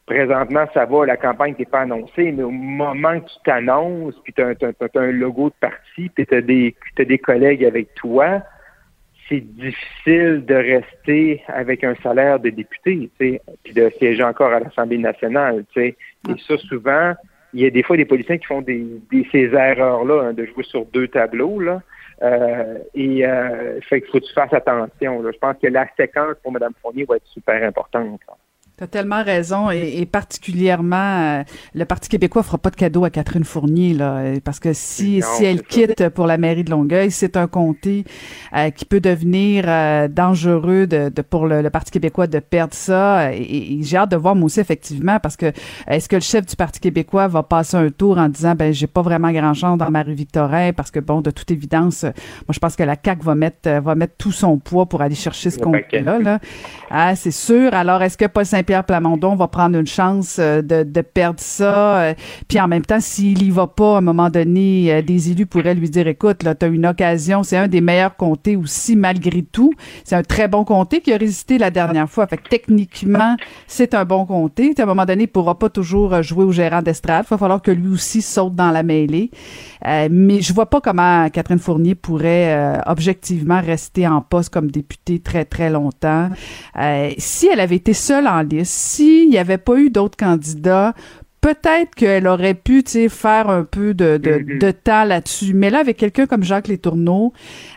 présentement, 0.07 0.65
ça 0.73 0.85
va, 0.85 1.05
la 1.05 1.17
campagne 1.17 1.53
n'est 1.59 1.65
pas 1.65 1.81
annoncée, 1.81 2.31
mais 2.31 2.43
au 2.43 2.49
moment 2.49 3.19
que 3.19 3.25
tu 3.25 3.35
t'annonces, 3.43 4.15
puis 4.23 4.33
tu 4.33 4.41
as, 4.41 4.55
un 4.95 5.11
logo 5.11 5.49
de 5.49 5.55
parti, 5.59 6.09
puis 6.09 6.25
tu 6.25 6.33
as, 6.33 6.41
des 6.41 7.17
collègues 7.19 7.63
avec 7.63 7.93
toi, 7.93 8.41
c'est 9.29 9.41
difficile 9.41 10.45
de 10.45 10.55
rester 10.55 11.43
avec 11.47 11.83
un 11.83 11.93
salaire 11.95 12.39
de 12.39 12.49
député, 12.49 13.09
puis 13.19 13.41
de 13.73 13.91
siéger 13.99 14.23
encore 14.23 14.53
à 14.53 14.61
l'Assemblée 14.61 14.97
nationale. 14.97 15.65
Et 15.75 15.95
ça, 16.25 16.57
souvent, 16.57 17.13
il 17.53 17.61
y 17.61 17.65
a 17.65 17.69
des 17.69 17.83
fois 17.83 17.97
des 17.97 18.05
policiers 18.05 18.39
qui 18.39 18.45
font 18.45 18.61
des, 18.61 18.87
ces 19.31 19.53
erreurs-là, 19.53 20.29
hein, 20.29 20.33
de 20.33 20.45
jouer 20.45 20.63
sur 20.63 20.85
deux 20.85 21.09
tableaux. 21.09 21.59
Là. 21.59 21.81
Euh, 22.23 22.77
et 22.95 23.27
euh, 23.27 23.79
fait 23.81 24.01
qu'il 24.01 24.09
faut 24.09 24.19
que 24.19 24.25
tu 24.25 24.33
fasses 24.33 24.53
attention. 24.53 25.21
Je 25.23 25.37
pense 25.37 25.57
que 25.61 25.67
la 25.67 25.85
séquence 25.97 26.35
pour 26.41 26.53
Mme 26.53 26.73
Fournier 26.81 27.03
va 27.03 27.17
être 27.17 27.27
super 27.27 27.61
importante. 27.67 28.21
Tu 28.77 28.83
as 28.83 28.87
tellement 28.87 29.23
raison, 29.23 29.71
et, 29.71 30.05
particulièrement, 30.05 31.39
euh, 31.39 31.43
le 31.73 31.85
Parti 31.85 32.09
québécois 32.09 32.43
fera 32.43 32.59
pas 32.59 32.69
de 32.69 32.75
cadeau 32.75 33.05
à 33.05 33.09
Catherine 33.09 33.43
Fournier, 33.43 33.95
là, 33.95 34.33
parce 34.43 34.59
que 34.59 34.71
si, 34.71 35.19
si 35.23 35.45
elle 35.45 35.63
quitte 35.63 36.09
pour 36.09 36.27
la 36.27 36.37
mairie 36.37 36.63
de 36.63 36.69
Longueuil, 36.69 37.09
c'est 37.09 37.37
un 37.37 37.47
comté 37.47 38.03
euh, 38.55 38.69
qui 38.69 38.85
peut 38.85 38.99
devenir 38.99 39.63
euh, 39.67 40.07
dangereux 40.07 40.85
de, 40.85 41.09
de 41.09 41.21
pour 41.23 41.47
le, 41.47 41.67
Parti 41.71 41.89
québécois 41.89 42.27
de 42.27 42.37
perdre 42.37 42.75
ça. 42.75 43.33
Et, 43.33 43.79
j'ai 43.81 43.97
hâte 43.97 44.11
de 44.11 44.15
voir 44.15 44.35
moi 44.35 44.45
aussi, 44.45 44.59
effectivement, 44.59 45.19
parce 45.19 45.37
que 45.37 45.51
est-ce 45.87 46.07
que 46.07 46.17
le 46.17 46.21
chef 46.21 46.45
du 46.45 46.55
Parti 46.55 46.79
québécois 46.79 47.27
va 47.27 47.41
passer 47.41 47.77
un 47.77 47.89
tour 47.89 48.19
en 48.19 48.29
disant, 48.29 48.53
ben 48.53 48.71
j'ai 48.71 48.85
pas 48.85 49.01
vraiment 49.01 49.31
grand 49.31 49.55
chance 49.55 49.79
dans 49.79 49.89
Marie-Victorin, 49.89 50.73
parce 50.73 50.91
que 50.91 50.99
bon, 50.99 51.21
de 51.21 51.31
toute 51.31 51.49
évidence, 51.49 52.03
moi 52.03 52.51
je 52.51 52.59
pense 52.59 52.75
que 52.75 52.83
la 52.83 52.95
CAQ 53.03 53.23
va 53.23 53.33
mettre 53.33 53.79
va 53.79 53.95
mettre 53.95 54.17
tout 54.19 54.31
son 54.31 54.59
poids 54.59 54.85
pour 54.85 55.01
aller 55.01 55.15
chercher 55.15 55.49
ce 55.49 55.57
comté-là. 55.57 56.19
Là. 56.19 56.39
Ah, 56.91 57.15
c'est 57.15 57.31
sûr. 57.31 57.73
Alors, 57.73 58.03
est-ce 58.03 58.19
que 58.19 58.25
Paul 58.25 58.45
Saint 58.45 58.66
Pierre 58.67 58.83
Plamondon 58.83 59.35
va 59.35 59.47
prendre 59.47 59.77
une 59.79 59.87
chance 59.87 60.37
euh, 60.39 60.61
de, 60.61 60.83
de 60.83 61.01
perdre 61.01 61.39
ça. 61.39 62.01
Euh, 62.01 62.13
puis 62.49 62.59
en 62.59 62.67
même 62.67 62.85
temps, 62.85 62.99
s'il 62.99 63.41
y 63.41 63.49
va 63.49 63.65
pas, 63.65 63.95
à 63.95 63.97
un 63.99 64.01
moment 64.01 64.29
donné, 64.29 64.93
euh, 64.93 65.01
des 65.01 65.31
élus 65.31 65.45
pourraient 65.45 65.73
lui 65.73 65.89
dire, 65.89 66.05
écoute, 66.07 66.43
là, 66.43 66.53
tu 66.53 66.65
as 66.65 66.67
une 66.67 66.85
occasion, 66.85 67.43
c'est 67.43 67.55
un 67.55 67.69
des 67.69 67.79
meilleurs 67.79 68.17
comtés 68.17 68.57
aussi, 68.57 68.97
malgré 68.97 69.41
tout. 69.41 69.71
C'est 70.03 70.15
un 70.15 70.21
très 70.21 70.49
bon 70.49 70.65
comté 70.65 70.99
qui 70.99 71.13
a 71.13 71.17
résisté 71.17 71.57
la 71.57 71.71
dernière 71.71 72.09
fois. 72.09 72.27
Fait 72.27 72.37
que 72.37 72.49
techniquement, 72.49 73.37
c'est 73.67 73.93
un 73.93 74.03
bon 74.03 74.25
comté. 74.25 74.73
À 74.77 74.83
un 74.83 74.85
moment 74.85 75.05
donné, 75.05 75.23
il 75.23 75.27
pourra 75.27 75.57
pas 75.57 75.69
toujours 75.69 76.21
jouer 76.21 76.43
au 76.43 76.51
gérant 76.51 76.81
d'estrade. 76.81 77.25
Il 77.25 77.29
va 77.29 77.37
falloir 77.37 77.61
que 77.61 77.71
lui 77.71 77.87
aussi 77.87 78.21
saute 78.21 78.53
dans 78.53 78.71
la 78.71 78.83
mêlée. 78.83 79.31
mais 79.85 80.41
je 80.41 80.53
vois 80.53 80.69
pas 80.69 80.81
comment 80.81 81.29
Catherine 81.29 81.59
Fournier 81.59 81.95
pourrait 81.95 82.81
objectivement 82.85 83.61
rester 83.61 84.05
en 84.07 84.19
poste 84.19 84.53
comme 84.53 84.69
députée 84.69 85.19
très, 85.19 85.45
très 85.45 85.69
longtemps. 85.69 86.29
si 87.17 87.47
elle 87.47 87.61
avait 87.61 87.77
été 87.77 87.93
seule 87.93 88.27
en 88.27 88.41
liste, 88.41 88.56
s'il 88.63 89.29
n'y 89.29 89.37
avait 89.37 89.57
pas 89.57 89.77
eu 89.77 89.89
d'autres 89.89 90.17
candidats, 90.17 90.93
peut-être 91.41 91.95
qu'elle 91.95 92.27
aurait 92.27 92.53
pu 92.53 92.83
faire 93.09 93.49
un 93.49 93.63
peu 93.63 93.93
de, 93.93 94.17
mm-hmm. 94.17 94.59
de, 94.59 94.71
temps 94.71 95.03
là-dessus. 95.03 95.53
Mais 95.53 95.69
là, 95.69 95.79
avec 95.79 95.97
quelqu'un 95.97 96.25
comme 96.25 96.43
Jacques 96.43 96.67
Létourneau, 96.67 97.33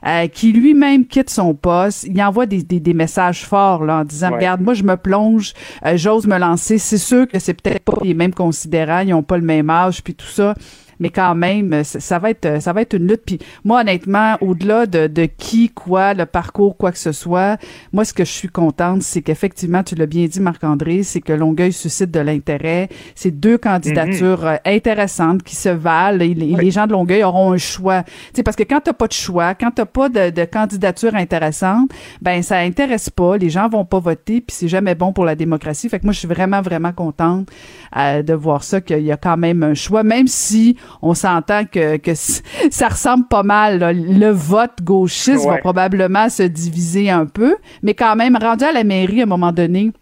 euh, 0.06 0.26
qui 0.26 0.52
lui-même 0.52 1.06
quitte 1.06 1.30
son 1.30 1.54
poste, 1.54 2.04
il 2.04 2.20
envoie 2.22 2.46
des, 2.46 2.62
des, 2.62 2.94
messages 2.94 3.44
forts 3.44 3.84
là, 3.84 3.98
en 3.98 4.04
disant, 4.04 4.30
regarde, 4.32 4.60
moi, 4.60 4.74
je 4.74 4.82
me 4.82 4.96
plonge, 4.96 5.52
euh, 5.84 5.96
j'ose 5.96 6.26
me 6.26 6.38
lancer. 6.38 6.78
C'est 6.78 6.98
sûr 6.98 7.28
que 7.28 7.38
c'est 7.38 7.54
peut-être 7.54 7.84
pas 7.84 7.98
les 8.02 8.14
mêmes 8.14 8.34
considérants, 8.34 9.00
ils 9.00 9.10
n'ont 9.10 9.22
pas 9.22 9.36
le 9.36 9.44
même 9.44 9.70
âge, 9.70 10.02
puis 10.02 10.14
tout 10.14 10.26
ça 10.26 10.54
mais 11.00 11.10
quand 11.10 11.34
même, 11.34 11.82
ça 11.82 12.18
va 12.18 12.30
être 12.30 12.60
ça 12.60 12.72
va 12.72 12.82
être 12.82 12.94
une 12.94 13.08
lutte. 13.08 13.22
Puis 13.26 13.38
moi, 13.64 13.80
honnêtement, 13.80 14.36
au-delà 14.40 14.86
de, 14.86 15.06
de 15.06 15.24
qui, 15.24 15.70
quoi, 15.70 16.14
le 16.14 16.26
parcours, 16.26 16.76
quoi 16.76 16.92
que 16.92 16.98
ce 16.98 17.12
soit, 17.12 17.58
moi, 17.92 18.04
ce 18.04 18.12
que 18.12 18.24
je 18.24 18.30
suis 18.30 18.48
contente, 18.48 19.02
c'est 19.02 19.22
qu'effectivement, 19.22 19.82
tu 19.82 19.94
l'as 19.94 20.06
bien 20.06 20.26
dit, 20.26 20.40
Marc-André, 20.40 21.02
c'est 21.02 21.20
que 21.20 21.32
Longueuil 21.32 21.72
suscite 21.72 22.10
de 22.10 22.20
l'intérêt. 22.20 22.88
C'est 23.14 23.30
deux 23.30 23.58
candidatures 23.58 24.42
mhm. 24.42 24.46
euh, 24.46 24.56
intéressantes 24.64 25.42
qui 25.42 25.56
se 25.56 25.68
valent. 25.68 26.18
Les, 26.18 26.34
les, 26.34 26.70
gens 26.70 26.86
de 26.86 26.92
Longueuil 26.92 27.24
auront 27.24 27.52
un 27.52 27.58
choix. 27.58 28.02
Tu 28.02 28.12
sais, 28.34 28.42
parce 28.42 28.56
que 28.56 28.62
quand 28.62 28.80
t'as 28.80 28.92
pas 28.92 29.06
de 29.06 29.12
choix, 29.12 29.54
quand 29.54 29.70
t'as 29.70 29.86
pas 29.86 30.08
de, 30.08 30.30
de 30.30 30.44
candidature 30.44 31.14
intéressante, 31.14 31.90
ben 32.20 32.42
ça 32.42 32.58
intéresse 32.58 33.10
pas. 33.10 33.36
Les 33.36 33.50
gens 33.50 33.68
vont 33.68 33.84
pas 33.84 33.98
voter, 33.98 34.40
puis 34.40 34.54
c'est 34.54 34.68
jamais 34.68 34.94
bon 34.94 35.12
pour 35.12 35.24
la 35.24 35.34
démocratie. 35.34 35.88
Fait 35.88 35.98
que 35.98 36.04
moi, 36.04 36.12
je 36.12 36.18
suis 36.18 36.28
vraiment, 36.28 36.60
vraiment 36.60 36.92
contente 36.92 37.48
euh, 37.96 38.22
de 38.22 38.34
voir 38.34 38.62
ça, 38.62 38.80
qu'il 38.80 39.02
y 39.02 39.12
a 39.12 39.16
quand 39.16 39.36
même 39.36 39.62
un 39.62 39.74
choix, 39.74 40.02
même 40.02 40.26
si 40.26 40.76
on 41.02 41.14
s'entend 41.14 41.64
que, 41.64 41.96
que 41.96 42.14
ça 42.14 42.88
ressemble 42.88 43.26
pas 43.28 43.42
mal. 43.42 43.78
Le 43.94 44.30
vote 44.30 44.82
gauchiste 44.82 45.46
va 45.46 45.58
probablement 45.58 46.28
se 46.28 46.42
diviser 46.42 47.10
un 47.10 47.26
peu, 47.26 47.56
mais 47.82 47.94
quand 47.94 48.16
même, 48.16 48.36
rendu 48.36 48.64
à 48.64 48.72
la 48.72 48.84
mairie 48.84 49.20
à 49.20 49.24
un 49.24 49.26
moment 49.26 49.52
donné, 49.52 49.92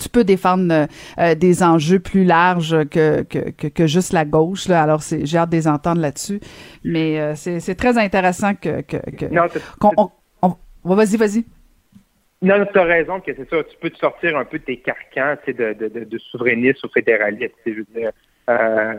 tu 0.00 0.08
peux 0.08 0.24
défendre 0.24 0.88
euh, 1.18 1.34
des 1.34 1.62
enjeux 1.62 2.00
plus 2.00 2.24
larges 2.24 2.84
que, 2.88 3.22
que, 3.22 3.68
que, 3.68 3.86
juste 3.86 4.12
la 4.12 4.24
gauche. 4.24 4.68
Là. 4.68 4.82
Alors, 4.82 5.02
c'est, 5.02 5.24
j'ai 5.24 5.38
hâte 5.38 5.50
de 5.50 5.56
les 5.56 5.68
entendre 5.68 6.00
là-dessus. 6.00 6.40
Mais 6.84 7.20
euh, 7.20 7.34
c'est, 7.36 7.74
très 7.74 7.96
intéressant 7.96 8.54
que... 8.54 8.80
que, 8.80 8.96
que 9.10 9.26
qu'on, 9.78 10.10
vas-y, 10.84 11.16
vas-y. 11.16 11.44
Non, 12.42 12.66
tu 12.70 12.78
as 12.78 12.84
raison 12.84 13.20
que 13.20 13.32
c'est 13.34 13.48
ça. 13.48 13.62
Tu 13.64 13.76
peux 13.80 13.90
te 13.90 13.98
sortir 13.98 14.36
un 14.36 14.44
peu 14.44 14.58
de 14.58 14.64
tes 14.64 14.78
carcans 14.78 15.36
de, 15.46 15.52
de, 15.52 15.88
de, 15.88 16.04
de 16.04 16.18
souverainiste 16.18 16.84
ou 16.84 16.88
fédéraliste. 16.88 17.54
Je 17.64 17.72
veux 17.72 17.86
dire, 17.94 18.10
euh, 18.50 18.94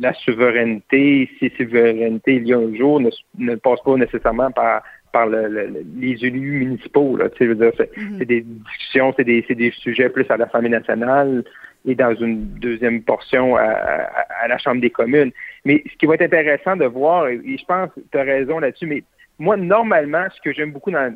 la, 0.00 0.12
souveraineté, 0.14 1.30
si 1.38 1.50
souveraineté 1.56 2.36
il 2.36 2.48
y 2.48 2.52
a 2.52 2.58
un 2.58 2.74
jour, 2.74 3.00
ne, 3.00 3.10
ne 3.38 3.54
passe 3.54 3.80
pas 3.82 3.96
nécessairement 3.96 4.50
par 4.50 4.82
par 5.12 5.26
les 5.26 6.24
élus 6.24 6.64
municipaux. 6.64 7.16
Là, 7.16 7.28
je 7.38 7.44
veux 7.44 7.54
dire, 7.54 7.72
c'est, 7.76 8.24
des 8.24 8.42
discussions, 8.42 9.12
c'est 9.16 9.24
des, 9.24 9.42
des 9.42 9.72
sujets 9.72 10.08
plus 10.08 10.26
à 10.30 10.36
l'Assemblée 10.36 10.68
nationale 10.68 11.44
et 11.84 11.94
dans 11.94 12.14
une 12.14 12.44
deuxième 12.60 13.02
portion 13.02 13.56
à, 13.56 13.62
à, 13.62 14.48
la 14.48 14.58
Chambre 14.58 14.80
des 14.80 14.90
communes. 14.90 15.32
Mais 15.64 15.82
ce 15.90 15.96
qui 15.96 16.06
va 16.06 16.14
être 16.14 16.22
intéressant 16.22 16.76
de 16.76 16.84
voir, 16.84 17.28
et 17.28 17.40
je 17.44 17.64
pense 17.64 17.90
que 17.92 18.00
tu 18.12 18.18
as 18.18 18.22
raison 18.22 18.58
là-dessus, 18.60 18.86
mais 18.86 19.02
moi, 19.38 19.56
normalement, 19.56 20.26
ce 20.34 20.40
que 20.42 20.52
j'aime 20.52 20.72
beaucoup 20.72 20.90
dans, 20.90 21.12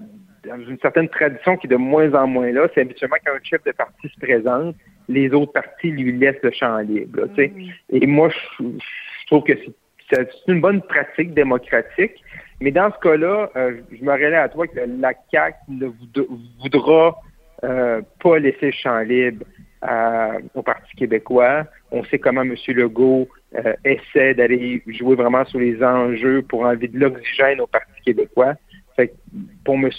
dans 0.47 0.61
une 0.61 0.79
certaine 0.81 1.09
tradition 1.09 1.57
qui 1.57 1.67
est 1.67 1.71
de 1.71 1.77
moins 1.77 2.13
en 2.15 2.27
moins 2.27 2.51
là, 2.51 2.69
c'est 2.75 2.81
habituellement 2.81 3.17
quand 3.25 3.33
un 3.33 3.45
chef 3.45 3.63
de 3.65 3.73
parti 3.73 4.09
se 4.09 4.19
présente, 4.19 4.77
les 5.09 5.33
autres 5.33 5.53
partis 5.53 5.91
lui 5.91 6.13
laissent 6.13 6.43
le 6.43 6.51
champ 6.51 6.79
libre. 6.79 7.27
Mm-hmm. 7.37 7.73
Et 7.91 8.07
moi, 8.07 8.31
je, 8.59 8.65
trouve 9.27 9.45
que 9.45 9.53
c'est 10.11 10.29
une 10.49 10.61
bonne 10.61 10.83
pratique 10.83 11.35
démocratique. 11.35 12.23
Mais 12.61 12.71
dans 12.71 12.91
ce 12.93 12.99
cas-là, 13.01 13.51
euh, 13.57 13.81
je 13.91 14.05
me 14.05 14.13
relais 14.13 14.37
à 14.37 14.49
toi 14.49 14.67
que 14.67 14.81
la 15.01 15.13
CAQ 15.31 15.57
ne 15.69 15.87
voudra 16.61 17.19
euh, 17.65 18.01
pas 18.23 18.39
laisser 18.39 18.67
le 18.67 18.73
champ 18.73 18.99
libre 19.01 19.45
au 20.55 20.63
Parti 20.63 20.97
québécois. 20.97 21.65
On 21.91 22.03
sait 22.05 22.19
comment 22.19 22.41
M. 22.41 22.55
Legault 22.69 23.29
euh, 23.55 23.75
essaie 23.85 24.33
d'aller 24.33 24.83
jouer 24.87 25.15
vraiment 25.15 25.45
sur 25.45 25.61
les 25.61 25.83
enjeux 25.83 26.41
pour 26.41 26.63
enlever 26.63 26.89
de 26.89 26.99
l'oxygène 26.99 27.61
au 27.61 27.67
Parti 27.67 28.01
québécois. 28.03 28.55
Fait 28.97 29.13
pour 29.63 29.75
M. 29.75 29.91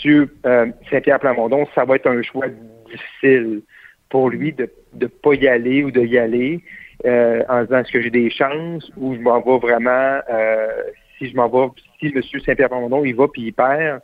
Saint-Pierre 0.90 1.20
Plamondon, 1.20 1.68
ça 1.76 1.86
va 1.86 1.98
être 1.98 2.08
un 2.08 2.24
choix 2.24 2.48
difficile 2.90 3.62
pour 4.10 4.30
lui 4.30 4.54
de 4.54 4.72
ne 5.00 5.08
pas 5.08 5.34
y 5.34 5.48
aller 5.48 5.84
ou 5.84 5.92
de 5.92 6.02
y 6.02 6.18
aller 6.18 6.62
euh, 7.06 7.44
en 7.50 7.64
disant 7.64 7.80
est-ce 7.80 7.92
que 7.92 8.02
j'ai 8.02 8.10
des 8.10 8.30
chances 8.30 8.90
ou 8.98 9.16
je 9.16 9.20
m'en 9.20 9.42
vais 9.42 9.58
vraiment 9.58 10.20
euh, 10.30 10.68
si 11.18 11.30
je 11.30 11.36
m'en 11.36 11.48
vais, 11.48 11.68
si 12.00 12.08
M. 12.08 12.22
Saint-Pierre 12.46 12.70
Plamondon 12.70 13.04
il 13.06 13.16
va 13.16 13.28
puis 13.28 13.44
il 13.44 13.54
perd, 13.54 14.02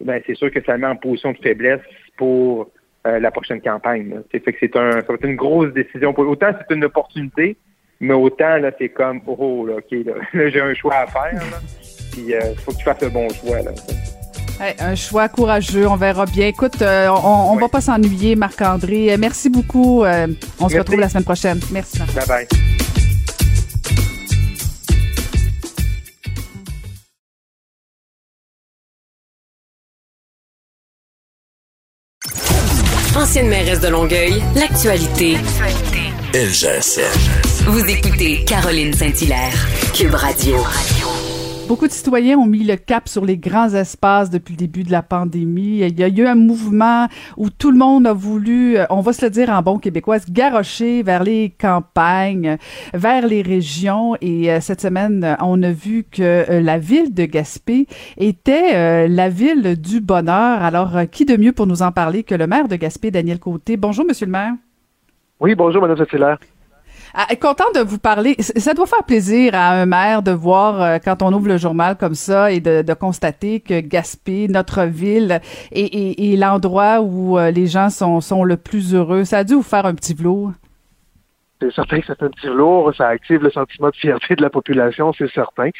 ben 0.00 0.20
c'est 0.26 0.34
sûr 0.34 0.50
que 0.50 0.62
ça 0.62 0.76
met 0.76 0.86
en 0.86 0.96
position 0.96 1.32
de 1.32 1.38
faiblesse 1.38 1.80
pour 2.16 2.70
euh, 3.06 3.18
la 3.18 3.30
prochaine 3.30 3.60
campagne. 3.60 4.20
Fait 4.30 4.40
que 4.40 4.56
c'est 4.60 4.76
un, 4.76 4.92
ça 4.92 5.06
va 5.08 5.14
être 5.14 5.24
une 5.24 5.36
grosse 5.36 5.72
décision. 5.72 6.12
Pour, 6.12 6.28
autant 6.28 6.50
c'est 6.58 6.74
une 6.74 6.84
opportunité, 6.84 7.56
mais 8.00 8.14
autant 8.14 8.58
là 8.58 8.70
c'est 8.78 8.90
comme 8.90 9.20
oh 9.26 9.66
là, 9.66 9.76
ok 9.76 9.90
là, 10.34 10.48
j'ai 10.48 10.60
un 10.60 10.74
choix 10.74 10.96
à 10.96 11.06
faire. 11.06 11.42
Puis 12.12 12.26
il 12.28 12.58
faut 12.58 12.72
que 12.72 12.78
tu 12.78 12.84
fasses 12.84 13.02
le 13.02 13.10
bon 13.10 13.28
choix 13.30 13.62
là 13.62 13.72
un 14.60 14.94
choix 14.94 15.28
courageux, 15.28 15.88
on 15.88 15.96
verra 15.96 16.26
bien. 16.26 16.46
Écoute, 16.48 16.80
euh, 16.82 17.08
on, 17.08 17.54
ne 17.56 17.60
va 17.60 17.68
pas 17.68 17.80
s'ennuyer, 17.80 18.36
Marc-André. 18.36 19.16
Merci 19.18 19.48
beaucoup. 19.48 20.04
Euh, 20.04 20.28
on 20.60 20.68
se 20.68 20.78
retrouve 20.78 21.00
la 21.00 21.08
semaine 21.08 21.24
prochaine. 21.24 21.60
Merci. 21.70 21.98
Bye 22.14 22.26
bye. 22.26 22.48
Ancienne 33.16 33.48
mairesse 33.48 33.80
de 33.80 33.88
Longueuil, 33.88 34.42
l'actualité. 34.56 35.36
LGSN. 36.34 37.64
Vous 37.66 37.84
écoutez 37.86 38.44
Caroline 38.44 38.92
Saint-Hilaire, 38.92 39.54
Cube 39.94 40.14
Radio. 40.14 40.56
Beaucoup 41.66 41.86
de 41.86 41.92
citoyens 41.92 42.36
ont 42.36 42.44
mis 42.44 42.62
le 42.62 42.76
cap 42.76 43.08
sur 43.08 43.24
les 43.24 43.38
grands 43.38 43.70
espaces 43.70 44.28
depuis 44.28 44.52
le 44.52 44.58
début 44.58 44.82
de 44.82 44.92
la 44.92 45.02
pandémie. 45.02 45.78
Il 45.78 45.98
y 45.98 46.04
a 46.04 46.08
eu 46.08 46.26
un 46.26 46.34
mouvement 46.34 47.08
où 47.38 47.48
tout 47.48 47.70
le 47.70 47.78
monde 47.78 48.06
a 48.06 48.12
voulu, 48.12 48.76
euh, 48.76 48.84
on 48.90 49.00
va 49.00 49.14
se 49.14 49.24
le 49.24 49.30
dire 49.30 49.48
en 49.48 49.62
bon 49.62 49.78
québécois, 49.78 50.18
se 50.18 50.30
garrocher 50.30 51.02
vers 51.02 51.24
les 51.24 51.54
campagnes, 51.58 52.58
vers 52.92 53.26
les 53.26 53.40
régions. 53.40 54.14
Et 54.20 54.52
euh, 54.52 54.60
cette 54.60 54.82
semaine, 54.82 55.38
on 55.40 55.62
a 55.62 55.72
vu 55.72 56.04
que 56.04 56.22
euh, 56.22 56.60
la 56.60 56.78
ville 56.78 57.14
de 57.14 57.24
Gaspé 57.24 57.86
était 58.18 59.08
la 59.08 59.30
ville 59.30 59.80
du 59.80 60.02
bonheur. 60.02 60.62
Alors, 60.62 60.92
qui 61.10 61.24
de 61.24 61.38
mieux 61.38 61.52
pour 61.52 61.66
nous 61.66 61.80
en 61.80 61.92
parler 61.92 62.24
que 62.24 62.34
le 62.34 62.46
maire 62.46 62.68
de 62.68 62.76
Gaspé, 62.76 63.10
Daniel 63.10 63.38
Côté? 63.38 63.78
Bonjour, 63.78 64.04
Monsieur 64.04 64.26
le 64.26 64.32
maire. 64.32 64.52
Oui, 65.40 65.54
bonjour, 65.54 65.80
Madame 65.80 65.96
Sattler. 65.96 66.34
Ah, 67.16 67.28
content 67.36 67.70
de 67.72 67.80
vous 67.80 67.98
parler. 67.98 68.34
Ça 68.40 68.74
doit 68.74 68.86
faire 68.86 69.04
plaisir 69.04 69.54
à 69.54 69.70
un 69.70 69.86
maire 69.86 70.20
de 70.20 70.32
voir 70.32 70.82
euh, 70.82 70.98
quand 71.02 71.22
on 71.22 71.32
ouvre 71.32 71.46
le 71.46 71.58
journal 71.58 71.96
comme 71.96 72.16
ça 72.16 72.50
et 72.50 72.58
de, 72.58 72.82
constater 72.94 73.60
que 73.60 73.78
Gaspé, 73.78 74.48
notre 74.48 74.82
ville, 74.84 75.40
est, 75.70 76.36
l'endroit 76.36 77.00
où 77.02 77.38
euh, 77.38 77.52
les 77.52 77.68
gens 77.68 77.88
sont, 77.88 78.20
sont 78.20 78.42
le 78.42 78.56
plus 78.56 78.94
heureux. 78.94 79.24
Ça 79.24 79.38
a 79.38 79.44
dû 79.44 79.54
vous 79.54 79.62
faire 79.62 79.86
un 79.86 79.94
petit 79.94 80.12
velours 80.12 80.50
c'est 81.64 81.74
certain 81.74 82.00
que 82.00 82.06
c'est 82.06 82.22
un 82.22 82.28
petit 82.28 82.46
lourd, 82.48 82.92
ça 82.94 83.08
active 83.08 83.42
le 83.42 83.50
sentiment 83.50 83.88
de 83.88 83.96
fierté 83.96 84.36
de 84.36 84.42
la 84.42 84.50
population, 84.50 85.12
c'est 85.14 85.30
certain. 85.30 85.70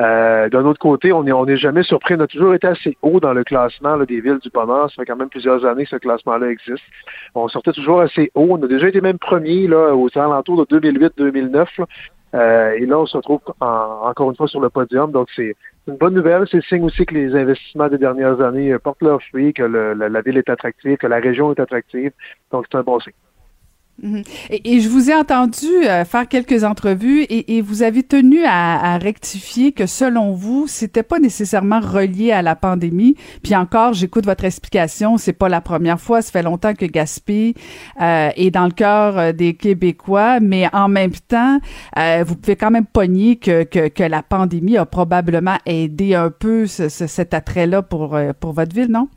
Euh, 0.00 0.48
d'un 0.48 0.64
autre 0.64 0.78
côté, 0.78 1.12
on 1.12 1.24
n'est 1.24 1.32
on 1.32 1.46
est 1.46 1.56
jamais 1.56 1.82
surpris, 1.82 2.14
on 2.14 2.20
a 2.20 2.26
toujours 2.26 2.54
été 2.54 2.68
assez 2.68 2.96
haut 3.02 3.18
dans 3.18 3.32
le 3.32 3.42
classement 3.42 3.98
des 3.98 4.20
villes 4.20 4.38
du 4.38 4.50
bonheur, 4.50 4.88
ça 4.90 5.02
fait 5.02 5.06
quand 5.06 5.16
même 5.16 5.30
plusieurs 5.30 5.64
années 5.64 5.84
que 5.84 5.90
ce 5.90 5.96
classement-là 5.96 6.48
existe. 6.48 6.84
On 7.34 7.48
sortait 7.48 7.72
toujours 7.72 8.00
assez 8.00 8.30
haut, 8.34 8.48
on 8.50 8.62
a 8.62 8.68
déjà 8.68 8.88
été 8.88 9.00
même 9.00 9.18
premier 9.18 9.66
là, 9.66 9.94
aux 9.94 10.08
alentours 10.16 10.64
de 10.64 10.80
2008-2009. 10.80 11.66
Euh, 12.34 12.72
et 12.72 12.86
là, 12.86 12.98
on 12.98 13.04
se 13.04 13.16
retrouve 13.16 13.40
encore 13.60 14.30
une 14.30 14.36
fois 14.36 14.48
sur 14.48 14.60
le 14.60 14.70
podium, 14.70 15.12
donc 15.12 15.28
c'est 15.36 15.54
une 15.86 15.96
bonne 15.96 16.14
nouvelle. 16.14 16.46
C'est 16.50 16.62
signe 16.64 16.84
aussi 16.84 17.04
que 17.04 17.14
les 17.14 17.34
investissements 17.34 17.88
des 17.88 17.98
dernières 17.98 18.40
années 18.40 18.74
portent 18.78 19.02
leurs 19.02 19.22
fruits, 19.24 19.52
que 19.52 19.64
la 19.64 20.20
ville 20.22 20.38
est 20.38 20.48
attractive, 20.48 20.96
que 20.96 21.06
la 21.06 21.18
région 21.18 21.52
est 21.52 21.60
attractive, 21.60 22.12
donc 22.50 22.66
c'est 22.70 22.78
un 22.78 22.82
bon 22.82 23.00
signe. 23.00 23.12
Mhm. 24.02 24.22
Et, 24.50 24.80
je 24.80 24.88
vous 24.88 25.10
ai 25.10 25.14
entendu 25.14 25.68
euh, 25.84 26.04
faire 26.04 26.26
quelques 26.26 26.64
entrevues 26.64 27.24
et, 27.28 27.62
vous 27.62 27.84
avez 27.84 28.02
tenu 28.02 28.44
à, 28.44 28.98
rectifier 28.98 29.70
que 29.70 29.86
selon 29.86 30.32
vous, 30.32 30.66
c'était 30.66 31.04
pas 31.04 31.20
nécessairement 31.20 31.80
relié 31.80 32.32
à 32.32 32.42
la 32.42 32.56
pandémie. 32.56 33.14
Puis 33.42 33.54
encore, 33.54 33.94
j'écoute 33.94 34.24
votre 34.24 34.44
explication, 34.44 35.18
c'est 35.18 35.32
pas 35.32 35.48
la 35.48 35.60
première 35.60 36.00
fois. 36.00 36.20
Ça 36.20 36.32
fait 36.32 36.42
longtemps 36.42 36.74
que 36.74 36.84
Gaspé 36.84 37.54
euh, 38.00 38.30
est 38.34 38.50
dans 38.50 38.64
le 38.64 38.72
cœur 38.72 39.18
euh, 39.18 39.32
des 39.32 39.54
Québécois, 39.54 40.40
mais 40.40 40.68
en 40.72 40.88
même 40.88 41.12
temps, 41.12 41.60
vous 41.96 42.36
pouvez 42.36 42.56
quand 42.56 42.70
même 42.70 42.86
pogner 42.86 43.36
que, 43.36 43.62
que, 43.62 44.02
la 44.02 44.22
pandémie 44.22 44.76
a 44.76 44.84
probablement 44.84 45.56
aidé 45.64 46.14
un 46.14 46.30
peu 46.30 46.66
cet 46.66 47.34
attrait-là 47.34 47.82
pour, 47.82 48.18
pour 48.40 48.52
votre 48.52 48.74
ville, 48.74 48.90
non? 48.90 49.08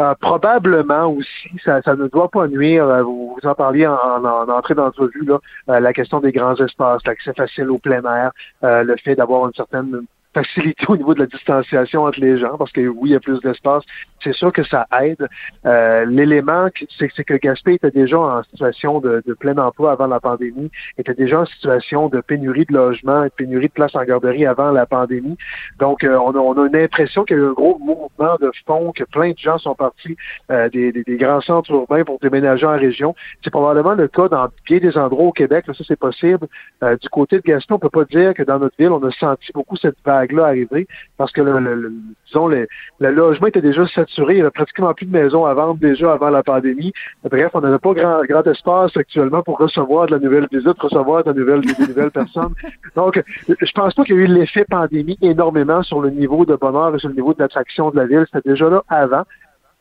Euh, 0.00 0.14
probablement 0.20 1.06
aussi, 1.06 1.50
ça, 1.64 1.82
ça, 1.82 1.94
ne 1.96 2.08
doit 2.08 2.28
pas 2.30 2.46
nuire. 2.48 2.84
Euh, 2.84 3.02
vous, 3.02 3.36
vous 3.40 3.48
en 3.48 3.54
parliez 3.54 3.86
en, 3.86 3.94
en, 3.94 4.48
entrée 4.48 4.74
d'entrevue, 4.74 5.24
là, 5.24 5.38
euh, 5.68 5.80
la 5.80 5.92
question 5.92 6.20
des 6.20 6.32
grands 6.32 6.56
espaces, 6.56 7.02
l'accès 7.06 7.32
facile 7.34 7.70
au 7.70 7.78
plein 7.78 8.02
air, 8.04 8.32
le 8.62 8.96
fait 8.96 9.14
d'avoir 9.14 9.46
une 9.46 9.54
certaine 9.54 10.06
facilité 10.36 10.84
au 10.88 10.96
niveau 10.96 11.14
de 11.14 11.20
la 11.20 11.26
distanciation 11.26 12.04
entre 12.04 12.20
les 12.20 12.38
gens, 12.38 12.58
parce 12.58 12.72
que 12.72 12.86
oui, 12.86 13.10
il 13.10 13.12
y 13.12 13.14
a 13.14 13.20
plus 13.20 13.40
d'espace. 13.40 13.84
C'est 14.22 14.34
sûr 14.34 14.52
que 14.52 14.62
ça 14.64 14.86
aide. 15.00 15.28
Euh, 15.64 16.04
l'élément, 16.04 16.68
c'est 16.98 17.24
que 17.24 17.34
Gaspé 17.34 17.74
était 17.74 17.90
déjà 17.90 18.18
en 18.18 18.42
situation 18.44 19.00
de, 19.00 19.22
plein 19.40 19.56
emploi 19.58 19.92
avant 19.92 20.06
la 20.06 20.20
pandémie, 20.20 20.70
était 20.98 21.14
déjà 21.14 21.40
en 21.40 21.46
situation 21.46 22.08
de 22.08 22.20
pénurie 22.20 22.66
de 22.66 22.74
logement 22.74 23.24
et 23.24 23.28
de 23.28 23.34
pénurie 23.34 23.68
de 23.68 23.72
places 23.72 23.94
en 23.94 24.04
garderie 24.04 24.46
avant 24.46 24.72
la 24.72 24.86
pandémie. 24.86 25.36
Donc, 25.78 26.04
euh, 26.04 26.18
on, 26.18 26.32
a, 26.34 26.38
on, 26.38 26.52
a, 26.62 26.66
une 26.66 26.76
impression 26.76 27.24
qu'il 27.24 27.36
y 27.36 27.40
a 27.40 27.42
eu 27.42 27.46
un 27.46 27.52
gros 27.52 27.78
mouvement 27.78 28.36
de 28.40 28.50
fond, 28.66 28.92
que 28.92 29.04
plein 29.04 29.30
de 29.30 29.38
gens 29.38 29.58
sont 29.58 29.74
partis 29.74 30.16
euh, 30.50 30.68
des, 30.68 30.92
des, 30.92 31.16
grands 31.16 31.40
centres 31.40 31.70
urbains 31.70 32.04
pour 32.04 32.18
déménager 32.18 32.66
en 32.66 32.76
région. 32.76 33.14
C'est 33.42 33.50
probablement 33.50 33.94
le 33.94 34.08
cas 34.08 34.28
dans 34.28 34.48
bien 34.66 34.78
des 34.78 34.96
endroits 34.98 35.26
au 35.26 35.32
Québec. 35.32 35.66
Là, 35.66 35.74
ça, 35.74 35.84
c'est 35.86 35.98
possible. 35.98 36.46
du 36.82 37.08
côté 37.10 37.36
de 37.36 37.42
Gaspé, 37.42 37.72
on 37.74 37.78
peut 37.78 37.90
pas 37.90 38.04
dire 38.04 38.34
que 38.34 38.42
dans 38.42 38.58
notre 38.58 38.76
ville, 38.78 38.90
on 38.90 39.02
a 39.02 39.10
senti 39.12 39.50
beaucoup 39.54 39.76
cette 39.76 39.96
vague 40.04 40.25
là 40.32 40.46
arriver 40.46 40.86
parce 41.16 41.32
que 41.32 41.40
le, 41.40 41.58
le, 41.58 43.10
logement 43.10 43.46
était 43.46 43.60
déjà 43.60 43.86
saturé. 43.86 44.34
Il 44.34 44.36
n'y 44.36 44.42
avait 44.42 44.50
pratiquement 44.50 44.92
plus 44.94 45.06
de 45.06 45.12
maisons 45.12 45.44
à 45.44 45.54
vendre 45.54 45.78
déjà 45.78 46.12
avant 46.12 46.30
la 46.30 46.42
pandémie. 46.42 46.92
Bref, 47.24 47.50
on 47.54 47.60
n'avait 47.60 47.78
pas 47.78 47.92
grand, 47.94 48.22
grand 48.24 48.46
espace 48.46 48.96
actuellement 48.96 49.42
pour 49.42 49.58
recevoir 49.58 50.06
de 50.06 50.12
la 50.12 50.18
nouvelle 50.18 50.48
visite, 50.50 50.78
recevoir 50.78 51.24
de 51.24 51.32
nouvelles 51.32 52.10
personnes. 52.10 52.54
Donc, 52.94 53.22
je 53.48 53.72
pense 53.72 53.94
pas 53.94 54.04
qu'il 54.04 54.16
y 54.16 54.18
a 54.18 54.22
eu 54.22 54.26
l'effet 54.26 54.64
pandémie 54.68 55.18
énormément 55.22 55.82
sur 55.82 56.00
le 56.00 56.10
niveau 56.10 56.44
de 56.44 56.56
bonheur 56.56 56.94
et 56.94 56.98
sur 56.98 57.08
le 57.08 57.14
niveau 57.14 57.34
de 57.34 57.40
l'attraction 57.40 57.90
de 57.90 57.96
la 57.96 58.06
ville. 58.06 58.24
C'était 58.32 58.50
déjà 58.50 58.68
là 58.68 58.82
avant. 58.88 59.24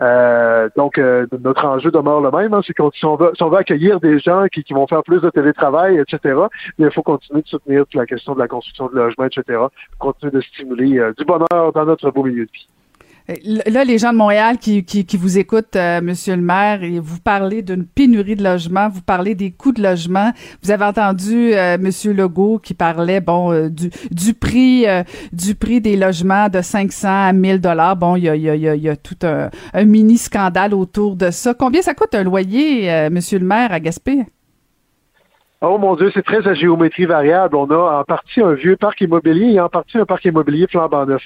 Euh, 0.02 0.70
donc, 0.76 0.98
euh, 0.98 1.26
notre 1.42 1.66
enjeu 1.66 1.90
demeure 1.90 2.22
le 2.22 2.32
même. 2.32 2.54
Hein, 2.54 2.62
c'est 2.66 2.74
qu'on 2.74 2.92
si 2.92 3.06
on, 3.06 3.16
veut, 3.16 3.34
accueillir 3.58 4.00
des 4.00 4.20
gens 4.20 4.46
qui, 4.48 4.66
vont 4.74 4.88
faire 4.88 5.04
plus 5.04 5.22
de 5.22 5.30
télétravail, 5.30 6.00
etc., 6.00 6.40
il 6.78 6.92
faut 6.92 7.04
continuer 7.04 7.42
de 7.42 7.48
soutenir 7.48 7.86
la 7.94 8.06
question 8.06 8.34
de 8.34 8.40
la 8.40 8.48
construction 8.48 8.88
de 8.88 8.96
logements, 8.96 9.26
etc., 9.26 9.60
continuer 10.00 10.32
de 10.32 10.42
stimuler 10.42 11.00
euh, 11.00 11.14
du 11.18 11.24
bonheur 11.24 11.72
dans 11.74 11.86
notre 11.86 12.12
beau 12.12 12.24
milieu 12.24 12.46
de 12.46 12.52
vie. 12.52 12.68
Là, 13.28 13.84
les 13.84 13.98
gens 13.98 14.12
de 14.12 14.18
Montréal 14.18 14.60
qui, 14.60 14.84
qui, 14.86 15.18
vous 15.18 15.40
écoutent, 15.40 15.76
euh, 15.76 16.00
Monsieur 16.00 16.36
le 16.36 16.44
maire, 16.44 16.80
vous 17.02 17.20
parlez 17.20 17.64
d'une 17.64 17.84
pénurie 17.84 18.36
de 18.36 18.44
logements, 18.44 18.88
vous 18.88 19.02
parlez 19.02 19.34
des 19.34 19.50
coûts 19.50 19.72
de 19.72 19.82
logement. 19.82 20.32
Vous 20.62 20.70
avez 20.70 20.86
entendu 20.86 21.54
euh, 21.54 21.78
Monsieur 21.80 22.14
Legault 22.14 22.60
qui 22.60 22.76
parlait 22.76 23.22
bon 23.22 23.52
euh, 23.52 23.70
du, 23.70 23.90
du 24.12 24.36
prix 24.36 24.86
du 25.34 25.56
prix 25.56 25.82
des 25.82 25.98
logements 25.98 26.50
de 26.50 26.62
500 26.62 27.08
à 27.08 27.34
1000 27.34 27.62
dollars. 27.62 27.96
Bon, 27.96 28.16
il 28.16 28.26
y 28.26 28.30
a, 28.30 28.36
y, 28.36 28.50
a, 28.50 28.76
y 28.76 28.90
a 28.90 28.96
tout 28.96 29.18
un, 29.24 29.50
un, 29.74 29.86
mini 29.86 30.18
scandale 30.18 30.76
autour 30.76 31.16
de 31.16 31.32
ça. 31.32 31.56
Combien 31.56 31.82
ça 31.82 31.96
coûte 31.96 32.14
un 32.14 32.24
loyer, 32.24 33.10
Monsieur 33.10 33.40
le 33.40 33.46
maire, 33.46 33.72
à 33.72 33.80
Gaspé? 33.80 34.26
Oh 35.62 35.78
mon 35.78 35.96
Dieu, 35.96 36.12
c'est 36.14 36.22
très 36.22 36.46
à 36.48 36.54
géométrie 36.54 37.06
variable. 37.06 37.56
On 37.56 37.70
a 37.72 38.00
en 38.00 38.04
partie 38.04 38.42
un 38.42 38.54
vieux 38.54 38.76
parc 38.76 39.00
immobilier 39.02 39.54
et 39.54 39.60
en 39.60 39.70
partie 39.70 39.98
un 39.98 40.06
parc 40.06 40.26
immobilier 40.26 40.68
flambant 40.68 41.06
neuf. 41.06 41.24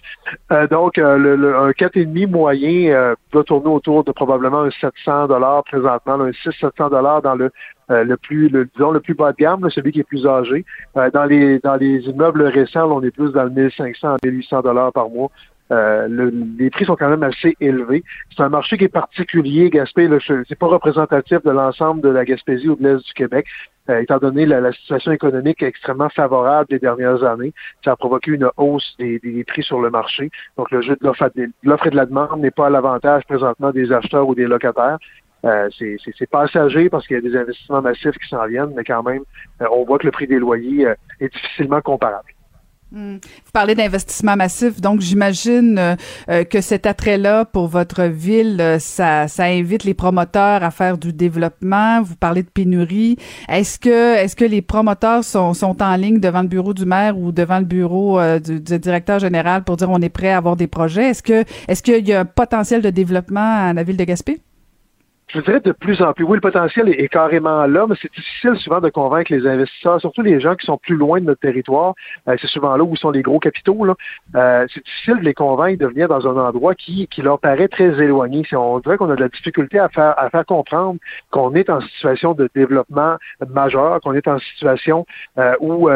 Euh, 0.51 0.67
donc, 0.67 0.99
euh, 0.99 1.17
le, 1.17 1.35
le, 1.35 1.57
un 1.57 1.71
4,5 1.71 2.27
moyen 2.27 2.91
euh, 2.91 3.15
doit 3.31 3.43
tourner 3.43 3.69
autour 3.69 4.03
de 4.03 4.11
probablement 4.11 4.61
un 4.61 4.71
700 4.71 5.27
dollars 5.27 5.63
présentement, 5.63 6.21
un 6.21 6.29
600-700 6.29 6.91
dollars 6.91 7.21
dans 7.21 7.35
le 7.35 7.51
le 7.91 8.17
plus, 8.17 8.49
le, 8.49 8.65
disons, 8.65 8.91
le 8.91 8.99
plus 8.99 9.15
bas 9.15 9.31
de 9.31 9.37
gamme, 9.37 9.67
celui 9.71 9.91
qui 9.91 10.01
est 10.01 10.03
plus 10.03 10.27
âgé. 10.27 10.63
dans 10.93 11.25
les 11.25 11.57
dans 11.57 11.75
les 11.75 12.01
immeubles 12.01 12.43
récents, 12.43 12.85
on 12.91 13.01
est 13.01 13.09
plus 13.09 13.31
dans 13.31 13.45
le 13.45 13.49
1500 13.49 14.09
à 14.09 14.17
1800 14.23 14.61
dollars 14.61 14.93
par 14.93 15.09
mois. 15.09 15.31
Euh, 15.71 16.31
les 16.57 16.69
prix 16.69 16.85
sont 16.85 16.95
quand 16.95 17.09
même 17.09 17.23
assez 17.23 17.55
élevés. 17.59 18.03
C'est 18.35 18.41
un 18.41 18.49
marché 18.49 18.77
qui 18.77 18.85
est 18.85 18.89
particulier, 18.89 19.69
Gaspé. 19.69 20.09
C'est 20.47 20.57
pas 20.57 20.67
représentatif 20.67 21.43
de 21.43 21.51
l'ensemble 21.51 22.01
de 22.01 22.09
la 22.09 22.25
Gaspésie 22.25 22.69
ou 22.69 22.75
de 22.75 22.83
l'Est 22.83 23.05
du 23.05 23.13
Québec. 23.13 23.45
Euh, 23.89 24.01
étant 24.01 24.17
donné 24.17 24.45
la, 24.45 24.71
situation 24.71 25.11
économique 25.11 25.63
extrêmement 25.63 26.09
favorable 26.09 26.69
des 26.69 26.79
dernières 26.79 27.23
années, 27.23 27.53
ça 27.83 27.93
a 27.93 27.95
provoqué 27.95 28.31
une 28.31 28.49
hausse 28.57 28.95
des, 28.99 29.43
prix 29.47 29.63
sur 29.63 29.81
le 29.81 29.89
marché. 29.89 30.29
Donc, 30.57 30.69
le 30.69 30.81
jeu 30.81 30.95
de 30.95 31.03
l'offre 31.03 31.87
et 31.87 31.89
de 31.89 31.95
la 31.95 32.05
demande 32.05 32.39
n'est 32.39 32.51
pas 32.51 32.67
à 32.67 32.69
l'avantage 32.69 33.23
présentement 33.25 33.71
des 33.71 33.91
acheteurs 33.91 34.27
ou 34.27 34.35
des 34.35 34.45
locataires. 34.45 34.99
Euh, 35.45 35.69
c'est 35.79 36.29
passager 36.29 36.89
parce 36.89 37.07
qu'il 37.07 37.15
y 37.15 37.19
a 37.19 37.21
des 37.21 37.35
investissements 37.35 37.81
massifs 37.81 38.17
qui 38.17 38.27
s'en 38.27 38.45
viennent, 38.45 38.73
mais 38.75 38.83
quand 38.83 39.01
même, 39.03 39.23
euh, 39.61 39.65
on 39.71 39.85
voit 39.85 39.97
que 39.97 40.05
le 40.05 40.11
prix 40.11 40.27
des 40.27 40.37
loyers 40.37 40.93
est 41.19 41.33
difficilement 41.33 41.81
comparable. 41.81 42.29
Hmm. 42.91 43.17
Vous 43.17 43.51
parlez 43.53 43.75
d'investissement 43.75 44.35
massif, 44.35 44.81
donc 44.81 45.01
j'imagine 45.01 45.77
euh, 45.77 45.95
euh, 46.27 46.43
que 46.43 46.59
cet 46.59 46.87
attrait-là 46.87 47.45
pour 47.45 47.67
votre 47.67 48.05
ville, 48.05 48.59
euh, 48.59 48.79
ça, 48.79 49.27
ça 49.27 49.43
invite 49.43 49.83
les 49.83 49.93
promoteurs 49.93 50.63
à 50.63 50.71
faire 50.71 50.97
du 50.97 51.13
développement. 51.13 52.01
Vous 52.01 52.15
parlez 52.15 52.41
de 52.41 52.49
pénurie. 52.49 53.17
Est-ce 53.47 53.77
que 53.77 54.15
est-ce 54.15 54.35
que 54.35 54.45
les 54.45 54.63
promoteurs 54.63 55.23
sont, 55.23 55.53
sont 55.53 55.83
en 55.83 55.95
ligne 55.97 56.19
devant 56.19 56.41
le 56.41 56.47
bureau 56.47 56.73
du 56.73 56.85
maire 56.85 57.15
ou 57.15 57.31
devant 57.31 57.59
le 57.59 57.65
bureau 57.65 58.19
du, 58.39 58.59
du, 58.59 58.79
directeur 58.79 59.19
général 59.19 59.63
pour 59.63 59.77
dire 59.77 59.91
on 59.91 60.01
est 60.01 60.09
prêt 60.09 60.31
à 60.31 60.37
avoir 60.37 60.55
des 60.55 60.67
projets? 60.67 61.09
Est-ce 61.09 61.21
que 61.21 61.45
est-ce 61.67 61.83
qu'il 61.83 62.07
y 62.07 62.13
a 62.13 62.21
un 62.21 62.25
potentiel 62.25 62.81
de 62.81 62.89
développement 62.89 63.67
à 63.67 63.73
la 63.73 63.83
ville 63.83 63.97
de 63.97 64.03
Gaspé? 64.03 64.41
Je 65.29 65.41
dirais 65.41 65.59
de 65.59 65.71
plus 65.71 66.01
en 66.01 66.13
plus. 66.13 66.25
Oui, 66.25 66.37
le 66.37 66.41
potentiel 66.41 66.89
est, 66.89 67.07
carrément 67.07 67.65
là, 67.67 67.85
mais 67.87 67.95
c'est 68.01 68.11
difficile 68.13 68.55
souvent 68.57 68.81
de 68.81 68.89
convaincre 68.89 69.31
les 69.31 69.45
investisseurs, 69.45 69.99
surtout 70.01 70.21
les 70.21 70.39
gens 70.39 70.55
qui 70.55 70.65
sont 70.65 70.77
plus 70.77 70.95
loin 70.95 71.19
de 71.19 71.25
notre 71.25 71.39
territoire. 71.39 71.93
Euh, 72.27 72.35
c'est 72.41 72.47
souvent 72.47 72.75
là 72.75 72.83
où 72.83 72.95
sont 72.95 73.11
les 73.11 73.21
gros 73.21 73.39
capitaux. 73.39 73.85
Euh, 74.35 74.65
c'est 74.73 74.83
difficile 74.83 75.19
de 75.19 75.25
les 75.25 75.33
convaincre 75.33 75.79
de 75.79 75.87
venir 75.87 76.07
dans 76.07 76.27
un 76.27 76.47
endroit 76.47 76.73
qui, 76.73 77.07
qui 77.07 77.21
leur 77.21 77.39
paraît 77.39 77.67
très 77.67 78.01
éloigné. 78.01 78.43
On 78.53 78.79
dirait 78.79 78.97
qu'on 78.97 79.09
a 79.11 79.15
de 79.15 79.21
la 79.21 79.29
difficulté 79.29 79.77
à 79.77 79.89
faire, 79.89 80.17
à 80.17 80.29
faire 80.29 80.45
comprendre 80.45 80.99
qu'on 81.29 81.53
est 81.53 81.69
en 81.69 81.79
situation 81.81 82.33
de 82.33 82.49
développement 82.55 83.17
majeur, 83.49 84.01
qu'on 84.01 84.13
est 84.13 84.27
en 84.27 84.39
situation 84.39 85.05
euh, 85.37 85.53
où 85.59 85.89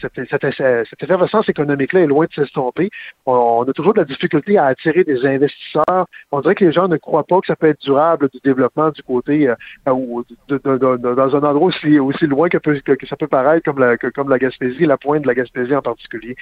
cette, 0.00 0.14
cette, 0.14 0.46
cette 0.50 1.02
effervescence 1.02 1.48
économique-là 1.48 2.00
est 2.00 2.06
loin 2.06 2.24
de 2.24 2.32
s'estomper. 2.32 2.90
On, 3.26 3.64
a 3.68 3.72
toujours 3.72 3.92
de 3.92 3.98
la 3.98 4.04
difficulté 4.04 4.56
à 4.56 4.66
attirer 4.66 5.04
des 5.04 5.26
investisseurs. 5.26 6.06
On 6.32 6.40
dirait 6.40 6.54
que 6.54 6.64
les 6.64 6.72
gens 6.72 6.88
ne 6.88 6.96
croient 6.96 7.24
pas 7.24 7.40
que 7.40 7.46
ça 7.46 7.56
peut 7.56 7.68
être 7.68 7.80
durable 7.80 8.28
du 8.32 8.40
développement 8.42 8.77
du 8.94 9.02
côté 9.02 9.48
euh, 9.48 9.54
dans 9.86 11.36
un 11.36 11.42
endroit 11.42 11.68
aussi, 11.68 12.26
loin 12.26 12.48
que, 12.48 12.58
que, 12.58 13.06
ça 13.06 13.16
peut 13.16 13.26
paraître 13.26 13.64
comme 13.64 13.78
la, 13.80 13.96
la 14.28 14.38
Gaspésie, 14.38 14.86
la 14.86 14.96
pointe 14.96 15.22
de 15.22 15.26
la 15.26 15.34
Gaspésie 15.34 15.74
en 15.74 15.82
particulier. 15.82 16.36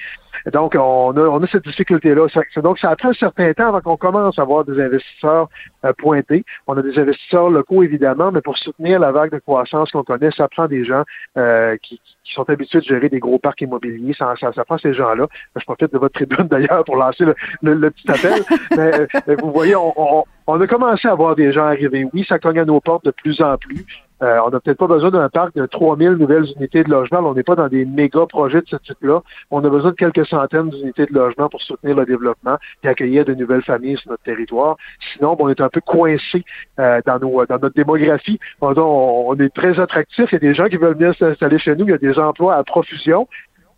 donc, 0.51 0.75
on 0.75 1.11
a, 1.17 1.21
on 1.21 1.43
a 1.43 1.47
cette 1.47 1.65
difficulté-là. 1.65 2.27
Donc, 2.57 2.79
ça 2.79 2.89
a 2.89 2.95
pris 2.95 3.07
un 3.09 3.13
certain 3.13 3.53
temps 3.53 3.67
avant 3.67 3.81
qu'on 3.81 3.97
commence 3.97 4.39
à 4.39 4.43
avoir 4.43 4.63
des 4.65 4.79
investisseurs 4.79 5.49
euh. 5.87 6.39
On 6.67 6.77
a 6.77 6.81
des 6.81 6.97
investisseurs 6.99 7.49
locaux, 7.49 7.83
évidemment, 7.83 8.31
mais 8.31 8.41
pour 8.41 8.57
soutenir 8.57 8.99
la 8.99 9.11
vague 9.11 9.31
de 9.31 9.39
croissance 9.39 9.91
qu'on 9.91 10.03
connaît, 10.03 10.31
ça 10.31 10.47
prend 10.47 10.67
des 10.67 10.85
gens 10.85 11.03
euh, 11.37 11.77
qui, 11.81 12.01
sont 12.23 12.49
habitués 12.49 12.79
de 12.79 12.83
gérer 12.83 13.09
des 13.09 13.19
gros 13.19 13.39
parcs 13.39 13.61
immobiliers. 13.61 14.13
Ça, 14.13 14.35
prend 14.65 14.77
ces 14.77 14.93
gens-là. 14.93 15.27
Je 15.55 15.63
profite 15.63 15.93
de 15.93 15.97
votre 15.97 16.13
tribune 16.13 16.47
d'ailleurs 16.47 16.83
pour 16.83 16.97
lancer 16.97 17.25
le, 17.61 17.89
petit 17.89 18.11
appel. 18.11 18.43
mais, 18.75 19.35
vous 19.35 19.51
voyez, 19.51 19.75
on, 19.75 20.25
on 20.47 20.61
a 20.61 20.67
commencé 20.67 21.07
à 21.07 21.15
voir 21.15 21.35
des 21.35 21.51
gens 21.51 21.65
arriver. 21.65 22.05
Oui, 22.13 22.25
ça 22.27 22.39
cogne 22.39 22.59
à 22.59 22.65
nos 22.65 22.79
portes 22.79 23.05
de 23.05 23.11
plus 23.11 23.41
en 23.41 23.57
plus. 23.57 23.85
Euh, 24.23 24.39
on 24.45 24.49
n'a 24.49 24.59
peut-être 24.59 24.77
pas 24.77 24.87
besoin 24.87 25.11
d'un 25.11 25.29
parc 25.29 25.55
de 25.55 25.65
3000 25.65 26.11
nouvelles 26.11 26.45
unités 26.55 26.83
de 26.83 26.89
logement. 26.89 27.19
on 27.19 27.33
n'est 27.33 27.43
pas 27.43 27.55
dans 27.55 27.67
des 27.67 27.85
méga 27.85 28.25
projets 28.25 28.61
de 28.61 28.67
ce 28.67 28.77
type-là. 28.77 29.21
On 29.51 29.63
a 29.63 29.69
besoin 29.69 29.91
de 29.91 29.95
quelques 29.95 30.25
centaines 30.25 30.69
d'unités 30.69 31.05
de 31.05 31.13
logement 31.13 31.49
pour 31.49 31.61
soutenir 31.61 31.95
le 31.95 32.05
développement 32.05 32.57
et 32.83 32.87
accueillir 32.87 33.25
de 33.25 33.33
nouvelles 33.35 33.63
familles 33.63 33.97
sur 33.97 34.11
notre 34.11 34.23
territoire. 34.23 34.77
Sinon, 35.13 35.35
on 35.39 35.49
est 35.49 35.61
un 35.61 35.69
peu 35.69 35.81
coincé 35.81 36.43
euh, 36.79 36.99
dans, 37.05 37.19
notre 37.19 37.75
démographie. 37.75 38.39
On, 38.61 39.35
est 39.39 39.53
très 39.53 39.79
attractif. 39.79 40.31
Il 40.31 40.33
y 40.33 40.37
a 40.37 40.39
des 40.39 40.53
gens 40.55 40.65
qui 40.65 40.77
veulent 40.77 40.97
venir 40.97 41.15
s'installer 41.15 41.59
chez 41.59 41.75
nous. 41.75 41.85
Il 41.85 41.91
y 41.91 41.93
a 41.93 41.97
des 41.97 42.17
emplois 42.17 42.55
à 42.55 42.63
profusion. 42.63 43.27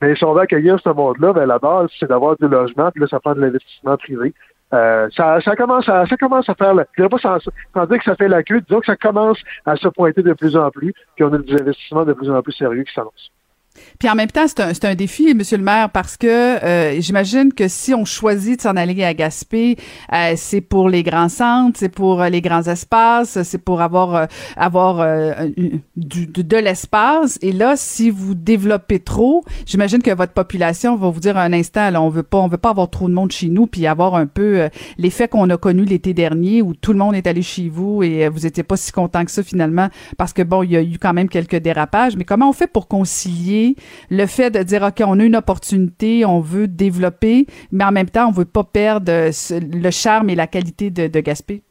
Mais 0.01 0.15
si 0.15 0.23
on 0.23 0.33
veut 0.33 0.41
accueillir 0.41 0.79
ce 0.81 0.89
monde-là, 0.89 1.33
ben, 1.33 1.45
la 1.45 1.59
base, 1.59 1.89
c'est 1.99 2.07
d'avoir 2.07 2.37
du 2.37 2.47
logement, 2.47 2.89
puis 2.91 3.01
là, 3.01 3.07
ça 3.07 3.19
prend 3.19 3.33
de 3.33 3.41
l'investissement 3.41 3.97
privé. 3.97 4.33
Euh, 4.73 5.09
ça, 5.15 5.41
ça, 5.41 5.55
commence 5.55 5.89
à, 5.89 6.05
ça 6.05 6.15
commence 6.15 6.47
à 6.47 6.53
faire, 6.53 6.73
je 6.75 6.83
dirais 6.97 7.09
pas 7.09 7.17
sans, 7.17 7.39
sans, 7.73 7.85
dire 7.87 7.97
que 7.97 8.03
ça 8.03 8.15
fait 8.15 8.27
la 8.27 8.43
queue, 8.43 8.61
disons 8.61 8.79
que 8.79 8.85
ça 8.85 8.95
commence 8.95 9.39
à 9.65 9.75
se 9.75 9.87
pointer 9.87 10.21
de 10.21 10.33
plus 10.33 10.55
en 10.55 10.69
plus, 10.69 10.93
puis 11.15 11.23
on 11.23 11.33
a 11.33 11.39
des 11.39 11.53
investissements 11.53 12.05
de 12.05 12.13
plus 12.13 12.29
en 12.29 12.41
plus 12.43 12.53
sérieux 12.53 12.83
qui 12.83 12.93
s'annoncent. 12.93 13.31
Puis 13.99 14.09
en 14.09 14.15
même 14.15 14.29
temps, 14.31 14.45
c'est 14.47 14.61
un, 14.61 14.89
un, 14.89 14.95
défi, 14.95 15.33
Monsieur 15.33 15.57
le 15.57 15.63
maire, 15.63 15.89
parce 15.89 16.15
que 16.17 16.27
euh, 16.27 17.01
j'imagine 17.01 17.53
que 17.53 17.67
si 17.67 17.93
on 17.93 18.05
choisit 18.05 18.57
de 18.57 18.61
s'en 18.61 18.75
aller 18.75 19.03
à 19.03 19.13
Gaspé, 19.13 19.77
euh, 20.13 20.33
c'est 20.37 20.61
pour 20.61 20.89
les 20.89 21.03
grands 21.03 21.29
centres, 21.29 21.77
c'est 21.79 21.89
pour 21.89 22.21
euh, 22.21 22.29
les 22.29 22.41
grands 22.41 22.63
espaces, 22.63 23.41
c'est 23.43 23.57
pour 23.57 23.81
avoir 23.81 24.27
avoir 24.55 25.05
du, 25.95 26.27
de, 26.27 26.57
l'espace. 26.57 27.37
Et 27.41 27.51
là, 27.51 27.75
si 27.75 28.09
vous 28.09 28.35
développez 28.35 28.99
trop, 28.99 29.43
j'imagine 29.65 30.01
que 30.01 30.11
votre 30.11 30.33
population 30.33 30.95
va 30.95 31.09
vous 31.09 31.19
dire 31.19 31.37
un 31.37 31.53
instant, 31.53 31.89
là, 31.89 32.01
on 32.01 32.09
veut 32.09 32.23
pas, 32.23 32.37
on 32.37 32.47
veut 32.47 32.57
pas 32.57 32.69
avoir 32.69 32.89
trop 32.89 33.07
de 33.07 33.13
monde 33.13 33.31
chez 33.31 33.49
nous, 33.49 33.67
puis 33.67 33.85
avoir 33.87 34.15
un 34.15 34.27
peu 34.27 34.69
l'effet 34.97 35.27
qu'on 35.27 35.49
a 35.49 35.57
connu 35.57 35.85
l'été 35.85 36.13
dernier, 36.13 36.61
où 36.61 36.73
tout 36.73 36.93
le 36.93 36.99
monde 36.99 37.15
est 37.15 37.27
allé 37.27 37.41
chez 37.41 37.69
vous 37.69 38.03
et 38.03 38.29
vous 38.29 38.45
étiez 38.45 38.63
pas 38.63 38.77
si 38.77 38.91
content 38.91 39.25
que 39.25 39.31
ça 39.31 39.43
finalement, 39.43 39.89
parce 40.17 40.33
que 40.33 40.41
bon, 40.41 40.63
il 40.63 40.71
y 40.71 40.77
a 40.77 40.81
eu 40.81 40.97
quand 40.99 41.13
même 41.13 41.29
quelques 41.29 41.57
dérapages. 41.57 42.15
Mais 42.15 42.25
comment 42.25 42.49
on 42.49 42.53
fait 42.53 42.67
pour 42.67 42.87
concilier 42.87 43.68
le 44.09 44.25
fait 44.25 44.51
de 44.51 44.63
dire, 44.63 44.83
OK, 44.83 45.01
on 45.05 45.19
a 45.19 45.23
une 45.23 45.35
opportunité, 45.35 46.25
on 46.25 46.39
veut 46.39 46.67
développer, 46.67 47.45
mais 47.71 47.83
en 47.83 47.91
même 47.91 48.09
temps, 48.09 48.27
on 48.27 48.31
veut 48.31 48.45
pas 48.45 48.63
perdre 48.63 49.11
le 49.11 49.91
charme 49.91 50.29
et 50.29 50.35
la 50.35 50.47
qualité 50.47 50.89
de, 50.89 51.19
Gaspé? 51.19 51.61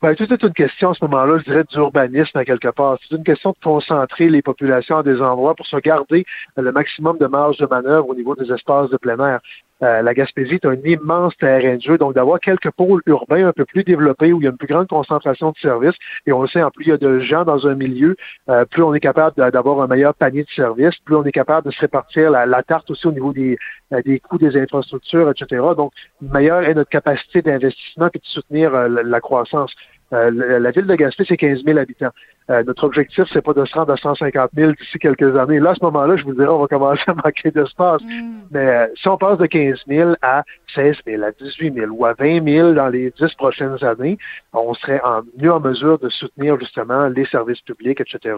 Ben, 0.00 0.14
c'est 0.16 0.42
une 0.42 0.52
question 0.52 0.90
à 0.90 0.94
ce 0.94 1.04
moment-là, 1.04 1.38
je 1.38 1.44
dirais, 1.44 1.64
d'urbanisme 1.70 2.36
à 2.38 2.44
quelque 2.44 2.68
part. 2.68 2.98
C'est 3.02 3.16
une 3.16 3.24
question 3.24 3.50
de 3.50 3.62
concentrer 3.62 4.28
les 4.28 4.42
populations 4.42 4.98
à 4.98 5.02
des 5.02 5.20
endroits 5.20 5.54
pour 5.54 5.66
se 5.66 5.76
garder 5.76 6.24
le 6.56 6.72
maximum 6.72 7.18
de 7.18 7.26
marge 7.26 7.58
de 7.58 7.66
manœuvre 7.66 8.08
au 8.08 8.14
niveau 8.14 8.34
des 8.34 8.50
espaces 8.52 8.90
de 8.90 8.96
plein 8.96 9.18
air. 9.18 9.40
Euh, 9.82 10.00
la 10.02 10.14
Gaspésie 10.14 10.54
est 10.54 10.64
un 10.64 10.76
immense 10.84 11.36
terrain 11.38 11.76
de 11.76 11.80
jeu, 11.80 11.98
donc 11.98 12.14
d'avoir 12.14 12.38
quelques 12.38 12.70
pôles 12.70 13.02
urbains 13.06 13.48
un 13.48 13.52
peu 13.52 13.64
plus 13.64 13.82
développés 13.82 14.32
où 14.32 14.40
il 14.40 14.44
y 14.44 14.46
a 14.46 14.50
une 14.50 14.56
plus 14.56 14.68
grande 14.68 14.86
concentration 14.86 15.50
de 15.50 15.56
services, 15.58 15.96
et 16.26 16.32
on 16.32 16.42
le 16.42 16.48
sait, 16.48 16.62
en 16.62 16.70
plus 16.70 16.84
il 16.84 16.88
y 16.90 16.92
a 16.92 16.98
de 16.98 17.18
gens 17.20 17.44
dans 17.44 17.66
un 17.66 17.74
milieu, 17.74 18.16
euh, 18.48 18.64
plus 18.64 18.82
on 18.82 18.94
est 18.94 19.00
capable 19.00 19.34
d'avoir 19.50 19.80
un 19.80 19.88
meilleur 19.88 20.14
panier 20.14 20.44
de 20.44 20.50
services, 20.50 20.96
plus 21.04 21.16
on 21.16 21.24
est 21.24 21.32
capable 21.32 21.66
de 21.66 21.72
se 21.72 21.80
répartir 21.80 22.30
la, 22.30 22.62
tarte 22.62 22.90
aussi 22.90 23.06
au 23.08 23.12
niveau 23.12 23.32
des, 23.32 23.58
euh, 23.92 24.00
des 24.02 24.20
coûts 24.20 24.38
des 24.38 24.56
infrastructures, 24.56 25.28
etc. 25.30 25.62
Donc, 25.76 25.92
meilleure 26.20 26.62
est 26.62 26.74
notre 26.74 26.90
capacité 26.90 27.42
d'investissement 27.42 28.08
et 28.14 28.18
de 28.18 28.24
soutenir 28.24 28.70
la 28.88 29.20
croissance. 29.20 29.74
Euh, 30.12 30.58
la, 30.60 30.70
ville 30.70 30.86
de 30.86 30.94
Gaspé, 30.94 31.24
c'est 31.26 31.36
15 31.36 31.64
000 31.64 31.78
habitants. 31.78 32.10
Euh, 32.50 32.62
notre 32.64 32.84
objectif, 32.84 33.24
c'est 33.32 33.42
pas 33.42 33.52
de 33.52 33.64
se 33.64 33.74
rendre 33.74 33.92
à 33.92 33.96
150 33.96 34.50
000 34.54 34.72
d'ici 34.72 34.98
quelques 34.98 35.36
années. 35.36 35.60
Là, 35.60 35.70
à 35.70 35.74
ce 35.74 35.84
moment-là, 35.84 36.16
je 36.16 36.24
vous 36.24 36.34
dirais, 36.34 36.48
on 36.48 36.58
va 36.58 36.66
commencer 36.66 37.02
à 37.06 37.14
manquer 37.24 37.50
d'espace. 37.50 38.02
Mm. 38.02 38.40
Mais 38.50 38.66
euh, 38.66 38.86
si 38.96 39.08
on 39.08 39.16
passe 39.16 39.38
de 39.38 39.46
15 39.46 39.82
000 39.86 40.12
à 40.22 40.42
16 40.74 40.96
000, 41.06 41.22
à 41.22 41.30
18 41.30 41.74
000 41.74 41.86
ou 41.92 42.04
à 42.04 42.14
20 42.14 42.44
000 42.44 42.72
dans 42.72 42.88
les 42.88 43.12
10 43.18 43.34
prochaines 43.34 43.82
années, 43.84 44.18
on 44.52 44.74
serait 44.74 45.00
en, 45.04 45.22
mieux 45.38 45.52
en 45.52 45.60
mesure 45.60 45.98
de 45.98 46.08
soutenir 46.08 46.58
justement 46.58 47.06
les 47.06 47.24
services 47.26 47.60
publics, 47.60 48.00
etc. 48.00 48.34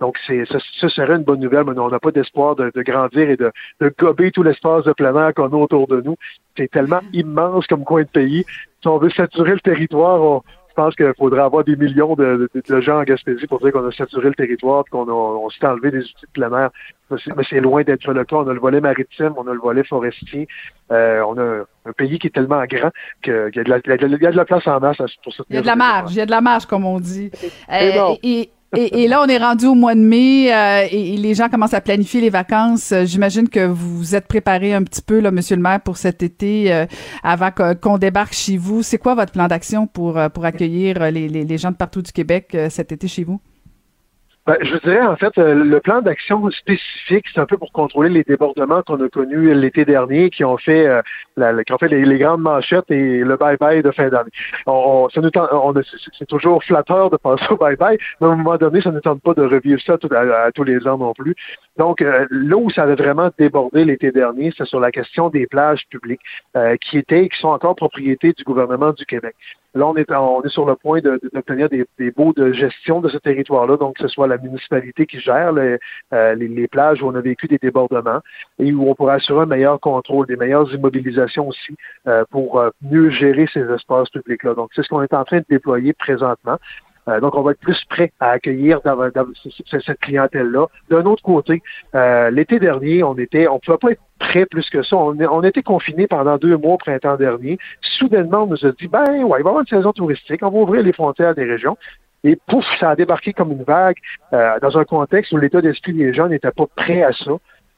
Donc, 0.00 0.16
c'est, 0.26 0.44
ce, 0.46 0.88
serait 0.88 1.16
une 1.16 1.24
bonne 1.24 1.40
nouvelle, 1.40 1.64
mais 1.64 1.78
on 1.78 1.90
n'a 1.90 1.98
pas 1.98 2.12
d'espoir 2.12 2.54
de, 2.56 2.70
grandir 2.82 3.28
et 3.28 3.36
de, 3.36 3.50
de 3.80 3.94
gober 3.98 4.30
tout 4.30 4.42
l'espace 4.42 4.84
de 4.84 4.92
plein 4.92 5.14
air 5.16 5.34
qu'on 5.34 5.48
a 5.48 5.56
autour 5.56 5.88
de 5.88 6.00
nous. 6.00 6.16
C'est 6.56 6.70
tellement 6.70 7.00
immense 7.12 7.66
comme 7.66 7.84
coin 7.84 8.02
de 8.02 8.08
pays. 8.08 8.44
Si 8.80 8.88
on 8.88 8.98
veut 8.98 9.10
saturer 9.10 9.52
le 9.52 9.60
territoire, 9.60 10.20
on, 10.20 10.42
pense 10.78 10.94
qu'il 10.94 11.12
faudrait 11.18 11.42
avoir 11.42 11.64
des 11.64 11.74
millions 11.74 12.14
de, 12.14 12.48
gens 12.80 13.00
en 13.00 13.02
Gaspésie 13.02 13.48
pour 13.48 13.58
dire 13.58 13.72
qu'on 13.72 13.84
a 13.84 13.90
saturé 13.90 14.28
le 14.28 14.34
territoire 14.34 14.84
et 14.86 14.90
qu'on 14.90 15.08
on 15.08 15.50
s'est 15.50 15.66
enlevé 15.66 15.90
des 15.90 16.04
outils 16.04 16.26
de 16.26 16.32
plein 16.32 16.52
air. 16.56 16.70
Mais 17.10 17.42
c'est 17.50 17.58
loin 17.58 17.82
d'être 17.82 18.12
le 18.12 18.24
cas. 18.24 18.36
On 18.36 18.48
a 18.48 18.52
le 18.52 18.60
volet 18.60 18.80
maritime, 18.80 19.32
on 19.36 19.48
a 19.48 19.52
le 19.52 19.58
volet 19.58 19.82
forestier. 19.82 20.46
Euh, 20.92 21.20
on 21.26 21.36
a 21.36 21.64
un 21.84 21.92
pays 21.96 22.20
qui 22.20 22.28
est 22.28 22.30
tellement 22.30 22.64
grand 22.66 22.90
qu'il 23.24 23.50
y, 23.56 23.58
a 23.58 23.64
de 23.64 24.36
la 24.36 24.44
place 24.44 24.68
en 24.68 24.78
masse 24.78 24.98
pour 25.24 25.32
soutenir. 25.32 25.46
Il 25.50 25.54
y 25.56 25.58
a 25.58 25.62
de 25.62 25.66
la 25.66 25.76
marge, 25.76 26.12
il 26.12 26.18
y 26.18 26.20
a 26.20 26.26
de 26.26 26.30
la 26.30 26.40
marge, 26.40 26.66
comme 26.66 26.84
on 26.84 27.00
dit. 27.00 27.32
et, 27.68 28.50
et, 28.76 29.08
là, 29.08 29.22
on 29.22 29.26
est 29.26 29.38
rendu 29.38 29.66
au 29.66 29.74
mois 29.74 29.94
de 29.94 30.00
mai 30.00 30.52
euh, 30.52 30.86
et, 30.90 31.16
les 31.16 31.34
gens 31.34 31.48
commencent 31.48 31.74
à 31.74 31.80
planifier 31.80 32.20
les 32.20 32.28
vacances. 32.28 32.92
Euh, 32.92 33.06
j'imagine 33.06 33.48
que 33.48 33.66
vous 33.66 33.96
vous 33.96 34.14
êtes 34.14 34.26
préparé 34.26 34.74
un 34.74 34.82
petit 34.82 35.00
peu, 35.00 35.20
Monsieur 35.30 35.56
le 35.56 35.62
maire, 35.62 35.80
pour 35.80 35.96
cet 35.96 36.22
été 36.22 36.72
euh, 36.72 36.86
avant 37.22 37.50
qu'on 37.50 37.96
débarque 37.96 38.34
chez 38.34 38.58
vous. 38.58 38.82
C'est 38.82 38.98
quoi 38.98 39.14
votre 39.14 39.32
plan 39.32 39.48
d'action 39.48 39.86
pour, 39.86 40.20
pour 40.34 40.44
accueillir 40.44 41.10
les, 41.10 41.28
les, 41.28 41.44
les 41.44 41.58
gens 41.58 41.70
de 41.70 41.76
partout 41.76 42.02
du 42.02 42.12
Québec 42.12 42.56
cet 42.70 42.92
été 42.92 43.08
chez 43.08 43.24
vous? 43.24 43.40
Ben, 44.48 44.56
je 44.62 44.78
dirais, 44.78 45.02
en 45.02 45.14
fait, 45.14 45.36
euh, 45.36 45.52
le 45.52 45.78
plan 45.78 46.00
d'action 46.00 46.50
spécifique, 46.50 47.26
c'est 47.34 47.38
un 47.38 47.44
peu 47.44 47.58
pour 47.58 47.70
contrôler 47.70 48.08
les 48.08 48.24
débordements 48.24 48.80
qu'on 48.82 48.98
a 49.04 49.08
connus 49.10 49.54
l'été 49.54 49.84
dernier, 49.84 50.30
qui 50.30 50.42
ont 50.42 50.56
fait, 50.56 50.86
euh, 50.86 51.02
la, 51.36 51.62
qui 51.64 51.70
ont 51.74 51.76
fait 51.76 51.88
les, 51.88 52.18
grandes 52.18 52.40
manchettes 52.40 52.90
et 52.90 53.18
le 53.18 53.36
bye-bye 53.36 53.82
de 53.82 53.90
fin 53.90 54.08
d'année. 54.08 54.30
On, 54.64 55.06
on, 55.14 55.74
c'est 56.18 56.26
toujours 56.26 56.64
flatteur 56.64 57.10
de 57.10 57.18
passer 57.18 57.44
au 57.50 57.56
bye-bye, 57.56 57.98
mais 58.22 58.26
à 58.26 58.30
un 58.30 58.36
moment 58.36 58.56
donné, 58.56 58.80
ça 58.80 58.90
ne 58.90 59.00
tente 59.00 59.20
pas 59.20 59.34
de 59.34 59.42
revivre 59.42 59.82
ça 59.82 59.98
à, 60.16 60.50
tous 60.52 60.64
les 60.64 60.88
ans 60.88 60.96
non 60.96 61.12
plus. 61.12 61.34
Donc, 61.76 62.00
euh, 62.00 62.24
là 62.30 62.56
où 62.56 62.70
ça 62.70 62.84
avait 62.84 62.94
vraiment 62.94 63.28
débordé 63.38 63.84
l'été 63.84 64.12
dernier, 64.12 64.50
c'est 64.56 64.64
sur 64.64 64.80
la 64.80 64.90
question 64.90 65.28
des 65.28 65.46
plages 65.46 65.84
publiques, 65.90 66.22
qui 66.80 66.96
étaient 66.96 67.24
et 67.24 67.28
qui 67.28 67.38
sont 67.38 67.48
encore 67.48 67.76
propriété 67.76 68.32
du 68.32 68.44
gouvernement 68.44 68.92
du 68.92 69.04
Québec. 69.04 69.34
Là, 69.74 69.86
on 69.86 69.94
est, 69.96 70.10
on 70.10 70.42
est 70.42 70.48
sur 70.48 70.64
le 70.64 70.76
point 70.76 71.00
d'obtenir 71.00 71.68
des, 71.68 71.84
des 71.98 72.10
baux 72.10 72.32
de 72.32 72.52
gestion 72.52 73.00
de 73.00 73.08
ce 73.08 73.18
territoire-là, 73.18 73.76
donc 73.76 73.96
que 73.96 74.02
ce 74.02 74.08
soit 74.08 74.26
la 74.26 74.38
municipalité 74.38 75.04
qui 75.04 75.20
gère 75.20 75.52
euh, 75.54 76.34
les, 76.34 76.48
les, 76.48 76.68
plages 76.68 77.02
où 77.02 77.06
on 77.06 77.14
a 77.14 77.20
vécu 77.20 77.48
des 77.48 77.58
débordements 77.58 78.20
et 78.58 78.72
où 78.72 78.88
on 78.88 78.94
pourra 78.94 79.14
assurer 79.14 79.42
un 79.42 79.46
meilleur 79.46 79.78
contrôle, 79.78 80.26
des 80.26 80.36
meilleures 80.36 80.72
immobilisations 80.72 81.48
aussi 81.48 81.76
euh, 82.06 82.24
pour 82.30 82.58
euh, 82.58 82.70
mieux 82.80 83.10
gérer 83.10 83.46
ces 83.52 83.60
espaces 83.60 84.08
publics-là. 84.08 84.54
Donc, 84.54 84.70
c'est 84.74 84.82
ce 84.82 84.88
qu'on 84.88 85.02
est 85.02 85.12
en 85.12 85.24
train 85.24 85.38
de 85.38 85.46
déployer 85.48 85.92
présentement. 85.92 86.56
Donc, 87.20 87.34
on 87.34 87.42
va 87.42 87.52
être 87.52 87.60
plus 87.60 87.82
prêt 87.88 88.12
à 88.20 88.30
accueillir 88.30 88.80
cette 89.70 90.00
clientèle-là. 90.00 90.66
D'un 90.90 91.04
autre 91.06 91.22
côté, 91.22 91.62
l'été 92.30 92.58
dernier, 92.58 93.02
on 93.02 93.16
était, 93.18 93.48
on 93.48 93.58
pouvait 93.58 93.78
pas 93.78 93.90
être 93.92 94.02
prêt 94.18 94.46
plus 94.46 94.68
que 94.70 94.82
ça. 94.82 94.96
On, 94.96 95.16
on 95.18 95.42
était 95.42 95.62
confinés 95.62 96.06
pendant 96.06 96.36
deux 96.36 96.56
mois 96.56 96.74
au 96.74 96.78
printemps 96.78 97.16
dernier. 97.16 97.58
Soudainement, 97.80 98.44
on 98.44 98.46
nous 98.48 98.66
a 98.66 98.72
dit, 98.72 98.88
ben 98.88 99.04
ouais, 99.08 99.20
il 99.20 99.28
va 99.28 99.36
y 99.38 99.40
avoir 99.40 99.60
une 99.60 99.66
saison 99.66 99.92
touristique, 99.92 100.42
on 100.42 100.50
va 100.50 100.58
ouvrir 100.58 100.82
les 100.82 100.92
frontières 100.92 101.34
des 101.34 101.44
régions. 101.44 101.76
Et 102.24 102.36
pouf, 102.48 102.64
ça 102.80 102.90
a 102.90 102.96
débarqué 102.96 103.32
comme 103.32 103.52
une 103.52 103.62
vague 103.62 103.96
euh, 104.32 104.58
dans 104.60 104.76
un 104.76 104.84
contexte 104.84 105.32
où 105.32 105.36
l'état 105.36 105.60
d'esprit 105.60 105.92
des 105.92 106.12
gens 106.12 106.28
n'était 106.28 106.50
pas 106.50 106.66
prêt 106.74 107.02
à 107.02 107.12
ça. 107.12 107.32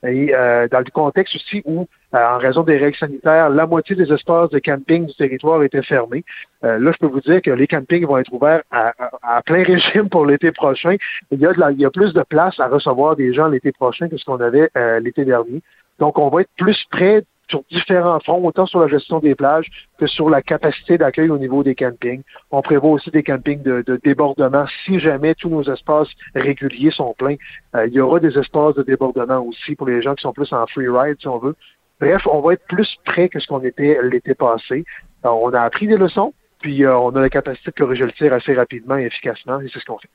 Et 0.06 0.34
euh, 0.34 0.66
dans 0.68 0.78
le 0.78 0.90
contexte 0.92 1.34
aussi 1.36 1.62
où, 1.64 1.86
euh, 2.14 2.18
en 2.18 2.38
raison 2.38 2.62
des 2.62 2.78
règles 2.78 2.96
sanitaires, 2.96 3.50
la 3.50 3.66
moitié 3.66 3.94
des 3.94 4.10
espaces 4.12 4.50
de 4.50 4.58
camping 4.58 5.06
du 5.06 5.14
territoire 5.14 5.62
étaient 5.62 5.82
fermés. 5.82 6.24
là, 6.62 6.78
je 6.78 6.98
peux 6.98 7.06
vous 7.06 7.20
dire 7.20 7.42
que 7.42 7.50
les 7.50 7.66
campings 7.66 8.06
vont 8.06 8.18
être 8.18 8.32
ouverts 8.32 8.62
à, 8.70 8.92
à, 9.22 9.42
plein 9.42 9.62
régime 9.64 10.08
pour 10.08 10.24
l'été 10.26 10.52
prochain. 10.52 10.96
Il 11.30 11.40
y, 11.40 11.46
a 11.46 11.52
de 11.52 11.72
il 11.72 11.80
y 11.80 11.84
a 11.84 11.90
plus 11.90 12.12
de 12.14 12.22
place 12.22 12.58
à 12.58 12.68
recevoir 12.68 13.16
des 13.16 13.32
gens 13.34 13.48
l'été 13.48 13.72
prochain 13.72 14.08
que 14.08 14.16
ce 14.16 14.24
qu'on 14.24 14.40
avait 14.40 14.70
l'été 15.00 15.24
dernier. 15.24 15.62
Donc, 15.98 16.18
on 16.18 16.28
va 16.28 16.40
être 16.40 16.50
plus 16.56 16.82
près 16.90 17.22
sur 17.50 17.64
différents 17.70 18.20
fronts, 18.20 18.46
autant 18.46 18.64
sur 18.64 18.80
la 18.80 18.88
gestion 18.88 19.18
des 19.18 19.34
plages 19.34 19.66
que 19.98 20.06
sur 20.06 20.30
la 20.30 20.40
capacité 20.40 20.96
d'accueil 20.96 21.28
au 21.30 21.38
niveau 21.38 21.62
des 21.62 21.74
campings. 21.74 22.22
On 22.50 22.62
prévoit 22.62 22.92
aussi 22.92 23.10
des 23.10 23.22
campings 23.22 23.62
de, 23.62 24.00
débordement. 24.02 24.64
Si 24.84 24.98
jamais 25.00 25.34
tous 25.34 25.50
nos 25.50 25.64
espaces 25.64 26.08
réguliers 26.34 26.92
sont 26.92 27.14
pleins, 27.18 27.36
euh, 27.74 27.86
il 27.88 27.92
y 27.92 28.00
aura 28.00 28.20
des 28.20 28.38
espaces 28.38 28.74
de 28.76 28.82
débordement 28.82 29.40
aussi 29.40 29.74
pour 29.74 29.88
les 29.88 30.00
gens 30.00 30.14
qui 30.14 30.22
sont 30.22 30.32
plus 30.32 30.52
en 30.52 30.66
free 30.66 30.88
ride, 30.88 31.16
si 31.20 31.28
on 31.28 31.38
veut. 31.38 31.56
Bref, 32.00 32.26
on 32.26 32.40
va 32.40 32.54
être 32.54 32.64
plus 32.66 32.96
près 33.04 33.28
que 33.28 33.40
ce 33.40 33.46
qu'on 33.46 33.60
était 33.60 33.98
l'été 34.02 34.34
passé. 34.34 34.84
Euh, 35.24 35.28
on 35.28 35.52
a 35.52 35.60
appris 35.60 35.86
des 35.86 35.96
leçons, 35.96 36.32
puis 36.60 36.84
euh, 36.84 36.96
on 36.96 37.10
a 37.10 37.20
la 37.20 37.28
capacité 37.28 37.70
de 37.70 37.76
corriger 37.76 38.04
le 38.06 38.12
tir 38.12 38.32
assez 38.32 38.54
rapidement 38.54 38.96
et 38.96 39.04
efficacement, 39.04 39.60
et 39.60 39.68
c'est 39.72 39.80
ce 39.80 39.84
qu'on 39.84 39.98
fait. 39.98 40.08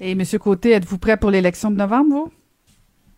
Et 0.00 0.12
M. 0.12 0.22
Côté, 0.40 0.70
êtes-vous 0.70 0.98
prêt 0.98 1.16
pour 1.16 1.30
l'élection 1.30 1.70
de 1.70 1.76
novembre, 1.76 2.10
vous? 2.10 2.32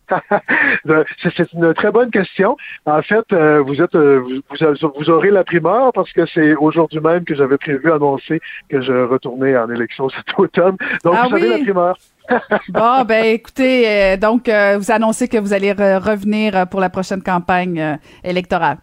c'est 1.21 1.53
une 1.53 1.73
très 1.73 1.91
bonne 1.91 2.11
question. 2.11 2.57
En 2.85 3.01
fait, 3.01 3.25
euh, 3.33 3.61
vous 3.61 3.81
êtes 3.81 3.95
euh, 3.95 4.19
vous, 4.19 4.89
vous, 4.95 5.09
aurez 5.09 5.31
la 5.31 5.43
primeur 5.43 5.91
parce 5.93 6.11
que 6.13 6.25
c'est 6.25 6.55
aujourd'hui 6.55 6.99
même 6.99 7.25
que 7.25 7.35
j'avais 7.35 7.57
prévu 7.57 7.91
annoncer 7.91 8.39
que 8.69 8.81
je 8.81 8.93
retournais 8.93 9.57
en 9.57 9.69
élection 9.69 10.09
cet 10.09 10.37
automne. 10.37 10.77
Donc 11.03 11.15
ah 11.17 11.27
vous 11.29 11.35
avez 11.35 11.49
la 11.49 11.59
primeur. 11.59 11.97
bon, 12.69 13.03
ben 13.05 13.25
écoutez, 13.25 13.87
euh, 13.87 14.17
donc 14.17 14.49
vous 14.49 14.91
annoncez 14.91 15.27
que 15.27 15.37
vous 15.37 15.53
allez 15.53 15.71
revenir 15.71 16.67
pour 16.67 16.81
la 16.81 16.89
prochaine 16.89 17.23
campagne 17.23 17.97
électorale. 18.23 18.77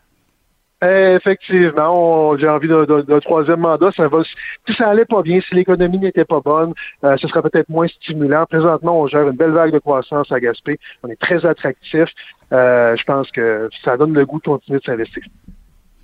Effectivement, 0.84 2.36
j'ai 2.36 2.48
envie 2.48 2.68
d'un 2.68 3.20
troisième 3.20 3.60
mandat. 3.60 3.90
Ça 3.92 4.08
va, 4.08 4.22
si 4.24 4.74
ça 4.74 4.88
allait 4.88 5.04
pas 5.04 5.22
bien, 5.22 5.40
si 5.40 5.54
l'économie 5.54 5.98
n'était 5.98 6.24
pas 6.24 6.40
bonne, 6.40 6.72
euh, 7.04 7.16
ce 7.18 7.28
serait 7.28 7.42
peut-être 7.42 7.68
moins 7.68 7.86
stimulant. 7.88 8.46
Présentement, 8.46 9.00
on 9.00 9.06
gère 9.06 9.28
une 9.28 9.36
belle 9.36 9.52
vague 9.52 9.72
de 9.72 9.78
croissance 9.78 10.30
à 10.32 10.40
Gaspé. 10.40 10.78
On 11.02 11.08
est 11.08 11.20
très 11.20 11.44
attractif. 11.46 12.08
Euh, 12.52 12.96
je 12.96 13.04
pense 13.04 13.30
que 13.30 13.68
ça 13.84 13.96
donne 13.96 14.14
le 14.14 14.26
goût 14.26 14.38
de 14.38 14.44
continuer 14.44 14.78
de 14.78 14.84
s'investir. 14.84 15.22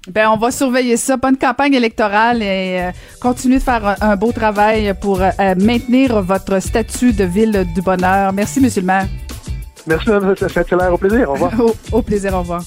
Ben, 0.09 0.31
on 0.31 0.37
va 0.37 0.51
surveiller 0.51 0.97
ça. 0.97 1.16
Bonne 1.16 1.37
campagne 1.37 1.74
électorale 1.74 2.43
et 2.43 2.81
euh, 2.81 2.91
continuez 3.20 3.59
de 3.59 3.62
faire 3.62 3.97
un, 4.01 4.16
beau 4.16 4.33
travail 4.33 4.95
pour 5.01 5.20
maintenir 5.59 6.22
votre 6.22 6.61
statut 6.61 7.12
de 7.12 7.24
ville 7.24 7.64
du 7.74 7.83
bonheur. 7.83 8.33
Merci, 8.33 8.61
Monsieur 8.61 8.81
le 8.81 8.87
maire. 8.87 9.07
Merci, 9.87 10.11
Mme 10.11 10.37
Saint-Hilaire. 10.37 10.93
Au 10.93 10.99
plaisir? 10.99 11.28
Au 11.28 11.35
revoir. 11.35 11.53
au 11.93 12.03
plaisir. 12.03 12.35
Au 12.35 12.41
revoir. 12.41 12.62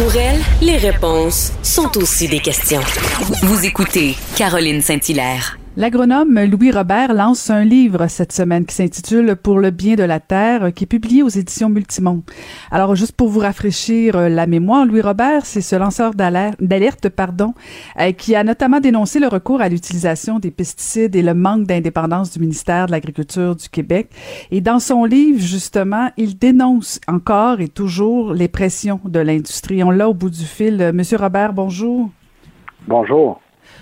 Pour 0.00 0.16
elle, 0.16 0.40
les 0.62 0.78
réponses 0.78 1.52
sont 1.62 1.98
aussi 1.98 2.26
des 2.26 2.38
questions. 2.38 2.80
Vous 3.42 3.66
écoutez 3.66 4.16
Caroline 4.34 4.80
Saint-Hilaire. 4.80 5.58
L'agronome 5.80 6.38
Louis 6.44 6.72
Robert 6.72 7.14
lance 7.14 7.48
un 7.48 7.64
livre 7.64 8.06
cette 8.06 8.34
semaine 8.34 8.66
qui 8.66 8.74
s'intitule 8.74 9.34
Pour 9.34 9.58
le 9.58 9.70
bien 9.70 9.94
de 9.94 10.02
la 10.02 10.20
terre, 10.20 10.74
qui 10.74 10.84
est 10.84 10.86
publié 10.86 11.22
aux 11.22 11.30
éditions 11.30 11.70
Multimont. 11.70 12.22
Alors, 12.70 12.94
juste 12.94 13.12
pour 13.12 13.28
vous 13.28 13.40
rafraîchir 13.40 14.14
euh, 14.14 14.28
la 14.28 14.46
mémoire, 14.46 14.84
Louis 14.84 15.00
Robert, 15.00 15.46
c'est 15.46 15.62
ce 15.62 15.76
lanceur 15.76 16.12
d'alerte, 16.12 17.08
pardon, 17.08 17.54
euh, 17.98 18.12
qui 18.12 18.36
a 18.36 18.44
notamment 18.44 18.78
dénoncé 18.78 19.20
le 19.20 19.28
recours 19.28 19.62
à 19.62 19.70
l'utilisation 19.70 20.38
des 20.38 20.50
pesticides 20.50 21.16
et 21.16 21.22
le 21.22 21.32
manque 21.32 21.64
d'indépendance 21.64 22.30
du 22.30 22.40
ministère 22.40 22.84
de 22.84 22.90
l'Agriculture 22.90 23.56
du 23.56 23.70
Québec. 23.70 24.10
Et 24.50 24.60
dans 24.60 24.80
son 24.80 25.06
livre, 25.06 25.40
justement, 25.40 26.10
il 26.18 26.36
dénonce 26.36 27.00
encore 27.08 27.62
et 27.62 27.68
toujours 27.68 28.34
les 28.34 28.48
pressions 28.48 29.00
de 29.06 29.20
l'industrie. 29.20 29.82
On 29.82 29.90
l'a 29.90 30.10
au 30.10 30.14
bout 30.14 30.28
du 30.28 30.44
fil. 30.44 30.90
Monsieur 30.92 31.16
Robert, 31.16 31.54
bonjour. 31.54 32.10
Bonjour. 32.86 33.40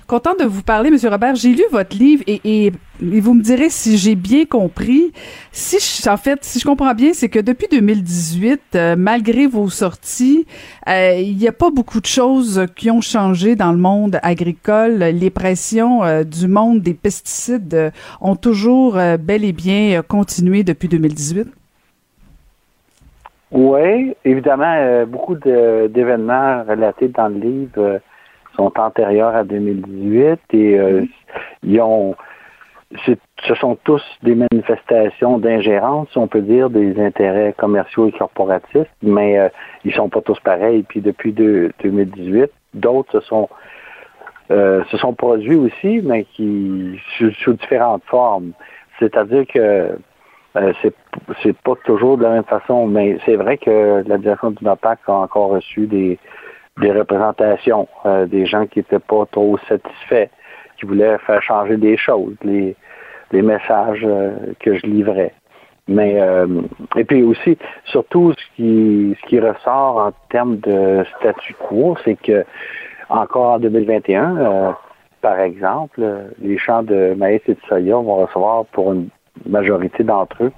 Content 0.09 0.35
de 0.41 0.45
vous 0.45 0.63
parler, 0.63 0.91
Monsieur 0.91 1.11
Robert. 1.11 1.35
J'ai 1.35 1.51
lu 1.51 1.65
votre 1.71 1.95
livre 1.95 2.25
et, 2.27 2.73
vous 2.99 3.35
me 3.35 3.43
direz 3.43 3.69
si 3.69 3.99
j'ai 3.99 4.15
bien 4.15 4.47
compris. 4.47 5.13
Si 5.53 5.77
je, 5.81 6.09
en 6.09 6.17
fait, 6.17 6.39
si 6.45 6.59
je 6.59 6.65
comprends 6.65 6.95
bien, 6.95 7.13
c'est 7.13 7.29
que 7.29 7.39
depuis 7.39 7.67
2018, 7.71 8.61
euh, 8.75 8.97
malgré 8.97 9.47
vos 9.47 9.69
sorties, 9.69 10.47
euh, 10.89 11.13
il 11.21 11.37
n'y 11.37 11.47
a 11.47 11.53
pas 11.53 11.69
beaucoup 11.71 12.01
de 12.01 12.07
choses 12.07 12.65
qui 12.75 12.91
ont 12.91 13.03
changé 13.03 13.55
dans 13.55 13.71
le 13.71 13.77
monde 13.77 14.19
agricole. 14.23 14.97
Les 14.97 15.29
pressions 15.29 16.03
euh, 16.03 16.25
du 16.25 16.49
monde 16.49 16.81
des 16.81 16.95
pesticides 16.95 17.93
ont 18.23 18.35
toujours 18.35 18.95
bel 19.21 19.45
et 19.45 19.53
bien 19.53 20.01
continué 20.01 20.63
depuis 20.65 20.89
2018. 20.89 21.49
Oui, 23.51 24.15
évidemment, 24.25 25.05
beaucoup 25.07 25.35
d'événements 25.35 26.65
relatés 26.67 27.09
dans 27.09 27.29
le 27.29 27.41
livre 27.41 28.01
sont 28.59 28.73
antérieurs 28.79 29.35
à 29.35 29.45
2018 29.45 30.41
et 30.53 30.79
euh, 30.79 31.05
ils 31.63 31.81
ont 31.81 32.17
ce 33.07 33.55
sont 33.57 33.77
tous 33.85 34.03
des 34.23 34.35
manifestations 34.35 35.39
d'ingérence, 35.39 36.09
on 36.17 36.27
peut 36.27 36.41
dire, 36.41 36.71
des 36.71 36.99
intérêts 37.01 37.55
commerciaux 37.57 38.09
et 38.09 38.13
corporatifs, 38.13 38.89
mais 39.03 39.39
euh, 39.39 39.49
ils 39.85 39.93
sont 39.93 40.09
pas 40.09 40.23
tous 40.23 40.41
pareils. 40.41 40.85
Puis 40.85 41.01
depuis 41.01 41.33
2018, 41.33 42.51
d'autres 42.75 43.21
se 43.21 43.27
sont 43.27 43.49
euh, 44.51 44.83
se 44.91 44.97
sont 44.97 45.13
produits 45.13 45.57
aussi, 45.57 46.01
mais 46.03 46.25
qui 46.25 46.99
sous, 47.19 47.53
différentes 47.53 48.05
formes. 48.05 48.53
C'est-à-dire 48.99 49.47
que 49.47 49.99
euh, 50.57 50.73
c'est 50.81 50.95
c'est 51.43 51.57
pas 51.59 51.75
toujours 51.85 52.17
de 52.17 52.23
la 52.23 52.31
même 52.31 52.45
façon, 52.45 52.87
mais 52.87 53.19
c'est 53.27 53.37
vrai 53.37 53.59
que 53.59 54.03
la 54.07 54.17
direction 54.17 54.51
du 54.51 54.65
NOPAC 54.65 55.01
a 55.07 55.13
encore 55.13 55.51
reçu 55.51 55.87
des 55.87 56.19
des 56.81 56.93
représentations, 56.93 57.89
euh, 58.07 58.27
des 58.27 58.47
gens 58.47 58.67
qui 58.67 58.81
n'étaient 58.81 58.99
pas 58.99 59.27
trop 59.31 59.59
satisfaits, 59.69 60.29
qui 60.79 60.87
voulaient 60.87 61.19
faire 61.19 61.43
changer 61.43 61.77
des 61.77 61.97
choses, 61.97 62.35
les, 62.43 62.77
les 63.33 63.43
messages 63.43 64.05
euh, 64.05 64.33
que 64.61 64.77
je 64.77 64.87
livrais. 64.87 65.33
Mais 65.91 66.21
et 66.97 67.05
puis 67.05 67.23
aussi, 67.23 67.57
surtout 67.87 68.35
ce 68.35 68.45
qui 68.57 69.17
ce 69.19 69.27
qui 69.27 69.41
ressort 69.41 69.97
en 69.97 70.13
termes 70.29 70.59
de 70.59 71.03
statu 71.19 71.55
quo, 71.55 71.97
c'est 72.05 72.17
que 72.17 72.45
encore 73.09 73.55
en 73.55 73.59
2021, 73.59 74.77
par 75.23 75.41
exemple, 75.41 76.03
les 76.43 76.59
champs 76.59 76.83
de 76.83 77.15
maïs 77.17 77.41
et 77.49 77.55
de 77.55 77.61
soya 77.67 77.95
vont 77.95 78.17
recevoir 78.17 78.67
pour 78.67 78.93
une 78.93 79.09
majorité 79.47 80.05
d'entre 80.05 80.45
eux 80.45 80.53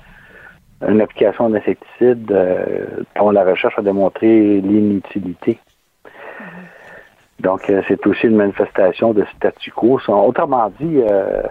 une 0.88 1.00
application 1.00 1.50
d'insecticide 1.50 2.30
euh, 2.32 2.86
dont 3.16 3.30
la 3.30 3.44
recherche 3.44 3.78
a 3.78 3.82
démontré 3.82 4.60
l'inutilité. 4.60 5.58
Donc, 7.40 7.70
euh, 7.70 7.82
c'est 7.88 8.06
aussi 8.06 8.26
une 8.26 8.36
manifestation 8.36 9.14
de 9.14 9.24
statu 9.36 9.72
quo. 9.72 9.98
Autrement 10.08 10.70
dit, 10.78 10.98
euh, 10.98 11.42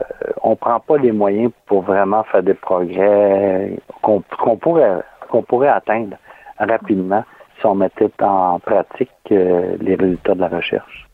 on 0.43 0.51
ne 0.51 0.55
prend 0.55 0.79
pas 0.79 0.97
les 0.97 1.11
moyens 1.11 1.51
pour 1.65 1.81
vraiment 1.81 2.23
faire 2.25 2.43
des 2.43 2.53
progrès 2.53 3.75
qu'on 4.01 4.21
pourrait, 4.57 5.01
qu'on 5.29 5.41
pourrait 5.41 5.69
atteindre 5.69 6.17
rapidement 6.59 7.23
si 7.59 7.65
on 7.65 7.75
mettait 7.75 8.11
en 8.21 8.59
pratique 8.59 9.09
les 9.29 9.95
résultats 9.95 10.35
de 10.35 10.41
la 10.41 10.47
recherche. 10.47 11.07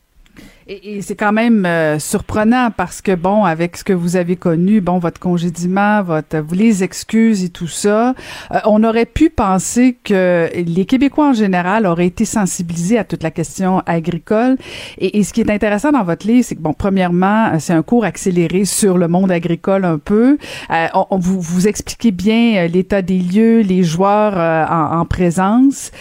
Et, 0.68 1.00
c'est 1.00 1.14
quand 1.14 1.32
même 1.32 1.64
euh, 1.64 2.00
surprenant 2.00 2.70
parce 2.76 3.00
que 3.00 3.14
bon, 3.14 3.44
avec 3.44 3.76
ce 3.76 3.84
que 3.84 3.92
vous 3.92 4.16
avez 4.16 4.34
connu, 4.34 4.80
bon, 4.80 4.98
votre 4.98 5.20
congédiement, 5.20 6.02
votre 6.02 6.42
les 6.52 6.82
excuses 6.82 7.44
et 7.44 7.50
tout 7.50 7.68
ça, 7.68 8.14
euh, 8.50 8.58
on 8.64 8.82
aurait 8.82 9.06
pu 9.06 9.30
penser 9.30 9.96
que 10.02 10.48
les 10.54 10.84
Québécois 10.84 11.28
en 11.28 11.32
général 11.34 11.86
auraient 11.86 12.06
été 12.06 12.24
sensibilisés 12.24 12.98
à 12.98 13.04
toute 13.04 13.22
la 13.22 13.30
question 13.30 13.80
agricole. 13.86 14.56
Et, 14.98 15.22
ce 15.22 15.32
qui 15.32 15.40
est 15.40 15.50
intéressant 15.50 15.92
dans 15.92 16.02
votre 16.02 16.26
livre, 16.26 16.44
c'est 16.44 16.56
que 16.56 16.60
bon, 16.60 16.72
premièrement, 16.72 17.46
euh, 17.46 17.56
c'est 17.60 17.72
un 17.72 17.82
cours 17.82 18.04
accéléré 18.04 18.64
sur 18.64 18.98
le 18.98 19.06
monde 19.06 19.30
agricole 19.30 19.84
un 19.84 19.98
peu. 19.98 20.36
on, 20.70 21.18
vous 21.18 21.40
vous 21.40 21.68
expliquez 21.68 22.10
bien 22.10 22.66
l'état 22.66 23.02
des 23.02 23.18
lieux, 23.18 23.60
les 23.60 23.84
joueurs 23.84 24.36
en, 24.70 24.98
en, 25.00 25.04
présence. 25.04 25.92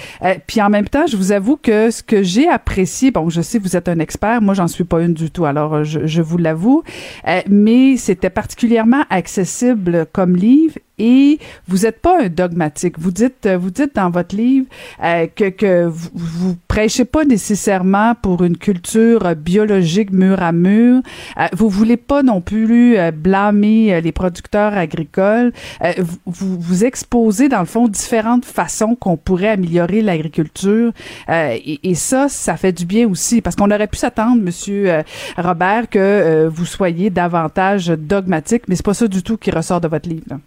puis 0.47 0.61
en 0.61 0.69
même 0.69 0.87
temps, 0.87 1.05
je 1.05 1.17
vous 1.17 1.31
avoue 1.31 1.57
que 1.57 1.91
ce 1.91 2.01
que 2.01 2.23
j'ai 2.23 2.47
apprécié, 2.49 3.11
bon, 3.11 3.29
je 3.29 3.41
sais 3.41 3.59
vous 3.59 3.75
êtes 3.75 3.89
un 3.89 3.99
expert, 3.99 4.41
moi 4.41 4.54
j'en 4.55 4.67
suis 4.67 4.83
pas 4.83 5.01
une 5.01 5.13
du 5.13 5.29
tout, 5.29 5.45
alors 5.45 5.75
euh, 5.75 5.83
je, 5.83 6.21
vous 6.21 6.37
l'avoue. 6.37 6.83
Euh, 7.27 7.41
mais 7.49 7.97
c'était 7.97 8.29
particulièrement 8.29 9.03
accessible 9.09 10.07
comme 10.11 10.35
livre 10.35 10.75
et 10.97 11.39
vous 11.67 11.79
n'êtes 11.79 12.01
pas 12.01 12.23
un 12.23 12.29
dogmatique. 12.29 12.99
Vous 12.99 13.11
dites, 13.11 13.47
vous 13.47 13.71
dites 13.71 13.95
dans 13.95 14.09
votre 14.09 14.35
livre 14.35 14.67
euh, 15.03 15.27
que, 15.33 15.49
que 15.49 15.85
vous, 15.85 16.09
vous 16.13 16.55
prêchez 16.67 17.05
pas 17.05 17.25
nécessairement 17.25 18.15
pour 18.21 18.43
une 18.43 18.57
culture 18.57 19.35
biologique 19.35 20.11
mur 20.11 20.41
à 20.41 20.51
mur. 20.51 21.01
Euh, 21.37 21.47
vous 21.53 21.69
voulez 21.69 21.97
pas 21.97 22.23
non 22.23 22.41
plus 22.41 22.97
euh, 22.97 23.11
blâmer 23.11 23.93
euh, 23.93 24.01
les 24.01 24.11
producteurs 24.11 24.73
agricoles. 24.73 25.51
Euh, 25.83 25.93
vous, 26.25 26.59
vous 26.59 26.85
exposez 26.85 27.49
dans 27.49 27.59
le 27.59 27.65
fond 27.65 27.87
différentes 27.87 28.45
façons 28.45 28.95
qu'on 28.95 29.17
pourrait 29.17 29.49
améliorer 29.49 30.01
l'agriculture 30.01 30.91
et, 31.29 31.79
et, 31.89 31.95
ça, 31.95 32.27
ça 32.29 32.57
fait 32.57 32.71
du 32.71 32.85
bien 32.85 33.07
aussi 33.07 33.41
parce 33.41 33.55
qu'on 33.55 33.71
aurait 33.71 33.87
pu 33.87 33.97
s'attendre, 33.97 34.41
Monsieur 34.41 35.03
Robert, 35.37 35.89
que 35.89 36.47
vous 36.47 36.65
soyez 36.65 37.09
davantage 37.09 37.87
dogmatique, 37.87 38.63
mais 38.67 38.75
c'est 38.75 38.85
pas 38.85 38.93
ça 38.93 39.07
du 39.07 39.23
tout 39.23 39.37
qui 39.37 39.51
ressort 39.51 39.81
de 39.81 39.87
votre 39.87 40.09
livre. 40.09 40.25
Là. 40.29 40.37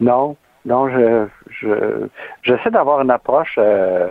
Non, 0.00 0.36
non, 0.64 0.88
je, 0.88 1.26
je 1.50 2.06
j'essaie 2.42 2.70
d'avoir 2.70 3.00
une 3.00 3.10
approche, 3.10 3.56
euh, 3.58 4.08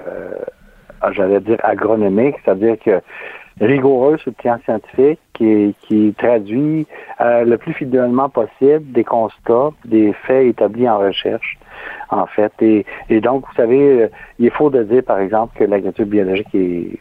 euh, 1.03 1.11
j'allais 1.11 1.39
dire 1.39 1.57
agronomique, 1.63 2.35
c'est-à-dire 2.43 2.77
que 2.79 3.01
rigoureuse 3.59 4.19
sur 4.21 4.31
le 4.31 4.41
plan 4.41 4.57
scientifique, 4.63 5.19
qui, 5.33 5.75
qui 5.81 6.13
traduit 6.17 6.87
euh, 7.21 7.43
le 7.43 7.57
plus 7.57 7.73
fidèlement 7.73 8.29
possible 8.29 8.91
des 8.91 9.03
constats, 9.03 9.71
des 9.85 10.13
faits 10.13 10.47
établis 10.47 10.87
en 10.87 10.99
recherche, 10.99 11.57
en 12.09 12.25
fait. 12.25 12.53
Et, 12.61 12.85
et 13.09 13.19
donc, 13.19 13.45
vous 13.45 13.55
savez, 13.55 14.09
il 14.37 14.45
est 14.45 14.49
faux 14.49 14.69
de 14.69 14.83
dire, 14.83 15.03
par 15.03 15.19
exemple, 15.19 15.57
que 15.57 15.63
l'agriculture 15.63 16.05
biologique 16.05 16.53
est, 16.53 16.99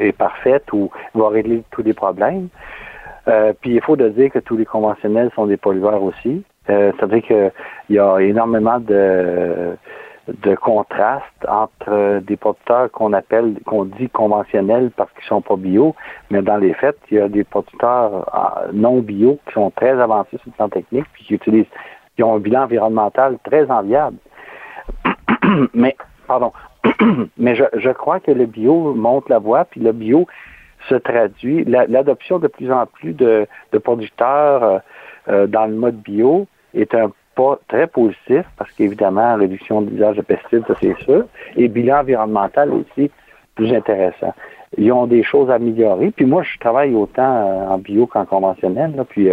est 0.00 0.12
parfaite 0.12 0.72
ou 0.72 0.90
va 1.14 1.28
régler 1.28 1.62
tous 1.70 1.82
les 1.82 1.94
problèmes. 1.94 2.48
Euh, 3.28 3.52
puis 3.60 3.74
il 3.74 3.82
faut 3.82 3.96
de 3.96 4.08
dire 4.08 4.30
que 4.30 4.38
tous 4.38 4.56
les 4.56 4.64
conventionnels 4.64 5.30
sont 5.34 5.46
des 5.46 5.56
pollueurs 5.56 6.02
aussi. 6.02 6.42
Euh, 6.68 6.92
C'est-à-dire 6.96 7.22
qu'il 7.22 7.52
y 7.88 7.98
a 7.98 8.18
énormément 8.18 8.78
de, 8.78 9.76
de 10.28 10.54
contraste 10.54 11.24
entre 11.48 12.20
des 12.20 12.36
producteurs 12.36 12.90
qu'on 12.90 13.12
appelle, 13.12 13.54
qu'on 13.64 13.84
dit 13.86 14.08
conventionnels 14.10 14.90
parce 14.96 15.10
qu'ils 15.12 15.24
sont 15.24 15.40
pas 15.40 15.56
bio, 15.56 15.94
mais 16.30 16.42
dans 16.42 16.58
les 16.58 16.74
faits, 16.74 16.98
il 17.10 17.18
y 17.18 17.20
a 17.20 17.28
des 17.28 17.44
producteurs 17.44 18.28
euh, 18.34 18.70
non 18.72 19.00
bio 19.00 19.38
qui 19.46 19.54
sont 19.54 19.70
très 19.70 19.98
avancés 19.98 20.36
sur 20.38 20.46
le 20.46 20.52
plan 20.52 20.68
technique 20.68 21.06
puis 21.12 21.24
qui 21.24 21.34
utilisent, 21.34 21.66
qui 22.14 22.22
ont 22.22 22.36
un 22.36 22.40
bilan 22.40 22.64
environnemental 22.64 23.38
très 23.44 23.70
enviable. 23.70 24.18
mais, 25.74 25.96
pardon, 26.26 26.52
mais 27.38 27.54
je, 27.54 27.64
je 27.74 27.90
crois 27.90 28.20
que 28.20 28.30
le 28.30 28.46
bio 28.46 28.94
monte 28.94 29.28
la 29.28 29.38
voie, 29.38 29.64
puis 29.64 29.80
le 29.80 29.92
bio 29.92 30.26
se 30.88 30.94
traduit, 30.94 31.64
l'adoption 31.64 32.38
de 32.38 32.48
plus 32.48 32.72
en 32.72 32.86
plus 32.86 33.12
de, 33.12 33.46
de 33.72 33.78
producteurs 33.78 34.80
euh, 35.28 35.40
euh, 35.40 35.46
dans 35.46 35.66
le 35.66 35.74
mode 35.74 35.96
bio 35.96 36.46
est 36.74 36.94
un 36.94 37.12
pas 37.34 37.58
très 37.68 37.86
positif 37.86 38.44
parce 38.56 38.70
qu'évidemment, 38.72 39.36
réduction 39.36 39.82
de 39.82 39.90
l'usage 39.90 40.16
de 40.16 40.22
pesticides, 40.22 40.64
ça 40.66 40.74
c'est 40.80 40.96
sûr, 41.04 41.24
et 41.56 41.68
bilan 41.68 42.00
environnemental 42.00 42.72
aussi 42.72 43.10
plus 43.54 43.72
intéressant. 43.72 44.34
Ils 44.76 44.92
ont 44.92 45.06
des 45.06 45.22
choses 45.22 45.50
à 45.50 45.54
améliorer. 45.54 46.10
Puis 46.10 46.26
moi, 46.26 46.42
je 46.42 46.58
travaille 46.58 46.94
autant 46.94 47.22
euh, 47.22 47.68
en 47.68 47.78
bio 47.78 48.06
qu'en 48.06 48.24
conventionnel. 48.24 48.94
Là, 48.96 49.04
puis 49.04 49.28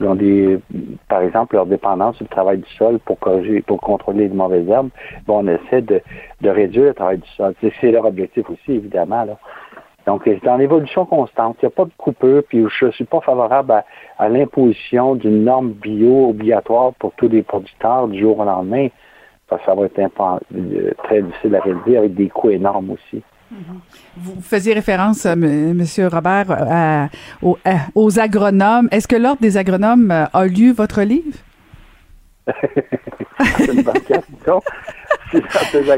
ils 0.00 0.06
ont 0.06 0.14
des, 0.14 0.58
par 1.08 1.22
exemple, 1.22 1.56
leur 1.56 1.66
dépendance 1.66 2.16
sur 2.16 2.24
le 2.24 2.30
travail 2.30 2.58
du 2.58 2.70
sol 2.76 2.98
pour 3.00 3.18
corriger, 3.18 3.62
pour 3.62 3.80
contrôler 3.80 4.28
les 4.28 4.34
mauvaises 4.34 4.68
herbes. 4.68 4.90
Bon, 5.26 5.44
on 5.44 5.48
essaie 5.48 5.82
de, 5.82 6.00
de 6.40 6.48
réduire 6.48 6.86
le 6.86 6.94
travail 6.94 7.18
du 7.18 7.28
sol. 7.36 7.54
C'est 7.60 7.90
leur 7.90 8.06
objectif 8.06 8.48
aussi, 8.48 8.72
évidemment. 8.72 9.24
Là. 9.24 9.38
Donc, 10.10 10.22
c'est 10.24 10.48
en 10.48 10.58
évolution 10.58 11.06
constante. 11.06 11.56
Il 11.62 11.66
n'y 11.66 11.68
a 11.68 11.70
pas 11.70 11.84
de 11.84 11.92
coupure, 11.96 12.42
puis 12.48 12.64
je 12.68 12.86
ne 12.86 12.90
suis 12.90 13.04
pas 13.04 13.20
favorable 13.20 13.84
à, 14.18 14.28
l'imposition 14.28 15.14
d'une 15.14 15.44
norme 15.44 15.70
bio 15.70 16.30
obligatoire 16.30 16.94
pour 16.94 17.12
tous 17.12 17.28
les 17.28 17.44
producteurs 17.44 18.08
du 18.08 18.18
jour 18.18 18.40
au 18.40 18.44
lendemain, 18.44 18.88
parce 19.46 19.62
que 19.62 19.66
ça 19.66 19.74
va 19.76 19.84
être 19.84 20.00
euh, 20.00 20.90
très 21.04 21.22
difficile 21.22 21.54
à 21.54 21.60
réaliser 21.60 21.96
avec 21.96 22.14
des 22.14 22.28
coûts 22.28 22.50
énormes 22.50 22.90
aussi. 22.90 23.22
Mm-hmm. 23.52 23.78
Vous 24.16 24.40
faisiez 24.40 24.74
référence, 24.74 25.26
euh, 25.26 25.34
M. 25.34 25.84
Robert, 26.12 26.50
euh, 26.50 27.06
aux, 27.94 28.18
agronomes. 28.18 28.88
Est-ce 28.90 29.06
que 29.06 29.14
l'Ordre 29.14 29.40
des 29.40 29.56
agronomes 29.56 30.10
a 30.10 30.46
lu 30.46 30.72
votre 30.72 31.02
livre? 31.02 31.38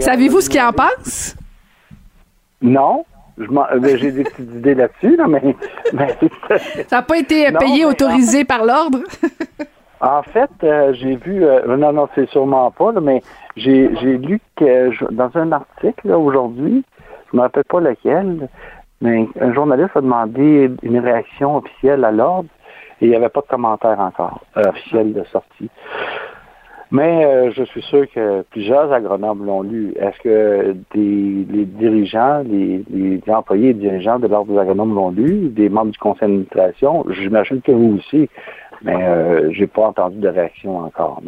Savez-vous 0.01 0.43
ce 0.43 0.51
qu'ils 0.51 0.61
en 0.61 0.75
pensent? 0.75 1.35
Non, 2.61 3.07
j'ai 3.39 4.13
des 4.13 4.25
petites 4.25 4.39
idées 4.55 4.75
là-dessus, 4.75 5.17
là, 5.17 5.27
mais, 5.29 5.57
Ça 6.89 6.97
n'a 6.97 7.03
pas 7.03 7.19
été 7.19 7.51
payé, 7.53 7.85
autorisé 7.85 8.45
par 8.45 8.65
l'ordre? 8.65 8.99
en 10.01 10.23
fait, 10.23 10.51
euh, 10.65 10.93
j'ai 10.95 11.17
vu, 11.17 11.45
euh, 11.45 11.77
non, 11.77 11.93
non, 11.93 12.09
c'est 12.15 12.29
sûrement 12.31 12.71
pas, 12.71 12.93
mais 13.01 13.23
j'ai 13.57 13.89
lu 13.89 14.41
que 14.57 15.13
dans 15.13 15.31
un 15.35 15.53
article 15.53 16.11
aujourd'hui, 16.11 16.85
je 17.31 17.37
ne 17.37 17.39
me 17.39 17.43
rappelle 17.43 17.65
pas 17.65 17.81
lequel, 17.81 18.49
mais 19.01 19.29
un 19.41 19.53
journaliste 19.53 19.97
a 19.97 20.01
demandé 20.01 20.71
une 20.83 20.99
réaction 20.99 21.57
officielle 21.57 22.05
à 22.05 22.13
l'ordre 22.13 22.49
et 23.01 23.07
il 23.07 23.11
n'y 23.11 23.17
avait 23.17 23.29
pas 23.29 23.41
de 23.41 23.47
commentaire 23.47 23.99
encore 23.99 24.41
euh, 24.57 24.63
officiel 24.69 25.13
de 25.13 25.25
sortie. 25.25 25.69
Mais 26.93 27.25
euh, 27.25 27.51
je 27.57 27.65
suis 27.65 27.81
sûr 27.81 28.05
que 28.15 28.43
plusieurs 28.51 28.93
agronomes 28.93 29.47
l'ont 29.47 29.63
lu. 29.63 29.95
Est-ce 29.97 30.19
que 30.23 30.77
des, 30.95 31.47
les 31.51 31.65
dirigeants, 31.65 32.43
les, 32.47 32.85
les, 32.91 33.23
employés 33.29 33.71
et 33.71 33.75
dirigeants 33.75 34.19
de 34.19 34.27
l'Ordre 34.27 34.53
des 34.53 34.59
agronomes 34.59 34.95
l'ont 34.95 35.11
lu, 35.11 35.49
des 35.49 35.71
membres 35.71 35.93
du 35.93 35.99
conseil 35.99 36.29
d'administration? 36.29 37.07
J'imagine 37.09 37.63
que 37.63 37.73
vous 37.73 37.97
aussi, 37.97 38.29
mais 38.83 39.03
euh, 39.03 39.51
j'ai 39.53 39.67
pas 39.67 39.87
entendu 39.87 40.19
de 40.19 40.29
réaction 40.29 40.81
encore. 40.81 41.23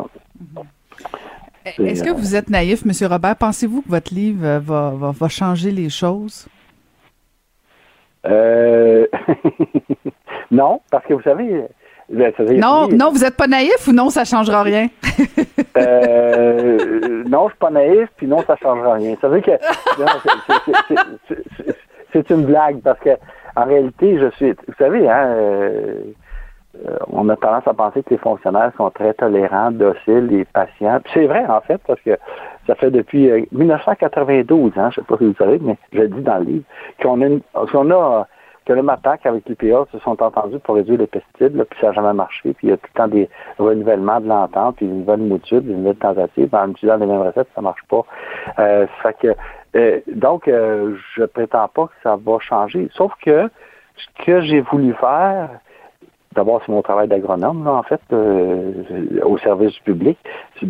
Est-ce 1.79 2.05
que 2.05 2.12
vous 2.12 2.37
êtes 2.37 2.51
naïf, 2.51 2.83
M. 2.85 3.09
Robert? 3.11 3.37
Pensez-vous 3.37 3.81
que 3.81 3.89
votre 3.89 4.15
livre 4.15 4.59
va, 4.59 4.91
va, 4.91 5.12
va 5.12 5.29
changer 5.29 5.71
les 5.71 5.89
choses? 5.89 6.47
Euh... 8.27 9.07
non, 10.51 10.83
parce 10.91 11.07
que 11.07 11.15
vous 11.15 11.23
savez, 11.23 11.65
non, 12.11 12.89
non, 12.89 13.11
vous 13.11 13.21
n'êtes 13.21 13.37
pas 13.37 13.47
naïf 13.47 13.89
ou 13.89 13.93
non, 13.93 14.11
ça 14.11 14.21
ne 14.21 14.27
changera 14.27 14.63
rien? 14.63 14.89
euh, 15.79 17.25
non, 17.27 17.47
je 17.47 17.53
suis 17.53 17.59
pas 17.59 17.71
naïf, 17.71 18.09
puis 18.17 18.27
non, 18.27 18.43
ça 18.47 18.55
ne 18.55 18.59
changera 18.59 18.95
rien. 18.95 19.17
Ça 19.21 19.29
veut 19.29 19.41
que 19.41 19.53
c'est 22.13 22.31
une 22.31 22.45
blague 22.45 22.81
parce 22.83 23.01
que 23.01 23.11
en 23.57 23.65
réalité, 23.65 24.19
je 24.19 24.31
suis. 24.37 24.53
Vous 24.53 24.75
savez, 24.79 25.09
hein, 25.09 25.27
euh, 25.29 26.99
on 27.09 27.29
a 27.29 27.37
tendance 27.37 27.67
à 27.67 27.75
penser 27.75 28.03
que 28.03 28.11
les 28.11 28.19
fonctionnaires 28.19 28.73
sont 28.77 28.91
très 28.91 29.15
tolérants, 29.15 29.71
dociles 29.71 30.29
et 30.33 30.45
patients. 30.45 31.01
C'est 31.13 31.27
vrai, 31.27 31.45
en 31.47 31.61
fait, 31.61 31.81
parce 31.87 32.01
que 32.01 32.19
ça 32.67 32.75
fait 32.75 32.91
depuis 32.91 33.31
1992, 33.53 34.73
euh, 34.77 34.81
hein, 34.81 34.91
je 34.93 35.01
ne 35.01 35.05
sais 35.05 35.09
pas 35.09 35.19
si 35.19 35.25
vous 35.25 35.35
savez, 35.39 35.59
mais 35.63 35.77
je 35.93 36.01
le 36.01 36.09
dis 36.09 36.23
dans 36.23 36.39
le 36.39 36.45
livre, 36.45 36.65
qu'on 37.01 37.23
a, 37.23 37.67
qu'on 37.71 37.91
a 37.91 38.27
que 38.65 38.73
le 38.73 38.83
MAPAC 38.83 39.27
avec 39.27 39.49
l'IPA 39.49 39.87
se 39.93 39.99
sont 40.01 40.23
entendus 40.23 40.59
pour 40.61 40.77
réduire 40.77 40.99
les 40.99 41.07
pesticides, 41.07 41.62
puis 41.65 41.81
ça 41.81 41.89
n'a 41.89 41.93
jamais 41.93 42.12
marché, 42.12 42.55
puis 42.55 42.69
il 42.69 42.71
y 42.71 42.73
a 42.73 42.77
tout 42.77 42.89
le 42.95 42.99
temps 42.99 43.09
des 43.09 43.29
renouvellements 43.59 44.21
de 44.21 44.29
l'entente, 44.29 44.77
puis 44.77 44.87
une 44.87 45.01
nouvelle 45.01 45.21
mouture, 45.21 45.59
une 45.59 45.79
nouvelle 45.79 45.97
tentative, 45.97 46.55
en 46.55 46.71
utilisant 46.71 46.97
les 46.97 47.07
mêmes 47.07 47.23
recettes, 47.23 47.49
ça 47.55 47.61
marche 47.61 47.83
pas. 47.89 48.05
Euh, 48.59 48.87
fait 49.03 49.17
que, 49.19 49.35
euh, 49.77 50.01
donc, 50.15 50.49
euh, 50.49 50.97
je 51.15 51.25
prétends 51.25 51.69
pas 51.69 51.87
que 51.87 51.95
ça 52.03 52.17
va 52.17 52.39
changer, 52.41 52.89
sauf 52.95 53.12
que 53.23 53.51
ce 53.97 54.25
que 54.25 54.41
j'ai 54.41 54.61
voulu 54.61 54.95
faire, 54.95 55.51
D'abord, 56.35 56.62
c'est 56.64 56.72
mon 56.72 56.82
travail 56.82 57.09
d'agronome, 57.09 57.66
en 57.66 57.82
fait, 57.82 58.01
euh, 58.12 58.72
au 59.24 59.39
service 59.39 59.72
du 59.72 59.80
public. 59.82 60.18
je 60.61 60.66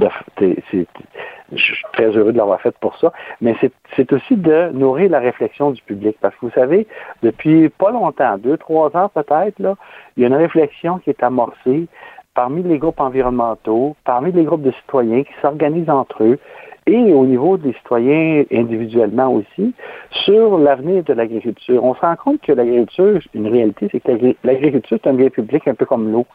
suis 1.53 1.85
très 1.93 2.11
heureux 2.11 2.33
de 2.33 2.39
l'avoir 2.39 2.61
fait 2.61 2.77
pour 2.79 2.97
ça. 2.99 3.13
Mais 3.41 3.55
c'est 3.97 4.13
aussi 4.13 4.37
de 4.37 4.71
nourrir 4.73 5.11
la 5.11 5.21
réflexion 5.21 5.71
du 5.71 5.83
public. 5.83 6.17
Parce 6.21 6.35
que 6.37 6.47
vous 6.47 6.53
savez, 6.53 6.87
depuis 7.23 7.69
pas 7.71 7.91
longtemps, 7.91 8.37
deux, 8.39 8.57
trois 8.59 8.95
ans 8.97 9.09
peut-être, 9.09 9.59
là, 9.59 9.75
il 10.17 10.23
y 10.23 10.25
a 10.25 10.29
une 10.29 10.35
réflexion 10.35 10.99
qui 10.99 11.11
est 11.11 11.23
amorcée 11.23 11.89
parmi 12.35 12.63
les 12.63 12.79
groupes 12.79 13.01
environnementaux, 13.01 13.97
parmi 14.05 14.33
les 14.33 14.45
groupes 14.45 14.63
de 14.63 14.73
citoyens 14.73 15.23
qui 15.23 15.33
s'organisent 15.41 15.91
entre 15.91 16.25
eux, 16.25 16.39
et 16.87 17.13
au 17.13 17.25
niveau 17.25 17.57
des 17.57 17.73
citoyens 17.73 18.45
individuellement 18.53 19.33
aussi, 19.33 19.75
sur 20.11 20.59
l'avenir 20.59 21.03
de 21.05 21.15
l'agriculture. 21.15 21.83
On 21.83 21.95
se 21.95 22.01
rend 22.01 22.17
compte 22.17 22.41
que 22.43 22.53
l'agriculture, 22.53 23.21
une 23.33 23.49
réalité, 23.49 23.89
c'est 23.91 24.01
que 24.01 24.35
l'agriculture, 24.45 24.99
c'est 25.03 25.09
un 25.09 25.15
bien 25.15 25.31
public 25.31 25.67
un 25.67 25.75
peu 25.75 25.87
comme 25.87 26.13
l'eau. 26.13 26.27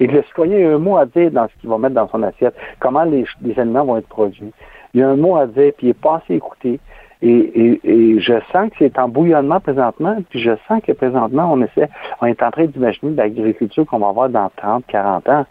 Et 0.00 0.06
que 0.06 0.12
le 0.12 0.22
citoyen 0.22 0.70
a 0.70 0.74
un 0.74 0.78
mot 0.78 0.96
à 0.96 1.06
dire 1.06 1.30
dans 1.30 1.48
ce 1.48 1.60
qu'il 1.60 1.68
va 1.68 1.76
mettre 1.76 1.94
dans 1.94 2.08
son 2.08 2.22
assiette, 2.22 2.54
comment 2.78 3.04
les, 3.04 3.26
aliments 3.56 3.84
vont 3.84 3.96
être 3.98 4.08
produits. 4.08 4.52
Il 4.94 5.02
a 5.02 5.10
un 5.10 5.16
mot 5.16 5.36
à 5.36 5.46
dire, 5.46 5.72
puis 5.76 5.86
il 5.86 5.88
n'est 5.88 5.94
pas 5.94 6.22
assez 6.24 6.34
écouté. 6.34 6.80
Et, 7.20 7.80
et, 7.82 8.20
je 8.20 8.34
sens 8.52 8.70
que 8.70 8.76
c'est 8.78 8.96
en 8.96 9.08
bouillonnement 9.08 9.58
présentement, 9.58 10.16
puis 10.30 10.38
je 10.38 10.52
sens 10.68 10.80
que 10.86 10.92
présentement, 10.92 11.50
on 11.52 11.60
essaie, 11.62 11.90
on 12.22 12.26
est 12.26 12.40
en 12.42 12.50
train 12.52 12.66
d'imaginer 12.66 13.12
l'agriculture 13.16 13.84
qu'on 13.86 13.98
va 13.98 14.08
avoir 14.08 14.28
dans 14.28 14.48
30, 14.56 14.84
40 14.86 15.28
ans. 15.28 15.46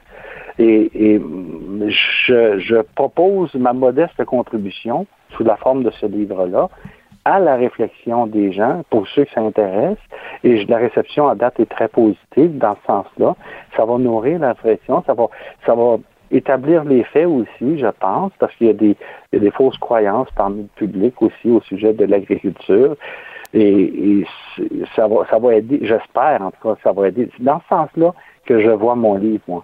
Et, 0.60 1.22
je, 1.90 2.82
propose 2.96 3.54
ma 3.54 3.74
modeste 3.74 4.24
contribution 4.26 5.06
sous 5.36 5.44
la 5.44 5.56
forme 5.58 5.84
de 5.84 5.92
ce 5.92 6.06
livre-là 6.06 6.70
à 7.26 7.40
la 7.40 7.58
réflexion 7.58 8.26
des 8.26 8.54
gens, 8.54 8.84
pour 8.90 9.06
ceux 9.10 9.26
qui 9.26 9.34
s'intéressent, 9.34 10.04
et 10.46 10.64
la 10.66 10.78
réception 10.78 11.28
à 11.28 11.36
date 11.36 11.60
est 11.60 11.70
très 11.70 11.90
positive 11.90 12.58
dans 12.58 12.76
ce 12.76 12.86
sens-là. 12.88 13.36
Ça 13.76 13.84
va 13.84 13.98
nourrir 13.98 14.40
la 14.40 14.54
réflexion, 14.54 15.04
ça 15.06 15.14
va, 15.14 15.28
ça 15.66 15.76
va 15.76 15.98
établir 16.32 16.86
les 16.86 17.04
faits 17.04 17.28
aussi, 17.28 17.80
je 17.80 17.88
pense, 18.00 18.32
parce 18.40 18.56
qu'il 18.56 18.68
y 18.68 18.70
a 18.70 18.74
des, 18.74 19.52
fausses 19.52 19.78
croyances 19.78 20.30
parmi 20.36 20.64
le 20.64 20.70
public 20.76 21.22
aussi 21.22 21.50
au 21.50 21.62
sujet 21.62 21.94
de 21.94 22.06
l'agriculture. 22.06 22.96
Et, 23.54 24.26
ça 24.96 25.08
va, 25.08 25.26
ça 25.30 25.38
va 25.38 25.56
aider, 25.56 25.80
j'espère 25.82 26.42
en 26.42 26.52
tout 26.52 26.62
cas, 26.64 26.76
ça 26.84 26.92
va 26.92 27.10
aider. 27.10 27.30
Dans 27.40 27.60
ce 27.62 27.68
sens-là 27.68 28.14
que 28.46 28.62
je 28.62 28.70
vois 28.70 28.96
mon 28.96 29.16
livre, 29.16 29.44
moi. 29.48 29.64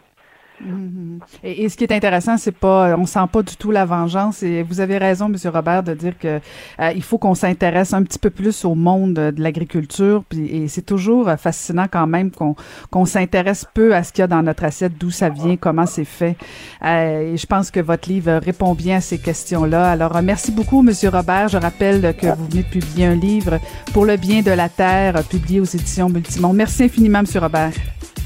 Mhm. 0.66 1.20
Et, 1.43 1.70
ce 1.70 1.78
qui 1.78 1.84
est 1.84 1.91
intéressant, 1.91 2.38
c'est 2.38 2.51
pas, 2.51 2.95
on 2.97 3.05
sent 3.05 3.20
pas 3.32 3.43
du 3.43 3.55
tout 3.55 3.72
la 3.72 3.86
vengeance. 3.86 4.43
Et 4.43 4.64
vous 4.64 4.80
avez 4.80 4.97
raison, 4.97 5.30
Monsieur 5.30 5.49
Robert, 5.49 5.84
de 5.84 5.93
dire 5.93 6.18
que 6.18 6.39
euh, 6.80 6.91
il 6.95 7.03
faut 7.03 7.18
qu'on 7.18 7.36
s'intéresse 7.36 7.93
un 7.93 8.03
petit 8.03 8.20
peu 8.20 8.30
plus 8.30 8.66
au 8.66 8.76
monde 8.76 9.14
de 9.14 9.41
l'agriculture. 9.41 10.24
Puis 10.28 10.45
et 10.45 10.68
c'est 10.68 10.86
toujours 10.86 11.30
euh, 11.30 11.38
fascinant 11.38 11.88
quand 11.91 12.07
même 12.07 12.32
qu'on 12.32 12.55
qu'on 12.89 13.05
s'intéresse 13.05 13.66
peu 13.74 13.95
à 13.95 14.03
ce 14.03 14.11
qu'il 14.11 14.22
y 14.22 14.24
a 14.24 14.28
dans 14.28 14.43
notre 14.43 14.64
assiette, 14.64 14.93
d'où 14.99 15.11
ça 15.11 15.30
vient, 15.30 15.57
comment 15.57 15.86
c'est 15.86 16.05
fait. 16.05 16.36
Euh, 16.84 17.34
et 17.34 17.38
je 17.38 17.45
pense 17.45 17.72
que 17.72 17.80
votre 17.80 18.09
livre 18.09 18.39
répond 18.43 18.74
bien 18.74 18.97
à 18.97 19.01
ces 19.01 19.18
questions-là. 19.18 19.91
Alors 19.91 20.22
merci 20.22 20.51
beaucoup, 20.51 20.82
Monsieur 20.82 21.09
Robert. 21.09 21.49
Je 21.49 21.57
rappelle 21.57 22.16
que 22.16 22.28
vous 22.28 22.47
venez 22.49 22.64
de 22.64 22.68
publier 22.68 23.05
un 23.05 23.16
livre 23.16 23.59
pour 23.93 24.05
le 24.05 24.18
bien 24.18 24.41
de 24.41 24.51
la 24.51 24.70
terre, 24.70 25.24
publié 25.24 25.59
aux 25.59 25.66
éditions 25.66 26.09
Multimond. 26.09 26.53
Merci 26.53 26.84
infiniment, 26.84 27.22
Monsieur 27.22 27.39
Robert. 27.39 27.74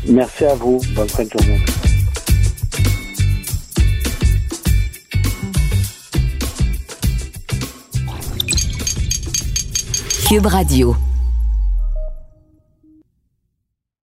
Merci 0.08 0.46
à 0.46 0.56
vous. 0.56 0.80
Bonne 0.96 1.10
fin 1.10 1.24
de 1.24 1.30
journée. 1.30 1.97
Cube 10.28 10.48
Radio. 10.48 11.07